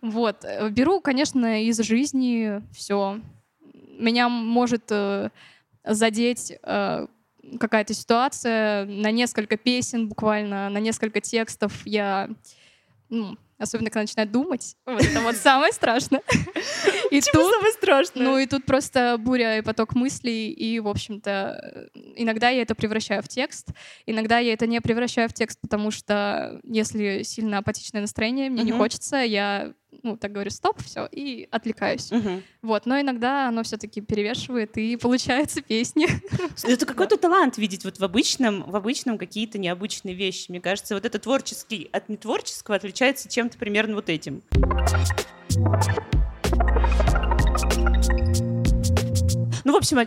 Вот. 0.01 0.45
Беру, 0.71 1.01
конечно, 1.01 1.65
из 1.65 1.79
жизни 1.81 2.63
все. 2.73 3.21
Меня 3.99 4.29
может 4.29 4.85
э, 4.91 5.31
задеть 5.85 6.53
э, 6.63 7.07
какая-то 7.59 7.95
ситуация 7.95 8.85
на 8.85 9.11
несколько 9.11 9.57
песен 9.57 10.09
буквально, 10.09 10.69
на 10.69 10.79
несколько 10.79 11.21
текстов. 11.21 11.73
Я, 11.85 12.31
ну, 13.09 13.37
особенно 13.61 13.91
когда 13.91 14.03
начинаю 14.03 14.29
думать, 14.29 14.77
вот 14.87 15.03
это 15.03 15.21
вот 15.21 15.37
самое 15.37 15.73
страшное. 15.73 16.23
И 17.11 17.21
тут, 17.21 17.53
самое 17.53 17.73
страшное? 17.73 18.25
ну 18.25 18.39
и 18.39 18.47
тут 18.47 18.65
просто 18.65 19.17
буря 19.19 19.59
и 19.59 19.63
поток 19.63 19.95
мыслей, 19.95 20.51
и, 20.51 20.81
в 20.81 20.89
общем-то, 20.89 21.91
иногда 22.17 22.49
я 22.49 22.63
это 22.63 22.75
превращаю 22.75 23.23
в 23.23 23.29
текст, 23.29 23.69
иногда 24.07 24.39
я 24.39 24.53
это 24.53 24.67
не 24.67 24.81
превращаю 24.81 25.29
в 25.29 25.33
текст, 25.33 25.61
потому 25.61 25.91
что 25.91 26.61
если 26.65 27.23
сильно 27.23 27.59
апатичное 27.59 28.01
настроение, 28.01 28.49
мне 28.49 28.63
не 28.63 28.73
хочется, 28.73 29.17
я, 29.17 29.73
ну, 30.03 30.17
так 30.17 30.33
говорю, 30.33 30.51
стоп, 30.51 30.81
все, 30.83 31.07
и 31.11 31.49
отвлекаюсь. 31.51 32.11
Мгм. 32.11 32.43
Вот, 32.63 32.87
но 32.87 33.01
иногда 33.01 33.49
оно 33.49 33.63
все-таки 33.63 34.01
перевешивает, 34.01 34.77
и 34.79 34.97
получаются 35.01 35.63
песни. 35.63 36.07
Это 36.65 36.87
какой-то 36.87 37.17
талант 37.17 37.59
видеть 37.59 37.85
вот 37.85 37.99
в 37.99 38.05
обычном, 38.05 38.71
в 38.71 38.77
обычном 38.77 39.19
какие-то 39.19 39.59
необычные 39.59 40.15
вещи. 40.15 40.47
Мне 40.51 40.61
кажется, 40.61 40.95
вот 40.95 41.05
это 41.05 41.19
творческий 41.19 41.89
от 41.93 42.09
нетворческого 42.09 42.77
отличается 42.77 43.29
чем-то 43.29 43.59
примерно 43.59 43.97
вот 43.97 44.09
этим. 44.09 44.43
Ну, 49.65 49.73
в 49.73 49.77
общем, 49.77 49.99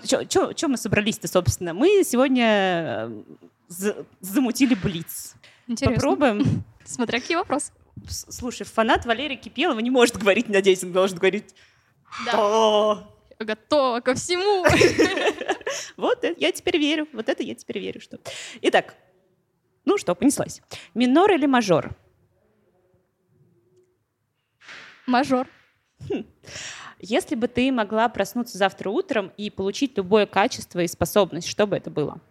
что 0.57 0.67
мы 0.67 0.77
собрались-то, 0.77 1.27
собственно? 1.27 1.73
Мы 1.73 2.03
сегодня 2.03 2.45
э, 2.45 3.23
за- 3.67 4.05
замутили 4.19 4.75
блиц. 4.75 5.36
Интересно. 5.67 5.95
Попробуем. 5.95 6.63
Смотря 6.86 7.19
какие 7.19 7.38
вопросы. 7.38 7.71
Слушай, 8.08 8.66
фанат 8.66 9.06
Валерия 9.06 9.36
Кипелова 9.36 9.80
не 9.80 9.89
может 9.89 10.18
говорить, 10.18 10.50
надеюсь, 10.50 10.84
он 10.84 10.91
должен 10.91 11.18
говорить 11.18 11.56
Да. 12.26 13.08
Готова 13.39 14.00
ко 14.02 14.14
всему. 14.14 14.66
Вот 15.98 16.24
это 16.24 16.39
я 16.39 16.52
теперь 16.52 16.78
верю. 16.78 17.08
Вот 17.14 17.30
это 17.30 17.44
я 17.44 17.56
теперь 17.56 17.80
верю, 17.80 18.00
что. 18.00 18.20
Итак, 18.62 18.96
ну 19.86 19.98
что, 19.98 20.16
понеслась. 20.16 20.62
Минор 20.94 21.32
или 21.32 21.46
мажор? 21.46 21.96
Мажор. 25.06 25.48
Если 27.00 27.36
бы 27.36 27.48
ты 27.48 27.72
могла 27.72 28.08
проснуться 28.08 28.58
завтра 28.58 28.89
утром 28.89 29.32
и 29.36 29.50
получить 29.50 29.98
любое 29.98 30.26
качество 30.26 30.80
и 30.80 30.88
способность, 30.88 31.48
что 31.48 31.68
бы 31.68 31.76
это 31.76 31.89
было? 31.89 32.22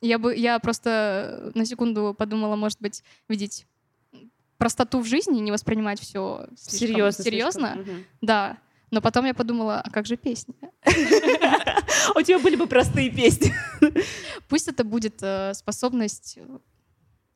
Я 0.00 0.18
бы, 0.18 0.34
я 0.36 0.58
просто 0.58 1.50
на 1.54 1.64
секунду 1.64 2.14
подумала, 2.16 2.56
может 2.56 2.80
быть, 2.80 3.02
видеть 3.28 3.66
простоту 4.62 5.00
в 5.00 5.06
жизни, 5.06 5.40
не 5.40 5.50
воспринимать 5.50 5.98
все 5.98 6.46
Серьезно. 6.56 7.24
серьезно. 7.24 7.72
слишком. 7.74 8.04
Да. 8.20 8.58
Но 8.92 9.00
потом 9.00 9.24
я 9.24 9.34
подумала, 9.34 9.80
а 9.80 9.90
как 9.90 10.06
же 10.06 10.16
песни? 10.16 10.54
У 12.14 12.22
тебя 12.22 12.38
были 12.38 12.54
бы 12.54 12.68
простые 12.68 13.10
песни. 13.10 13.52
Пусть 14.48 14.68
это 14.68 14.84
будет 14.84 15.20
э, 15.20 15.52
способность 15.54 16.38
э, 16.38 16.58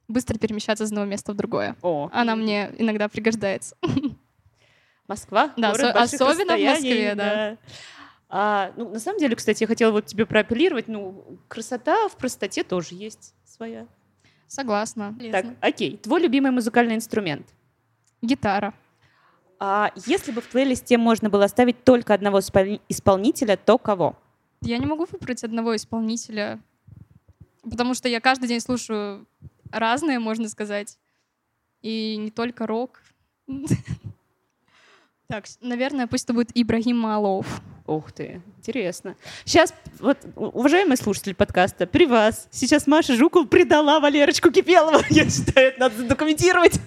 быстро 0.06 0.38
перемещаться 0.38 0.84
из 0.84 0.92
одного 0.92 1.08
места 1.08 1.32
в 1.32 1.36
другое. 1.36 1.74
О, 1.82 2.08
Она 2.12 2.36
мне 2.36 2.72
иногда 2.78 3.08
пригождается. 3.08 3.76
Москва, 5.08 5.52
Да, 5.56 5.72
город 5.72 5.96
особенно 5.96 6.56
в 6.56 6.60
Москве, 6.60 7.14
да. 7.16 7.56
А, 8.28 8.72
ну, 8.76 8.90
на 8.90 9.00
самом 9.00 9.18
деле, 9.18 9.34
кстати, 9.34 9.64
я 9.64 9.66
хотела 9.66 9.90
вот 9.90 10.06
тебе 10.06 10.26
проапеллировать. 10.26 10.86
Ну, 10.86 11.40
красота 11.48 12.08
в 12.08 12.16
простоте 12.16 12.62
тоже 12.62 12.94
есть 12.94 13.34
своя. 13.44 13.88
Согласна. 14.46 15.14
Так, 15.32 15.46
окей. 15.60 15.96
Твой 15.96 16.20
любимый 16.20 16.50
музыкальный 16.50 16.94
инструмент? 16.94 17.46
Гитара. 18.22 18.74
А 19.58 19.92
если 20.06 20.32
бы 20.32 20.40
в 20.40 20.48
плейлисте 20.48 20.98
можно 20.98 21.30
было 21.30 21.44
оставить 21.44 21.82
только 21.84 22.14
одного 22.14 22.38
испол- 22.38 22.80
исполнителя, 22.88 23.56
то 23.56 23.78
кого? 23.78 24.16
Я 24.60 24.78
не 24.78 24.86
могу 24.86 25.06
выбрать 25.10 25.44
одного 25.44 25.74
исполнителя, 25.76 26.60
потому 27.62 27.94
что 27.94 28.08
я 28.08 28.20
каждый 28.20 28.48
день 28.48 28.60
слушаю 28.60 29.26
разные, 29.70 30.18
можно 30.18 30.48
сказать. 30.48 30.98
И 31.82 32.16
не 32.16 32.30
только 32.30 32.66
рок. 32.66 33.02
Так, 35.28 35.46
наверное, 35.60 36.06
пусть 36.06 36.22
это 36.22 36.34
будет 36.34 36.52
Ибрагим 36.54 36.98
Малов. 37.00 37.60
Ух 37.86 38.10
ты, 38.10 38.40
интересно. 38.58 39.14
Сейчас, 39.44 39.72
вот, 40.00 40.18
уважаемые 40.34 40.96
слушатели 40.96 41.32
подкаста, 41.34 41.86
при 41.86 42.04
вас 42.06 42.48
сейчас 42.50 42.86
Маша 42.88 43.14
Жукова 43.14 43.44
предала 43.46 44.00
Валерочку 44.00 44.50
Кипелову. 44.50 44.98
Я 45.10 45.30
считаю, 45.30 45.68
это 45.68 45.80
надо 45.80 45.96
задокументировать. 45.98 46.80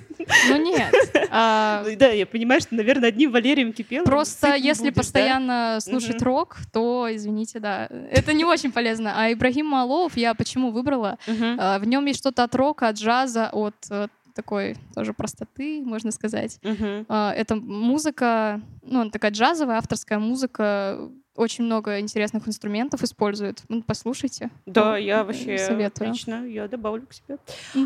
Ну 0.50 0.58
нет. 0.58 0.94
а, 1.32 1.82
Ну, 1.88 1.96
Да, 1.98 2.08
я 2.10 2.26
понимаю, 2.26 2.60
что, 2.60 2.76
наверное, 2.76 3.08
одним 3.08 3.32
Валерием 3.32 3.72
Кипеловым 3.72 4.06
Просто 4.06 4.54
если 4.56 4.90
будешь, 4.90 4.96
да? 4.96 5.02
постоянно 5.02 5.78
слушать 5.82 6.16
Мгм. 6.18 6.26
рок, 6.26 6.58
то, 6.74 7.08
извините, 7.10 7.60
да, 7.62 7.88
это 8.12 8.34
не 8.34 8.44
очень 8.44 8.74
полезно. 8.74 9.14
А 9.16 9.32
Ибрагим 9.32 9.68
Малов 9.68 10.18
я 10.18 10.34
почему 10.34 10.72
выбрала? 10.72 11.18
А, 11.58 11.80
В 11.80 11.86
нем 11.88 12.06
есть 12.06 12.20
что-то 12.20 12.44
от 12.44 12.54
рока, 12.56 12.90
от 12.90 12.98
джаза, 12.98 13.50
от 13.54 13.76
э, 13.90 14.10
такой 14.34 14.76
тоже 14.96 15.14
простоты, 15.14 15.82
можно 15.86 16.12
сказать. 16.12 16.60
А, 17.08 17.34
Это 17.34 17.56
музыка, 17.56 18.62
ну, 18.84 19.02
она 19.02 19.10
такая 19.12 19.32
джазовая, 19.32 19.78
авторская 19.78 20.20
музыка. 20.20 21.10
Очень 21.36 21.64
много 21.66 22.00
интересных 22.02 22.48
инструментов 22.50 23.02
использует. 23.04 23.64
Ну, 23.70 23.82
послушайте. 23.82 24.50
Да, 24.66 24.92
Ну, 24.92 24.96
я 24.98 25.20
э, 25.20 25.24
вообще 25.24 25.58
советую. 25.58 26.10
отлично, 26.10 26.46
я 26.46 26.68
добавлю 26.68 27.08
к 27.08 27.14
себе. 27.14 27.38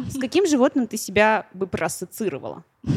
С 0.09 0.17
каким 0.19 0.47
животным 0.47 0.87
ты 0.87 0.97
себя 0.97 1.45
бы 1.53 1.67
проассоциировала? 1.67 2.63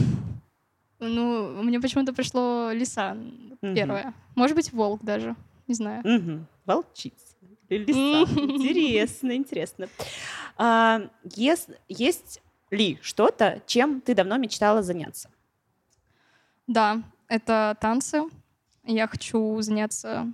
Ну, 0.98 1.62
мне 1.62 1.78
почему-то 1.80 2.12
пришло 2.14 2.70
лиса 2.72 3.16
первое. 3.60 4.14
Может 4.34 4.56
быть, 4.56 4.72
волк 4.72 5.02
даже. 5.04 5.36
Не 5.66 5.74
знаю. 5.74 6.46
Волчица. 6.64 7.36
Лиса. 7.68 8.32
Интересно, 8.40 9.36
интересно. 9.36 9.88
А, 10.56 11.02
ес- 11.34 11.68
Есть 11.88 12.40
ли 12.70 12.98
что-то, 13.02 13.62
чем 13.66 14.00
ты 14.00 14.14
давно 14.14 14.36
мечтала 14.36 14.82
заняться? 14.82 15.30
Да, 16.66 17.02
это 17.28 17.76
танцы. 17.80 18.22
Я 18.84 19.06
хочу 19.06 19.60
заняться 19.62 20.32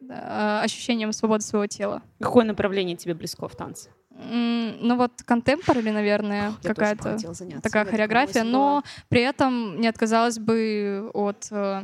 да, 0.00 0.62
ощущением 0.62 1.12
свободы 1.12 1.42
своего 1.42 1.66
тела. 1.66 2.02
Какое 2.20 2.44
направление 2.44 2.96
тебе 2.96 3.14
близко 3.14 3.48
в 3.48 3.56
танце? 3.56 3.90
Ну 4.10 4.96
вот 4.96 5.22
контемпорари, 5.22 5.90
наверное, 5.90 6.54
какая-то 6.62 7.18
такая 7.62 7.84
Я 7.84 7.90
хореография, 7.90 8.44
но 8.44 8.82
при 9.08 9.22
этом 9.22 9.80
не 9.80 9.88
отказалась 9.88 10.38
бы 10.38 11.10
от, 11.14 11.48
э, 11.50 11.82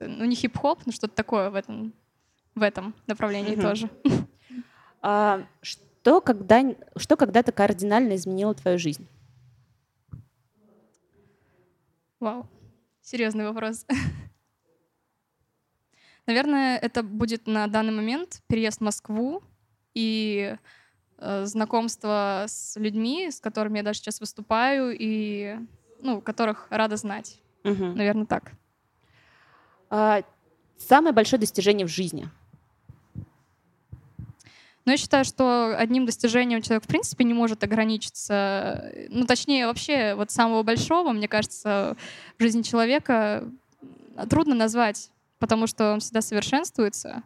ну 0.00 0.24
не 0.24 0.36
хип-хоп, 0.36 0.80
но 0.84 0.92
что-то 0.92 1.14
такое 1.14 1.50
в 1.50 1.54
этом, 1.54 1.94
в 2.54 2.62
этом 2.62 2.94
направлении 3.06 3.54
Мгм. 3.54 3.62
тоже. 3.62 3.90
А, 5.00 5.42
Что, 6.04 6.20
когда, 6.20 6.62
что 6.98 7.16
когда-то 7.16 7.50
кардинально 7.50 8.16
изменило 8.16 8.54
твою 8.54 8.78
жизнь? 8.78 9.08
Вау, 12.20 12.46
серьезный 13.00 13.48
вопрос. 13.48 13.86
Наверное, 16.26 16.76
это 16.76 17.02
будет 17.02 17.46
на 17.46 17.66
данный 17.68 17.94
момент 17.94 18.42
переезд 18.48 18.80
в 18.80 18.84
Москву 18.84 19.42
и 19.94 20.58
э, 21.16 21.46
знакомство 21.46 22.44
с 22.48 22.78
людьми, 22.78 23.30
с 23.30 23.40
которыми 23.40 23.78
я 23.78 23.82
даже 23.82 24.00
сейчас 24.00 24.20
выступаю, 24.20 24.94
и 24.94 25.56
ну, 26.02 26.20
которых 26.20 26.66
рада 26.68 26.98
знать. 26.98 27.40
Мгм. 27.62 27.94
Наверное, 27.94 28.26
так. 28.26 28.52
А, 29.88 30.20
самое 30.76 31.14
большое 31.14 31.40
достижение 31.40 31.86
в 31.86 31.90
жизни? 31.90 32.28
Но 34.84 34.92
я 34.92 34.98
считаю, 34.98 35.24
что 35.24 35.74
одним 35.76 36.04
достижением 36.04 36.60
человек 36.60 36.84
в 36.84 36.88
принципе 36.88 37.24
не 37.24 37.32
может 37.32 37.64
ограничиться. 37.64 38.92
Ну, 39.08 39.24
точнее, 39.24 39.66
вообще, 39.66 40.14
вот 40.14 40.30
самого 40.30 40.62
большого, 40.62 41.12
мне 41.12 41.26
кажется, 41.26 41.96
в 42.38 42.42
жизни 42.42 42.62
человека 42.62 43.48
трудно 44.28 44.54
назвать, 44.54 45.10
потому 45.38 45.66
что 45.66 45.94
он 45.94 46.00
всегда 46.00 46.20
совершенствуется. 46.20 47.22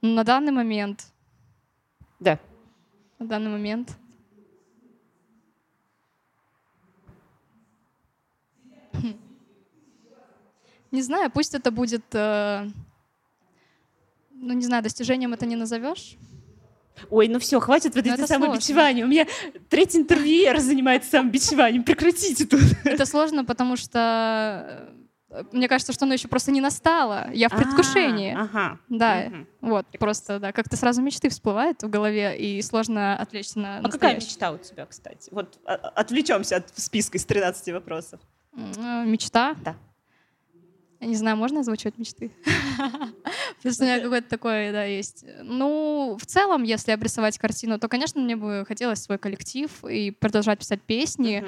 Но 0.00 0.14
на 0.14 0.24
данный 0.24 0.52
момент... 0.52 1.06
Да. 2.20 2.38
На 3.18 3.26
данный 3.26 3.50
момент... 3.50 3.94
Хм. 8.92 9.18
Не 10.90 11.02
знаю, 11.02 11.30
пусть 11.30 11.54
это 11.54 11.70
будет... 11.70 12.04
э, 12.12 12.66
ну, 14.34 14.52
не 14.54 14.64
знаю, 14.64 14.82
достижением 14.82 15.32
это 15.32 15.46
не 15.46 15.56
назовешь. 15.56 16.16
Ой, 17.10 17.28
ну 17.28 17.38
все, 17.38 17.58
хватит 17.60 17.94
вот 17.94 18.04
Ну, 18.04 18.14
эти 18.14 18.26
самобичевания. 18.26 19.04
У 19.04 19.08
меня 19.08 19.26
третий 19.68 19.98
интервьюер 19.98 20.60
занимается 20.60 21.10
самобичеванием. 21.10 21.82
Прекратите 21.82 22.46
тут. 22.46 22.60
Это 22.84 23.04
сложно, 23.04 23.44
потому 23.44 23.76
что 23.76 24.92
э, 25.30 25.44
мне 25.52 25.68
кажется, 25.68 25.92
что 25.92 26.04
оно 26.04 26.14
еще 26.14 26.28
просто 26.28 26.52
не 26.52 26.60
настало. 26.60 27.28
Я 27.32 27.48
в 27.48 27.56
предвкушении. 27.56 28.32
А, 28.34 28.42
Ага. 28.42 28.78
Да, 28.88 29.32
вот, 29.60 29.86
просто, 29.98 30.38
да, 30.38 30.52
как-то 30.52 30.76
сразу 30.76 31.02
мечты 31.02 31.28
всплывают 31.28 31.82
в 31.82 31.90
голове, 31.90 32.38
и 32.38 32.62
сложно 32.62 33.16
отвлечься 33.16 33.58
на 33.58 33.78
А 33.78 33.88
какая 33.90 34.14
мечта 34.14 34.52
у 34.52 34.58
тебя, 34.58 34.86
кстати? 34.86 35.28
Вот 35.32 35.58
а- 35.64 35.74
отвлечемся 35.74 36.56
от 36.56 36.68
списка 36.78 37.18
из 37.18 37.24
13 37.24 37.72
вопросов. 37.72 38.20
Э, 38.56 39.04
Мечта? 39.04 39.56
Да. 39.64 39.74
Я 41.04 41.10
не 41.10 41.16
знаю, 41.16 41.36
можно 41.36 41.60
озвучивать 41.60 41.98
мечты? 41.98 42.32
Просто 43.62 43.84
у 43.84 43.86
меня 43.86 44.00
какое-то 44.00 44.26
такое, 44.26 44.72
да, 44.72 44.84
есть. 44.84 45.26
Ну, 45.42 46.16
в 46.18 46.24
целом, 46.24 46.62
если 46.62 46.92
обрисовать 46.92 47.36
картину, 47.36 47.78
то, 47.78 47.88
конечно, 47.88 48.22
мне 48.22 48.36
бы 48.36 48.64
хотелось 48.66 49.02
свой 49.02 49.18
коллектив 49.18 49.70
и 49.84 50.12
продолжать 50.12 50.60
писать 50.60 50.80
песни. 50.80 51.44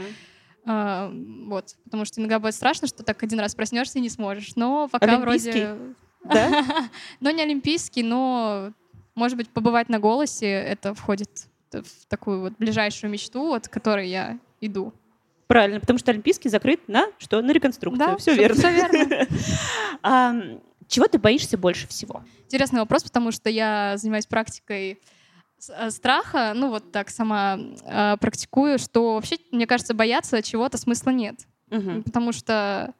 А, 0.66 1.10
Вот, 1.46 1.74
потому 1.84 2.04
что 2.04 2.20
иногда 2.20 2.38
будет 2.38 2.54
страшно, 2.54 2.86
что 2.86 3.02
так 3.02 3.22
один 3.22 3.40
раз 3.40 3.54
проснешься 3.54 3.98
и 3.98 4.02
не 4.02 4.10
сможешь. 4.10 4.56
Но 4.56 4.88
пока 4.88 5.06
вроде... 5.20 5.78
Да? 6.22 6.64
Но 7.20 7.30
не 7.30 7.40
олимпийский, 7.40 8.02
но, 8.02 8.72
может 9.14 9.38
быть, 9.38 9.48
побывать 9.48 9.88
на 9.88 9.98
голосе, 9.98 10.50
это 10.50 10.92
входит 10.92 11.46
в 11.72 12.06
такую 12.08 12.40
вот 12.40 12.52
ближайшую 12.58 13.10
мечту, 13.10 13.54
от 13.54 13.68
которой 13.68 14.10
я 14.10 14.38
иду. 14.60 14.92
Правильно, 15.46 15.80
потому 15.80 15.98
что 15.98 16.10
Олимпийский 16.10 16.48
закрыт 16.48 16.80
на 16.88 17.06
что? 17.18 17.40
На 17.40 17.52
реконструкцию. 17.52 17.98
Да, 17.98 18.16
все 18.16 18.34
верно. 18.34 18.56
всё 18.56 18.70
верно. 18.70 19.26
Чего 20.88 21.06
ты 21.08 21.18
боишься 21.18 21.58
больше 21.58 21.88
всего? 21.88 22.22
Интересный 22.44 22.80
вопрос, 22.80 23.02
потому 23.02 23.32
что 23.32 23.50
я 23.50 23.94
занимаюсь 23.96 24.26
практикой 24.26 25.00
э, 25.68 25.90
страха, 25.90 26.52
ну 26.54 26.70
вот 26.70 26.92
так 26.92 27.10
сама 27.10 27.58
э, 27.84 28.16
практикую, 28.20 28.78
что 28.78 29.14
вообще, 29.14 29.36
мне 29.50 29.66
кажется, 29.66 29.94
бояться 29.94 30.42
чего-то 30.42 30.78
смысла 30.78 31.10
нет. 31.10 31.36
Мгм. 31.70 32.04
Потому 32.04 32.32
что 32.32 32.94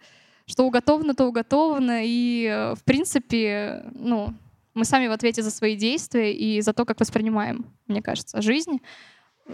что 0.47 0.65
уготовано, 0.65 1.15
то 1.15 1.27
уготовано, 1.27 2.03
и, 2.05 2.47
э, 2.47 2.75
в 2.75 2.85
принципе, 2.85 3.85
ну, 3.93 4.33
мы 4.75 4.85
сами 4.85 5.09
в 5.09 5.13
ответе 5.13 5.43
за 5.43 5.51
свои 5.51 5.77
действия 5.77 6.33
и 6.33 6.61
за 6.61 6.73
то, 6.73 6.85
как 6.85 7.01
воспринимаем, 7.01 7.67
мне 7.87 8.03
кажется, 8.03 8.41
жизнь. 8.43 8.81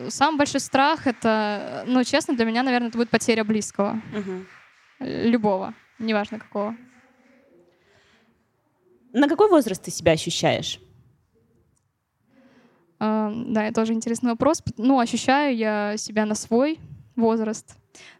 Самый 0.09 0.39
большой 0.39 0.61
страх— 0.61 1.07
это, 1.07 1.85
ну, 1.87 2.03
честно, 2.05 2.35
для 2.35 2.45
меня, 2.47 2.63
наверное, 2.63 2.89
это 2.89 2.97
будет 2.99 3.11
потеря 3.11 3.45
близкого. 3.45 4.01
Э, 4.99 5.29
Любого, 5.29 5.75
неважно 5.99 6.39
какого. 6.39 6.77
На 9.13 9.29
какой 9.29 9.49
возраст 9.51 9.83
ты 9.83 9.91
себя 9.91 10.13
ощущаешь? 10.13 10.81
А, 12.99 13.31
Да, 13.35 13.65
это 13.65 13.81
тоже 13.81 13.93
интересный 13.93 14.31
вопрос. 14.31 14.63
Ну, 14.79 14.99
ощущаю 14.99 15.57
я 15.57 15.97
себя 15.99 16.25
на 16.25 16.35
свой 16.35 16.79
возраст. 17.17 17.77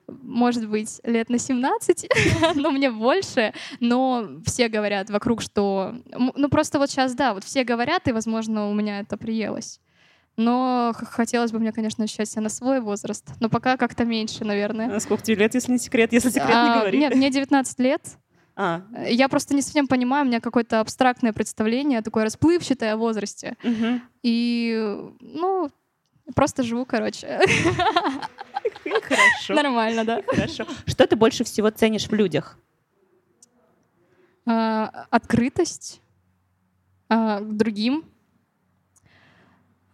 Может 0.07 0.69
быть, 0.69 1.01
лет 1.05 1.31
на 1.31 1.39
17, 1.39 2.09
но 2.57 2.71
мне 2.71 2.91
больше. 2.91 3.55
Но 3.81 4.29
все 4.45 4.69
говорят 4.69 5.09
вокруг, 5.09 5.41
что... 5.41 5.95
Ну, 6.15 6.49
просто 6.51 6.79
вот 6.79 6.91
сейчас, 6.91 7.15
да, 7.15 7.33
вот 7.33 7.45
все 7.45 7.65
говорят, 7.65 8.09
и, 8.09 8.13
возможно, 8.13 8.69
у 8.69 8.75
меня 8.75 9.01
это 9.01 9.17
приелось. 9.17 9.81
Но 10.37 10.93
хотелось 10.97 11.53
бы 11.53 11.59
мне, 11.59 11.73
конечно, 11.73 12.05
ощущать 12.05 12.29
себя 12.29 12.43
на 12.43 12.49
свой 12.49 12.81
возраст. 12.81 13.25
Но 13.41 13.49
пока 13.51 13.77
как-то 13.77 14.05
меньше, 14.05 14.45
наверное. 14.45 14.97
А 14.97 15.01
сколько 15.01 15.23
тебе 15.23 15.37
лет, 15.37 15.55
если 15.55 15.73
не 15.73 15.79
секрет? 15.79 16.13
Если 16.13 16.31
секрет, 16.31 16.49
не 16.49 16.55
А, 16.55 16.79
говори. 16.79 16.99
Нет, 16.99 17.15
мне 17.15 17.31
19 17.31 17.79
лет. 17.81 18.03
А, 18.57 18.83
Я 19.07 19.29
просто 19.29 19.55
не 19.55 19.63
совсем 19.63 19.87
понимаю, 19.87 20.25
у 20.25 20.29
меня 20.29 20.41
какое-то 20.41 20.81
абстрактное 20.81 21.33
представление, 21.33 22.01
такое 22.03 22.25
расплывчатое 22.25 22.95
о 22.95 22.97
возрасте. 22.97 23.57
мгм. 23.63 24.03
И, 24.23 24.97
ну, 25.21 25.71
просто 26.35 26.63
живу, 26.63 26.85
короче. 26.87 27.41
Хорошо. 29.03 29.55
Нормально, 29.55 30.05
да. 30.05 30.23
Хорошо. 30.27 30.67
Что 30.87 31.07
ты 31.07 31.17
больше 31.17 31.45
всего 31.45 31.71
ценишь 31.71 32.09
в 32.09 32.13
людях? 32.15 32.59
А, 34.47 35.07
Открытость 35.11 36.01
а, 37.09 37.41
к 37.41 37.57
другим, 37.57 38.05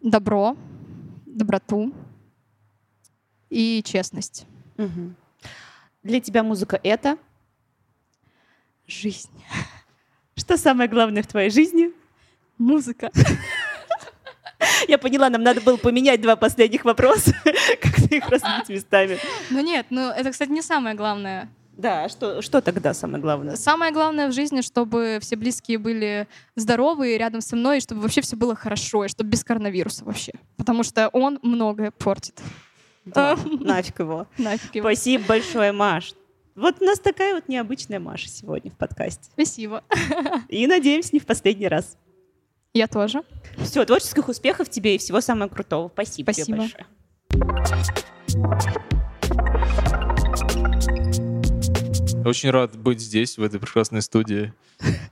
добро, 0.01 0.57
доброту 1.26 1.92
и 3.51 3.82
честность. 3.84 4.46
Мгм. 4.76 5.16
Для 6.03 6.20
тебя 6.20 6.42
музыка— 6.42 6.78
это? 6.82 7.18
Жизнь. 8.86 9.30
Что 10.36 10.57
самое 10.57 10.88
главное 10.88 11.22
в 11.22 11.26
твоей 11.26 11.51
жизни? 11.51 11.92
Музыка. 12.57 13.11
Я 14.88 14.99
поняла, 14.99 15.28
нам 15.30 15.42
надо 15.42 15.61
было 15.61 15.76
поменять 15.76 16.20
два 16.20 16.36
последних 16.36 16.84
вопроса, 16.84 17.32
как-то 17.80 18.14
их 18.14 18.28
разбить 18.28 18.68
местами. 18.68 19.18
Ну 19.51 19.61
нет, 19.61 19.86
ну 19.90 20.09
это, 20.09 20.30
кстати, 20.30 20.51
не 20.51 20.62
самое 20.62 20.96
главное. 20.96 21.49
Да, 21.79 22.05
а 22.05 22.09
что, 22.09 22.43
что 22.43 22.61
тогда 22.61 22.93
самое 22.93 23.22
главное? 23.22 23.55
Самое 23.55 23.93
главное 23.93 24.26
в 24.29 24.33
жизни, 24.33 24.62
чтобы 24.62 25.18
все 25.22 25.37
близкие 25.37 25.79
были 25.79 26.26
здоровы 26.57 27.14
и 27.14 27.18
рядом 27.18 27.41
со 27.41 27.55
мной, 27.55 27.79
и 27.79 27.81
чтобы 27.81 28.01
вообще 28.01 28.20
все 28.20 28.35
было 28.35 28.57
хорошо, 28.57 29.05
и 29.05 29.09
чтобы 29.09 29.31
без 29.31 29.45
коронавируса 29.45 30.05
вообще. 30.05 30.33
Потому 30.57 30.83
что 30.83 31.09
он 31.09 31.39
многое 31.43 31.93
портит. 31.93 32.43
Да, 33.05 33.39
нафиг 33.61 34.01
его. 34.01 34.26
Нафиг 34.39 34.74
его. 34.74 34.89
Спасибо 34.89 35.24
большое, 35.29 35.70
Маш. 35.70 36.14
Вот 36.57 36.83
у 36.83 36.85
нас 36.85 36.99
такая 36.99 37.35
вот 37.35 37.49
необычная 37.49 38.01
Маша 38.01 38.29
сегодня 38.29 38.72
в 38.72 38.76
подкасте. 38.76 39.31
Спасибо. 39.33 39.85
И 40.49 40.66
надеемся, 40.66 41.11
не 41.12 41.20
в 41.20 41.26
последний 41.26 41.68
раз. 41.68 41.97
Я 42.74 42.89
тоже. 42.89 43.22
Все, 43.59 43.85
творческих 43.85 44.29
успехов 44.29 44.68
тебе 44.68 44.97
и 44.97 44.99
всего 44.99 45.20
самого 45.20 45.49
крутого. 45.49 45.89
Спасибо, 45.89 46.33
тебе 46.33 46.45
Спасибо. 46.45 46.87
большое. 49.79 49.97
Очень 52.29 52.51
рад 52.51 52.76
быть 52.76 53.01
здесь, 53.01 53.39
в 53.39 53.43
этой 53.43 53.59
прекрасной 53.59 54.03
студии, 54.03 54.53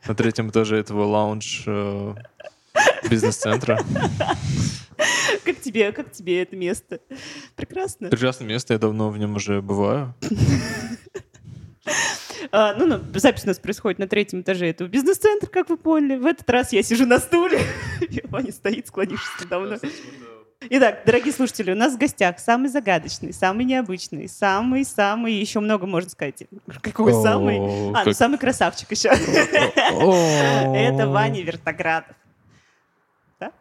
на 0.06 0.14
третьем 0.14 0.50
этаже 0.50 0.76
этого 0.76 1.04
лаунж 1.04 1.62
э, 1.66 2.14
бизнес-центра. 3.08 3.82
Как 5.42 5.58
тебе, 5.62 5.92
как 5.92 6.12
тебе 6.12 6.42
это 6.42 6.56
место? 6.56 7.00
Прекрасно. 7.54 8.10
Прекрасное 8.10 8.46
место, 8.46 8.74
я 8.74 8.78
давно 8.78 9.08
в 9.08 9.16
нем 9.16 9.36
уже 9.36 9.62
бываю. 9.62 10.14
А, 12.52 12.74
ну, 12.74 12.86
ну, 12.86 13.00
запись 13.14 13.44
у 13.44 13.46
нас 13.48 13.58
происходит 13.58 13.98
на 13.98 14.06
третьем 14.06 14.42
этаже 14.42 14.66
этого 14.66 14.86
бизнес-центра, 14.86 15.48
как 15.48 15.70
вы 15.70 15.78
поняли. 15.78 16.16
В 16.16 16.26
этот 16.26 16.48
раз 16.50 16.72
я 16.74 16.82
сижу 16.82 17.06
на 17.06 17.18
стуле. 17.18 17.60
и 18.02 18.22
Ваня 18.24 18.52
стоит, 18.52 18.88
склонившись 18.88 19.40
надо 19.40 19.58
мной. 19.60 19.78
Итак, 20.60 21.02
дорогие 21.04 21.32
слушатели, 21.32 21.72
у 21.72 21.76
нас 21.76 21.94
в 21.94 21.98
гостях 21.98 22.38
самый 22.38 22.68
загадочный, 22.68 23.32
самый 23.32 23.64
необычный, 23.66 24.26
самый-самый, 24.28 25.34
еще 25.34 25.60
много 25.60 25.86
можно 25.86 26.08
сказать. 26.10 26.44
Какой 26.80 27.12
О, 27.12 27.22
самый? 27.22 27.56
А, 27.58 27.60
ну 27.60 27.92
как- 28.04 28.14
самый 28.16 28.38
красавчик 28.38 28.90
еще. 28.90 29.10
Это 29.10 31.08
Ваня 31.08 31.42
Вертоградов. 31.42 32.16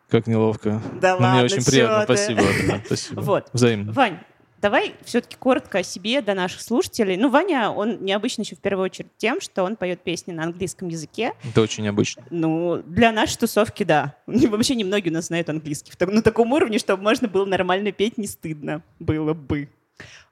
Как 0.09 0.25
неловко. 0.27 0.81
Да 1.01 1.17
Мне 1.17 1.25
ладно, 1.25 1.43
очень 1.43 1.59
чё 1.59 1.65
приятно, 1.65 2.05
ты. 2.05 2.15
спасибо. 2.15 2.41
да, 2.67 2.81
спасибо. 2.85 3.21
Вот. 3.21 3.49
Взаимно. 3.51 3.91
Вань, 3.91 4.19
Давай 4.61 4.95
все-таки 5.03 5.35
коротко 5.35 5.79
о 5.79 5.83
себе 5.83 6.21
для 6.21 6.33
наших 6.33 6.61
слушателей. 6.61 7.17
Ну, 7.17 7.29
Ваня, 7.29 7.69
он 7.69 8.03
необычно 8.03 8.41
еще 8.41 8.55
в 8.55 8.59
первую 8.59 8.85
очередь 8.85 9.11
тем, 9.17 9.39
что 9.41 9.63
он 9.63 9.75
поет 9.75 10.01
песни 10.01 10.31
на 10.31 10.43
английском 10.43 10.87
языке. 10.87 11.33
Это 11.43 11.61
очень 11.61 11.83
необычно. 11.83 12.23
Ну, 12.29 12.81
для 12.83 13.11
нашей 13.11 13.37
тусовки, 13.37 13.83
да. 13.83 14.15
Вообще 14.27 14.75
немногие 14.75 15.11
у 15.11 15.13
нас 15.13 15.25
знают 15.27 15.49
английский. 15.49 15.91
На 15.99 16.21
таком 16.21 16.51
уровне, 16.53 16.79
чтобы 16.79 17.03
можно 17.03 17.27
было 17.27 17.45
нормально 17.45 17.91
петь, 17.91 18.17
не 18.17 18.27
стыдно 18.27 18.81
было 18.99 19.33
бы. 19.33 19.69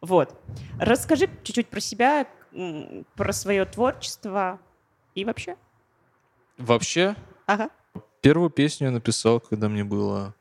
Вот. 0.01 0.36
Расскажи 0.80 1.30
чуть-чуть 1.43 1.67
про 1.67 1.80
себя, 1.80 2.28
про 3.15 3.34
свое 3.34 3.65
творчество 3.65 4.59
и 5.15 5.26
вообще. 5.26 5.55
Вообще, 6.57 7.15
Ага. 7.45 7.69
первую 8.21 8.49
песню 8.49 8.88
я 8.88 8.91
написал, 8.91 9.39
когда 9.39 9.69
мне 9.69 9.84
было 9.84 10.34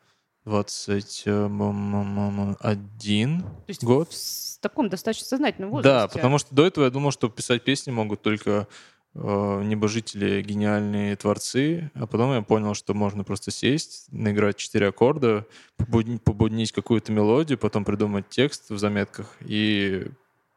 21 0.45 3.43
То 3.43 3.47
есть 3.68 3.84
год. 3.84 4.12
в 4.12 4.59
таком 4.61 4.88
достаточно 4.88 5.26
сознательном 5.26 5.70
возрасте. 5.70 5.88
Да, 5.90 6.09
потому 6.09 6.38
что 6.38 6.55
до 6.55 6.66
этого 6.66 6.84
я 6.84 6.90
думал, 6.90 7.11
что 7.12 7.28
писать 7.28 7.64
песни 7.64 7.90
могут 7.90 8.22
только 8.22 8.66
э, 9.14 9.62
небожители, 9.64 10.43
гениальные 10.43 11.16
творцы, 11.16 11.90
а 11.95 12.07
потом 12.07 12.32
я 12.34 12.43
понял, 12.43 12.74
что 12.74 12.95
можно 12.95 13.24
просто 13.24 13.51
сесть, 13.51 14.07
наиграть 14.11 14.57
четыре 14.57 14.88
аккорда, 14.88 15.47
побудни- 15.78 16.18
побуднить 16.18 16.72
какую-то 16.72 17.12
мелодию, 17.12 17.59
потом 17.59 17.84
придумать 17.84 18.28
текст 18.28 18.70
в 18.70 18.78
заметках, 18.78 19.36
и 19.40 20.07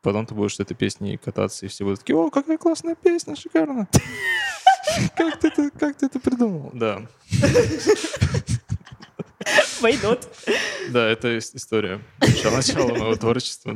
потом 0.01 0.25
ты 0.25 0.35
будешь 0.35 0.55
с 0.55 0.59
этой 0.59 0.75
песней 0.75 1.17
кататься, 1.17 1.65
и 1.65 1.69
все 1.69 1.83
будут 1.83 1.99
такие, 1.99 2.15
о, 2.17 2.29
какая 2.29 2.57
классная 2.57 2.95
песня, 2.95 3.35
шикарно. 3.35 3.87
Как 5.17 5.39
ты 5.39 5.47
это, 5.49 5.71
как 5.71 5.97
ты 5.97 6.05
это 6.05 6.19
придумал? 6.19 6.69
Да, 6.73 7.01
Войдут. 9.81 10.27
да, 10.89 11.07
это 11.07 11.37
ис- 11.37 11.51
история. 11.55 11.99
Начало, 12.19 12.87
моего 12.89 13.15
творчества. 13.15 13.75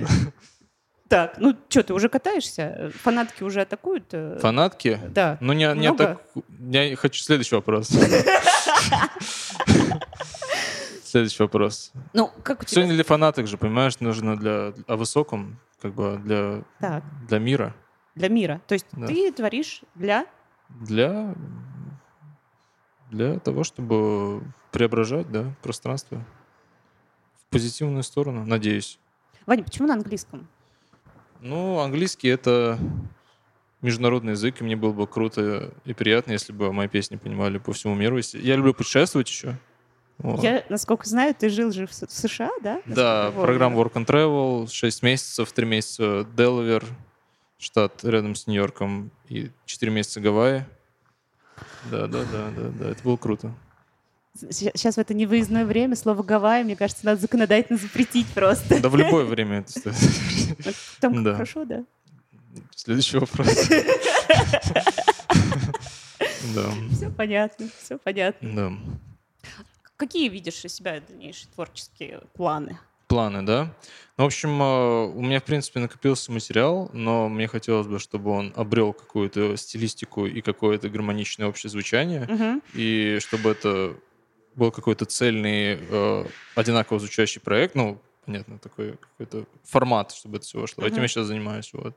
Так, 1.07 1.36
ну 1.39 1.55
что, 1.70 1.84
ты 1.84 1.93
уже 1.93 2.07
катаешься? 2.09 2.91
Фанатки 3.01 3.43
уже 3.43 3.61
атакуют? 3.61 4.05
э? 4.11 4.38
Фанатки? 4.41 4.99
Да. 5.09 5.38
Ну, 5.41 5.53
не, 5.53 5.65
не 5.76 5.91
так... 5.93 6.22
Я 6.70 6.95
хочу 6.95 7.24
следующий 7.24 7.55
вопрос. 7.55 7.89
Следующий 11.03 11.41
вопрос. 11.41 11.91
Ну, 12.13 12.32
как 12.43 12.61
у 12.61 12.65
тебя? 12.65 12.76
Сегодня 12.76 12.93
для 12.93 13.03
фанаток 13.03 13.47
же, 13.47 13.57
понимаешь, 13.57 13.99
нужно 13.99 14.38
для 14.38 14.74
о 14.86 14.95
высоком, 14.95 15.59
как 15.82 15.95
бы 15.95 16.20
для, 16.24 16.63
Так, 16.80 17.03
для 17.28 17.39
мира, 17.39 17.76
для 18.13 18.30
мира. 18.30 18.61
То 18.67 18.74
есть 18.74 18.86
Да. 18.91 19.07
ты 19.07 19.32
творишь 19.32 19.82
для... 19.95 20.26
для 20.70 21.34
для 23.09 23.39
того, 23.39 23.63
чтобы 23.63 24.43
преображать, 24.72 25.32
да, 25.32 25.53
пространство 25.61 26.24
в 27.38 27.45
позитивную 27.51 28.03
сторону, 28.03 28.45
надеюсь. 28.45 28.99
Ваня, 29.45 29.63
почему 29.63 29.88
на 29.88 29.95
английском? 29.95 30.47
Ну, 31.41 31.80
английский 31.80 32.28
это 32.28 32.78
международный 33.82 34.34
язык, 34.34 34.61
и 34.61 34.63
мне 34.63 34.76
было 34.76 34.91
бы 34.91 35.07
круто 35.07 35.74
и 35.86 35.93
приятно, 35.93 36.34
если 36.34 36.51
бы 36.51 36.72
мои 36.74 36.88
песни 36.88 37.15
понимали 37.15 37.57
по 37.57 37.74
всему 37.74 37.95
миру. 37.95 38.20
Я 38.34 38.55
люблю 38.55 38.74
путешествовать 38.74 39.30
еще. 39.30 39.57
Вот. 40.17 40.43
Я, 40.43 40.65
насколько 40.67 41.07
знаю, 41.07 41.34
ты 41.34 41.47
жил 41.49 41.72
же 41.72 41.88
в, 41.88 41.93
США, 41.93 42.51
да? 42.61 42.82
Да, 42.86 43.32
программа. 43.32 43.78
Work 43.82 43.93
and 43.93 44.05
Travel, 44.05 44.67
6 44.70 45.01
месяцев, 45.01 45.51
3 45.53 45.65
месяца 45.65 46.28
Делавер, 46.36 46.84
штат 47.57 48.03
рядом 48.03 48.36
с 48.36 48.45
Нью-Йорком, 48.45 49.11
и 49.30 49.49
4 49.65 49.91
месяца 49.93 50.20
Гавайи. 50.20 50.65
Да, 51.89 52.07
да, 52.07 52.26
да, 52.26 52.51
да, 52.51 52.70
да, 52.70 52.89
это 52.89 53.01
было 53.03 53.15
круто. 53.15 53.53
Сейчас 54.36 54.95
в 54.95 54.99
это 54.99 55.13
невыездное 55.13 55.65
время 55.65 55.95
слово 55.95 56.23
«гавайи», 56.23 56.63
мне 56.63 56.75
кажется, 56.75 57.05
надо 57.05 57.19
законодательно 57.21 57.77
запретить 57.80 58.27
просто. 58.27 58.80
Да 58.80 58.89
в 58.89 58.95
любое 58.95 59.25
время 59.25 59.59
это 59.59 59.71
стоит. 59.71 60.75
Там 60.99 61.23
Да. 61.23 61.34
хорошо, 61.34 61.65
да? 61.65 61.84
Следующий 62.75 63.17
вопрос. 63.17 63.47
Да, 66.55 66.71
Все 66.91 67.09
понятно, 67.09 67.67
все 67.82 67.97
понятно. 67.97 68.49
да. 68.55 68.71
Какие 69.97 70.30
видишь 70.30 70.63
у 70.63 70.67
себя 70.69 71.01
дальнейшие 71.07 71.49
творческие 71.53 72.21
планы? 72.34 72.77
Планы, 73.07 73.41
да? 73.43 73.73
Ну, 74.17 74.23
в 74.23 74.27
общем, 74.27 74.61
э, 74.61 75.05
у 75.07 75.21
меня, 75.21 75.39
в 75.39 75.43
принципе, 75.43 75.80
накопился 75.80 76.32
материал, 76.32 76.89
но 76.93 77.27
мне 77.27 77.47
хотелось 77.47 77.88
бы, 77.88 77.99
чтобы 77.99 78.32
он 78.32 78.53
обрел 78.55 78.93
какую-то 78.93 79.55
стилистику 79.57 80.25
и 80.25 80.41
какое-то 80.41 80.89
гармоничное 80.89 81.47
общее 81.47 81.69
звучание. 81.69 82.25
Мгм. 82.30 82.61
и 82.73 83.17
чтобы 83.21 83.49
это 83.51 83.95
был 84.56 84.72
какой-то 84.72 85.06
цельный, 85.06 85.78
э, 85.80 86.26
одинаково 86.56 87.00
звучащий 87.00 87.41
проект, 87.41 87.76
ну, 87.76 88.02
понятно, 88.26 88.58
такой 88.60 88.97
какой-то 88.97 89.45
формат, 89.64 90.12
чтобы 90.12 90.38
это 90.38 90.45
все 90.45 90.60
вошло. 90.60 90.84
Этим 90.84 90.95
Мгм. 90.95 91.02
я 91.04 91.08
сейчас 91.08 91.28
занимаюсь, 91.28 91.70
вот. 91.74 91.95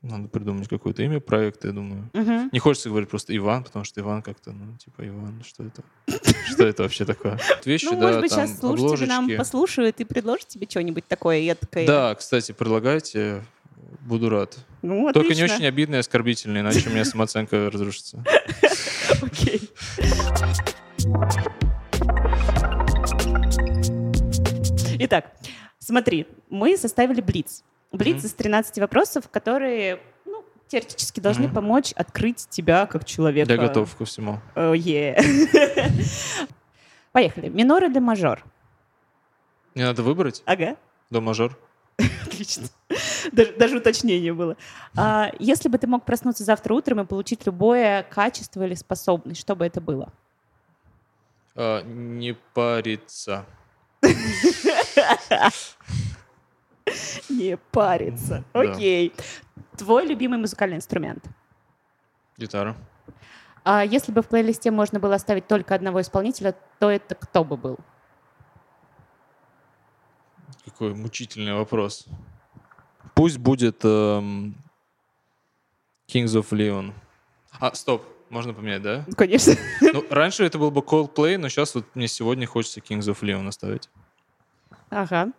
Надо 0.00 0.28
придумать 0.28 0.68
какое-то 0.68 1.02
имя 1.02 1.18
проекта, 1.18 1.68
я 1.68 1.74
думаю. 1.74 2.08
Мгм. 2.12 2.50
Не 2.52 2.58
хочется 2.60 2.88
говорить 2.88 3.08
просто 3.10 3.36
Иван, 3.36 3.64
потому 3.64 3.84
что 3.84 4.00
Иван 4.00 4.22
как-то, 4.22 4.52
ну, 4.52 4.76
типа, 4.78 5.06
Иван, 5.06 5.42
что 5.44 5.64
это? 5.64 5.82
Что 6.48 6.66
это 6.66 6.84
вообще 6.84 7.04
такое? 7.04 7.38
Вещи, 7.64 7.84
Ну, 7.84 7.96
да, 7.98 8.06
может 8.06 8.20
быть, 8.20 8.30
там, 8.30 8.46
сейчас 8.46 8.58
слушатели 8.60 9.06
нам 9.06 9.30
послушают 9.36 10.00
и 10.00 10.04
предложат 10.04 10.48
тебе 10.48 10.66
что-нибудь 10.70 11.06
такое 11.06 11.38
едкое. 11.40 11.86
Да, 11.86 12.14
кстати, 12.14 12.52
предлагайте, 12.52 13.44
буду 14.00 14.28
рад. 14.30 14.56
Ну, 14.82 15.12
Только 15.12 15.34
не 15.34 15.42
очень 15.42 15.66
обидно 15.66 15.96
и 15.96 15.98
оскорбительно, 15.98 16.58
иначе 16.58 16.88
у 16.88 16.92
меня 16.92 17.04
самооценка 17.04 17.68
разрушится. 17.70 18.24
Окей. 19.22 19.68
Итак, 25.00 25.32
смотри, 25.78 26.26
мы 26.50 26.76
составили 26.76 27.20
блиц. 27.20 27.62
Блиц 27.92 28.16
Мгм. 28.18 28.26
из 28.26 28.32
13 28.34 28.78
вопросов, 28.80 29.28
которые, 29.30 30.00
ну, 30.26 30.44
теоретически 30.66 31.20
должны 31.20 31.46
Мгм. 31.46 31.54
помочь 31.54 31.92
открыть 31.92 32.48
тебя 32.50 32.86
как 32.86 33.04
человека. 33.04 33.50
Я 33.52 33.58
готов 33.58 33.94
ко 33.96 34.04
всему. 34.04 34.40
О, 34.54 34.72
е. 34.74 35.16
Поехали. 37.12 37.48
Минор 37.48 37.84
или 37.84 37.98
мажор? 37.98 38.44
Мне 39.74 39.84
надо 39.84 40.02
выбрать 40.02 40.42
Ага. 40.46 40.76
до 41.10 41.20
мажор. 41.20 41.56
Отлично. 42.26 42.68
Даже, 43.32 43.52
даже 43.54 43.76
уточнение 43.78 44.32
было. 44.32 44.56
А, 44.96 45.30
если 45.38 45.68
бы 45.68 45.78
ты 45.78 45.86
мог 45.86 46.04
проснуться 46.04 46.44
завтра 46.44 46.74
утром 46.74 47.00
и 47.00 47.04
получить 47.04 47.46
любое 47.46 48.02
качество 48.04 48.64
или 48.64 48.74
способность, 48.74 49.40
что 49.40 49.56
бы 49.56 49.64
это 49.66 49.80
было? 49.80 50.12
А, 51.60 51.82
не 51.82 52.34
париться. 52.54 53.44
Не 57.28 57.56
париться. 57.72 58.44
Окей. 58.52 59.12
Твой 59.76 60.06
любимый 60.06 60.38
музыкальный 60.38 60.76
инструмент? 60.76 61.24
Гитара. 62.36 62.76
А 63.64 63.84
если 63.84 64.12
бы 64.12 64.22
в 64.22 64.28
плейлисте 64.28 64.70
можно 64.70 65.00
было 65.00 65.16
оставить 65.16 65.48
только 65.48 65.74
одного 65.74 66.00
исполнителя, 66.00 66.54
то 66.78 66.90
это 66.90 67.16
кто 67.16 67.44
бы 67.44 67.56
был? 67.56 67.76
Какой 70.64 70.94
мучительный 70.94 71.54
вопрос. 71.54 72.06
Пусть 73.14 73.38
будет 73.38 73.84
эм, 73.84 74.54
Kings 76.06 76.40
of 76.40 76.50
Leon. 76.50 76.92
А, 77.58 77.74
стоп, 77.74 78.04
можно 78.30 78.54
поменять, 78.54 78.82
да? 78.82 79.04
Ну, 79.06 79.14
Конечно. 79.14 79.54
Ну, 79.80 80.04
раньше 80.10 80.44
это 80.44 80.58
был 80.58 80.70
бы 80.70 80.80
Coldplay, 80.80 81.38
но 81.38 81.48
сейчас 81.48 81.74
вот 81.74 81.84
мне 81.94 82.08
сегодня 82.08 82.46
хочется 82.46 82.80
Kings 82.80 83.00
of 83.00 83.20
Leon 83.20 83.46
оставить. 83.48 83.88
Ага. 84.90 85.32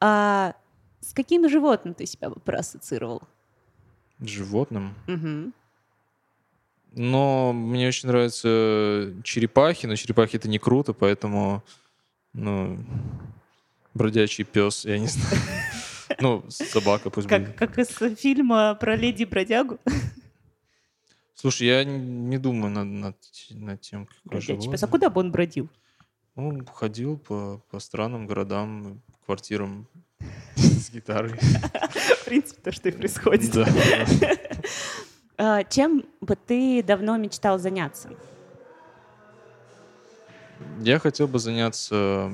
А 0.00 0.54
с 1.00 1.12
каким 1.12 1.48
животным 1.48 1.94
ты 1.94 2.06
себя 2.06 2.30
бы 2.30 2.40
проассоциировал? 2.40 3.22
Животным. 4.20 4.94
Мгм. 5.06 5.52
Но 6.94 7.52
мне 7.52 7.88
очень 7.88 8.08
нравятся 8.08 9.14
черепахи, 9.22 9.86
но 9.86 9.94
черепахи 9.94 10.36
это 10.36 10.48
не 10.48 10.58
круто, 10.58 10.92
поэтому, 10.92 11.62
ну, 12.32 12.78
бродячий 13.94 14.44
пес, 14.44 14.84
я 14.84 14.98
не 14.98 15.06
знаю. 15.06 15.36
Ну, 16.20 16.42
собака 16.48 17.10
пусть 17.10 17.28
будет. 17.28 17.54
Как, 17.54 17.78
из 17.78 17.88
фильма 18.18 18.74
про 18.74 18.96
леди 18.96 19.24
бродягу. 19.24 19.78
Слушай, 21.40 21.68
я 21.68 21.84
не- 21.84 22.38
думаю 22.38 22.72
над, 22.72 22.86
над, 22.88 23.16
над 23.50 23.80
тем, 23.80 24.08
Бродячий 24.24 24.54
пес. 24.56 24.64
А 24.64 24.66
животное. 24.66 24.88
куда 24.88 25.08
бы 25.10 25.20
он 25.20 25.30
бродил? 25.30 25.68
Ну, 26.34 26.64
ходил 26.66 27.16
по, 27.16 27.62
по 27.70 27.78
странам, 27.78 28.26
городам, 28.26 29.00
квартирам 29.24 29.86
с 30.56 30.90
гитарой. 30.90 31.30
В 31.38 32.24
принципе, 32.24 32.60
то, 32.60 32.72
что 32.72 32.88
и 32.88 32.92
происходит. 32.92 33.54
А, 35.40 35.62
Чем 35.62 36.04
бы 36.20 36.34
ты 36.34 36.82
давно 36.82 37.16
мечтал 37.16 37.60
заняться? 37.60 38.10
Я 40.80 40.98
хотел 40.98 41.28
бы 41.28 41.38
заняться, 41.38 42.32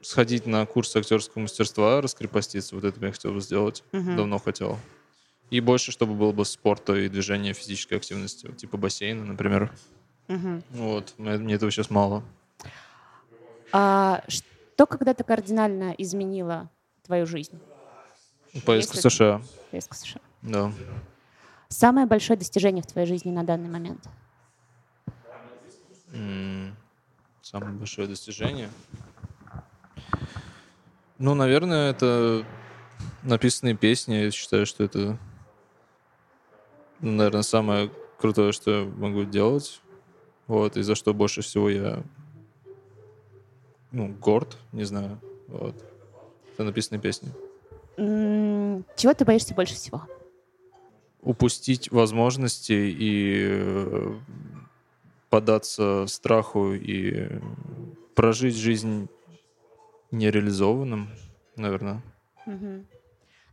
сходить 0.00 0.46
на 0.46 0.64
курс 0.64 0.96
актерского 0.96 1.42
мастерства, 1.42 2.00
раскрепоститься. 2.00 2.74
Вот 2.74 2.84
это 2.84 3.04
я 3.04 3.12
хотел 3.12 3.34
бы 3.34 3.42
сделать. 3.42 3.84
Давно 3.92 4.38
хотел. 4.38 4.78
И 5.50 5.60
больше, 5.60 5.92
чтобы 5.92 6.14
было 6.14 6.32
бы 6.32 6.44
спорта 6.44 6.94
и 6.94 7.08
движения, 7.08 7.52
физической 7.52 7.94
активности. 7.94 8.50
Типа 8.52 8.76
бассейна, 8.76 9.24
например. 9.24 9.72
Мгм. 10.28 10.62
Вот. 10.70 11.14
Мне, 11.18 11.54
этого 11.54 11.70
сейчас 11.70 11.90
мало. 11.90 12.22
А 13.72 14.22
что 14.28 14.86
когда-то 14.86 15.24
кардинально 15.24 15.94
изменило 15.98 16.70
твою 17.04 17.26
жизнь? 17.26 17.58
Поездка 18.64 18.96
в 18.96 19.00
США. 19.00 19.42
Поездка 19.70 19.94
в 19.94 19.98
США. 19.98 20.20
Да. 20.42 20.72
Самое 21.68 22.06
большое 22.06 22.38
достижение 22.38 22.82
в 22.82 22.86
твоей 22.86 23.06
жизни 23.06 23.30
на 23.30 23.44
данный 23.44 23.68
момент? 23.68 24.06
Самое 27.42 27.72
большое 27.72 28.08
достижение. 28.08 28.70
Ну, 31.18 31.34
наверное, 31.34 31.90
это 31.90 32.44
написанные 33.22 33.74
песни. 33.74 34.14
Я 34.14 34.30
считаю, 34.30 34.66
что 34.66 34.84
это, 34.84 35.18
наверное, 37.10 37.42
самое 37.42 37.90
крутое, 38.18 38.52
что 38.52 38.70
я 38.70 38.84
могу 38.84 39.24
делать. 39.24 39.80
Вот, 40.46 40.76
и 40.76 40.82
за 40.82 40.94
что 40.94 41.14
больше 41.14 41.42
всего 41.42 41.68
я 41.68 42.02
ну, 43.90 44.08
горд, 44.08 44.56
не 44.72 44.84
знаю. 44.84 45.18
Вот. 45.48 45.74
Это 46.54 46.64
написанные 46.64 47.00
песни. 47.00 47.30
Чего 47.96 49.14
ты 49.14 49.24
боишься 49.24 49.54
больше 49.54 49.74
всего? 49.74 50.02
упустить 51.22 51.90
возможности 51.90 52.72
и 52.72 53.46
э, 53.48 54.14
поддаться 55.30 56.06
страху 56.08 56.72
и 56.74 57.40
прожить 58.14 58.56
жизнь 58.56 59.08
нереализованным, 60.10 61.08
наверное. 61.56 62.02
Мгм. 62.44 62.86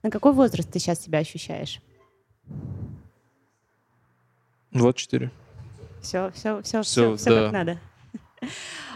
На 0.02 0.10
какой 0.10 0.34
возраст 0.34 0.70
ты 0.70 0.80
сейчас 0.80 1.02
себя 1.02 1.20
ощущаешь? 1.20 1.80
24. 4.72 5.32
Все, 6.02 6.32
все, 6.32 6.62
все, 6.62 6.82
все, 6.82 7.16
все 7.16 7.30
да. 7.30 7.44
как 7.44 7.52
надо. 7.54 7.80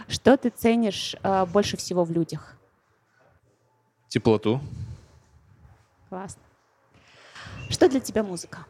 Что 0.08 0.38
ты 0.38 0.50
ценишь 0.50 1.16
а, 1.24 1.46
больше 1.46 1.78
всего 1.78 2.04
в 2.04 2.12
людях? 2.12 2.56
Теплоту. 4.08 4.62
Классно. 6.10 6.42
Что 7.70 7.90
для 7.90 8.00
тебя 8.00 8.24
музыка? 8.24 8.66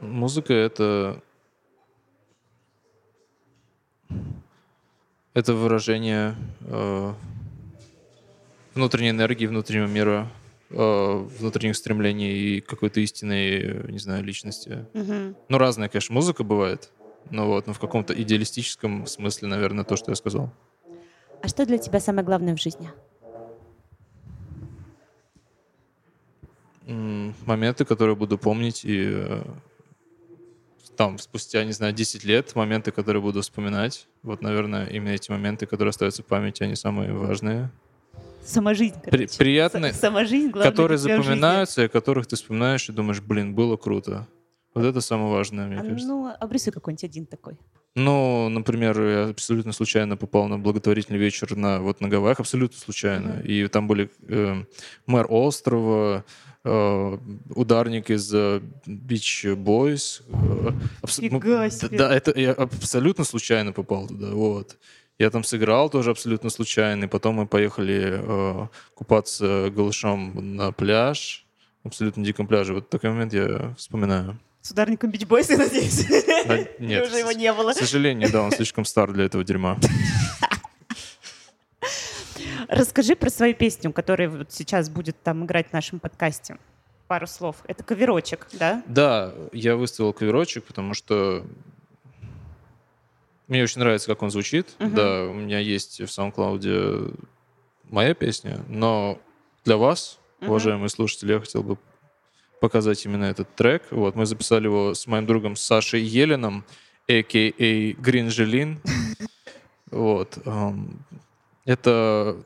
Музыка— 0.00 0.52
это... 0.54 1.22
Это 5.32 5.54
выражение 5.54 6.34
э, 6.62 7.14
внутренней 8.74 9.10
энергии, 9.10 9.46
внутреннего 9.46 9.86
мира, 9.86 10.26
э, 10.26 10.39
внутренних 10.70 11.76
стремлений 11.76 12.32
и 12.32 12.60
какой-то 12.60 13.00
истинной, 13.00 13.60
э, 13.60 13.90
не 13.90 13.98
знаю, 13.98 14.24
личности. 14.24 14.86
Мгм. 14.94 15.36
Ну, 15.48 15.58
разная, 15.58 15.88
конечно, 15.88 16.14
музыка 16.14 16.44
бывает. 16.44 16.90
Но 17.30 17.46
вот, 17.46 17.66
но 17.66 17.72
в 17.72 17.78
каком-то 17.78 18.14
идеалистическом 18.14 19.06
смысле, 19.06 19.48
наверное, 19.48 19.84
то, 19.84 19.96
что 19.96 20.12
я 20.12 20.16
сказал. 20.16 20.52
А 21.42 21.48
что 21.48 21.66
для 21.66 21.78
тебя 21.78 22.00
самое 22.00 22.24
главное 22.24 22.56
в 22.56 22.60
жизни? 22.60 22.90
Моменты, 27.46 27.84
которые 27.84 28.16
буду 28.16 28.38
помнить 28.38 28.84
и 28.84 29.10
э, 29.12 29.42
там 30.96 31.18
спустя, 31.18 31.64
не 31.64 31.72
знаю, 31.72 31.92
10 31.92 32.24
лет, 32.24 32.54
моменты, 32.54 32.90
которые 32.90 33.22
буду 33.22 33.42
вспоминать. 33.42 34.08
Вот, 34.22 34.42
наверное, 34.42 34.86
именно 34.86 35.10
эти 35.14 35.30
моменты, 35.30 35.66
которые 35.66 35.90
остаются 35.90 36.22
в 36.22 36.26
памяти, 36.26 36.62
они 36.62 36.74
самые 36.74 37.12
важные. 37.12 37.70
Сама 38.44 38.74
жизнь, 38.74 38.94
При- 39.10 39.26
приятные, 39.38 39.92
Сама 39.92 40.24
жизнь, 40.24 40.50
главное 40.50 40.70
которые 40.70 40.98
запоминаются, 40.98 41.82
и 41.82 41.86
о 41.86 41.88
которых 41.88 42.26
ты 42.26 42.36
вспоминаешь 42.36 42.88
и 42.88 42.92
думаешь, 42.92 43.20
блин, 43.20 43.54
было 43.54 43.76
круто. 43.76 44.26
Вот 44.74 44.84
это 44.84 45.00
самое 45.00 45.30
важное, 45.32 45.66
мне 45.66 45.78
А 45.78 45.82
кажется. 45.82 46.06
Ну, 46.06 46.32
обрисуй 46.40 46.72
какой-нибудь 46.72 47.04
один 47.04 47.26
такой. 47.26 47.58
Ну, 47.96 48.48
например, 48.48 49.00
я 49.02 49.28
абсолютно 49.30 49.72
случайно 49.72 50.16
попал 50.16 50.46
на 50.48 50.58
благотворительный 50.58 51.18
вечер 51.18 51.56
на, 51.56 51.80
вот, 51.80 52.00
на 52.00 52.08
Гавайях, 52.08 52.38
абсолютно 52.40 52.78
случайно. 52.78 53.40
И 53.44 53.66
там 53.66 53.88
были 53.88 54.10
э, 54.28 54.64
мэр 55.06 55.26
острова, 55.28 56.24
э, 56.64 57.18
ударник 57.56 58.10
из 58.10 58.32
э, 58.32 58.60
Beach 58.86 59.56
Boys. 59.56 60.22
э, 60.28 60.70
абс- 61.02 61.18
ну, 61.18 61.40
Фига 61.40 61.64
д- 61.64 61.70
себе. 61.70 61.98
Да, 61.98 62.14
это 62.14 62.32
я 62.38 62.52
абсолютно 62.52 63.24
случайно 63.24 63.72
попал 63.72 64.06
туда, 64.06 64.30
вот. 64.30 64.78
Я 65.20 65.28
там 65.30 65.44
сыграл 65.44 65.90
тоже 65.90 66.12
абсолютно 66.12 66.48
случайно, 66.48 67.04
и 67.04 67.06
потом 67.06 67.34
мы 67.34 67.46
поехали 67.46 68.22
э, 68.22 68.68
купаться 68.94 69.68
голышом 69.68 70.56
на 70.56 70.72
пляж, 70.72 71.44
абсолютно 71.84 72.24
диком 72.24 72.46
пляже. 72.46 72.72
Вот 72.72 72.88
такой 72.88 73.10
момент 73.10 73.34
я 73.34 73.74
вспоминаю. 73.76 74.40
С 74.62 74.70
ударником 74.70 75.10
Бич 75.10 75.26
Бойс, 75.26 75.50
я 75.50 75.58
надеюсь. 75.58 76.06
А, 76.48 76.56
Или 76.56 76.74
нет, 76.78 77.06
уже 77.06 77.18
его 77.18 77.32
не 77.32 77.52
было. 77.52 77.72
К 77.72 77.76
сожалению, 77.76 78.32
да, 78.32 78.40
он 78.40 78.50
слишком 78.50 78.86
стар 78.86 79.12
для 79.12 79.26
этого 79.26 79.44
дерьма. 79.44 79.76
Расскажи 82.68 83.14
про 83.14 83.28
свою 83.28 83.54
песню, 83.54 83.92
которая 83.92 84.30
вот 84.30 84.50
сейчас 84.50 84.88
будет 84.88 85.22
там 85.22 85.44
играть 85.44 85.68
в 85.68 85.74
нашем 85.74 85.98
подкасте. 86.00 86.56
Пару 87.08 87.26
слов. 87.26 87.56
Это 87.66 87.84
каверочек, 87.84 88.48
да? 88.54 88.82
Да, 88.86 89.34
я 89.52 89.76
выставил 89.76 90.14
каверочек, 90.14 90.64
потому 90.64 90.94
что 90.94 91.44
мне 93.50 93.62
очень 93.62 93.80
нравится, 93.80 94.06
как 94.06 94.22
он 94.22 94.30
звучит. 94.30 94.74
Мгм. 94.78 94.94
Да, 94.94 95.24
у 95.24 95.34
меня 95.34 95.58
есть 95.58 96.00
в 96.00 96.04
SoundCloud 96.04 97.18
моя 97.90 98.14
песня, 98.14 98.60
но 98.68 99.18
для 99.64 99.76
вас, 99.76 100.18
Мгм. 100.40 100.50
уважаемые 100.50 100.88
слушатели, 100.88 101.32
я 101.32 101.40
хотел 101.40 101.62
бы 101.62 101.76
показать 102.60 103.04
именно 103.04 103.24
этот 103.24 103.54
трек. 103.54 103.82
Вот, 103.90 104.14
мы 104.14 104.26
записали 104.26 104.64
его 104.64 104.94
с 104.94 105.06
моим 105.06 105.26
другом 105.26 105.56
Сашей 105.56 106.00
Еленом, 106.02 106.64
а.к.а. 107.08 107.92
Гринжелин. 108.00 108.80
Вот. 109.90 110.38
ам, 110.46 111.00
Это 111.64 112.36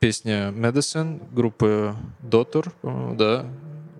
песня 0.00 0.50
Medicine 0.50 1.20
группы 1.32 1.94
по-моему, 2.82 3.14
да. 3.14 3.46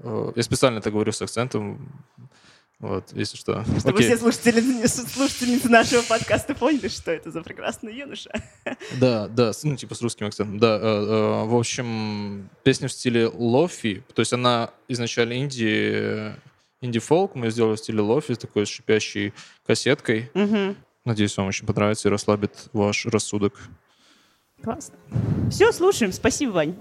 Э, 0.02 0.32
Я 0.34 0.42
специально 0.42 0.78
это 0.80 0.90
говорю 0.90 1.12
с 1.12 1.22
акцентом. 1.22 1.88
Вот, 2.80 3.12
если 3.12 3.36
что. 3.36 3.64
Чтобы 3.78 3.98
Окей. 3.98 4.08
все 4.08 4.18
слушатели, 4.18 4.86
слушательницы 4.86 5.68
нашего 5.68 6.02
подкаста 6.02 6.54
поняли, 6.54 6.88
что 6.88 7.12
это 7.12 7.30
за 7.30 7.42
прекрасный 7.42 7.96
юноша. 7.96 8.30
Да, 9.00 9.28
да, 9.28 9.52
ну, 9.62 9.76
типа 9.76 9.94
с 9.94 10.02
русским 10.02 10.26
акцентом. 10.26 10.58
Да, 10.58 10.76
э, 10.76 10.80
э, 10.82 11.44
в 11.46 11.56
общем, 11.56 12.50
песня 12.62 12.88
в 12.88 12.92
стиле 12.92 13.28
лофи, 13.28 14.02
то 14.14 14.20
есть 14.20 14.32
она 14.32 14.70
изначально 14.88 15.38
инди, 15.38 16.34
инди-фолк, 16.80 17.34
мы 17.34 17.50
сделали 17.50 17.76
в 17.76 17.78
стиле 17.78 18.00
лофи, 18.00 18.34
с 18.34 18.38
такой 18.38 18.66
шипящей 18.66 19.32
кассеткой. 19.66 20.30
Мгм. 20.34 20.76
Надеюсь, 21.04 21.36
вам 21.36 21.48
очень 21.48 21.66
понравится 21.66 22.08
и 22.08 22.10
расслабит 22.10 22.68
ваш 22.72 23.06
рассудок. 23.06 23.54
Классно. 24.62 24.96
Все, 25.50 25.72
слушаем. 25.72 26.12
Спасибо, 26.12 26.52
Вань. 26.52 26.76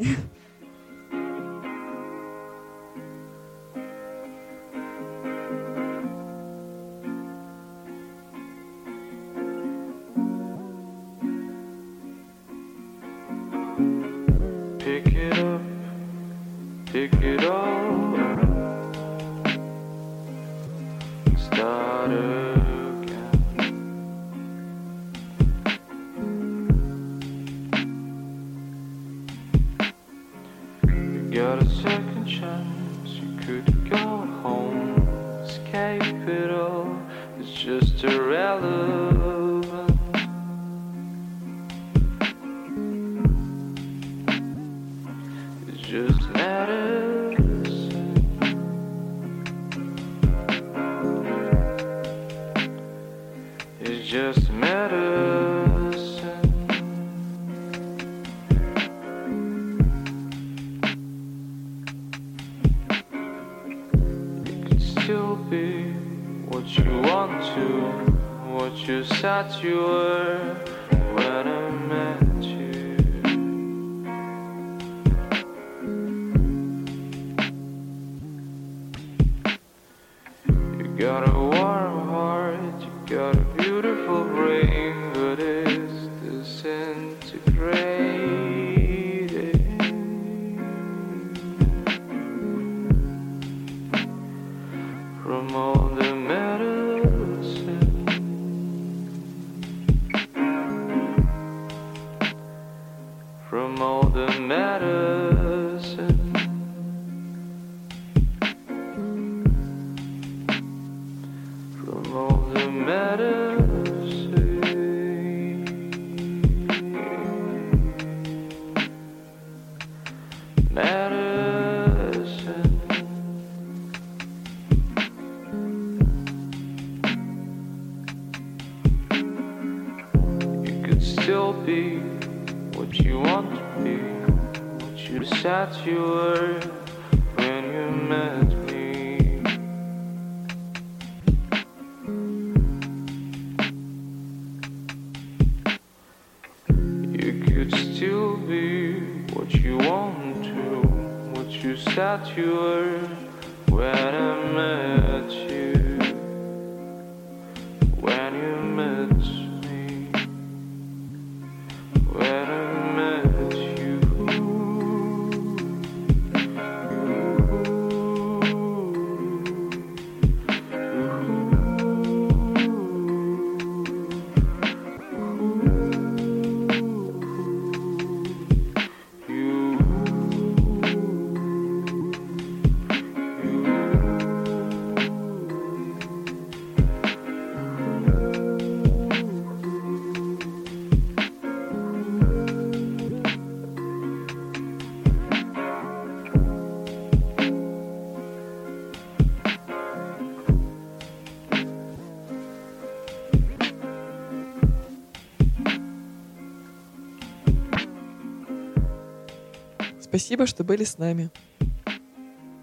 Спасибо, 210.24 210.48
что 210.48 210.64
были 210.64 210.86
с 210.86 210.98
нами. 210.98 211.30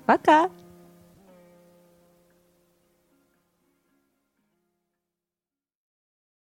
Пока! 0.06 0.50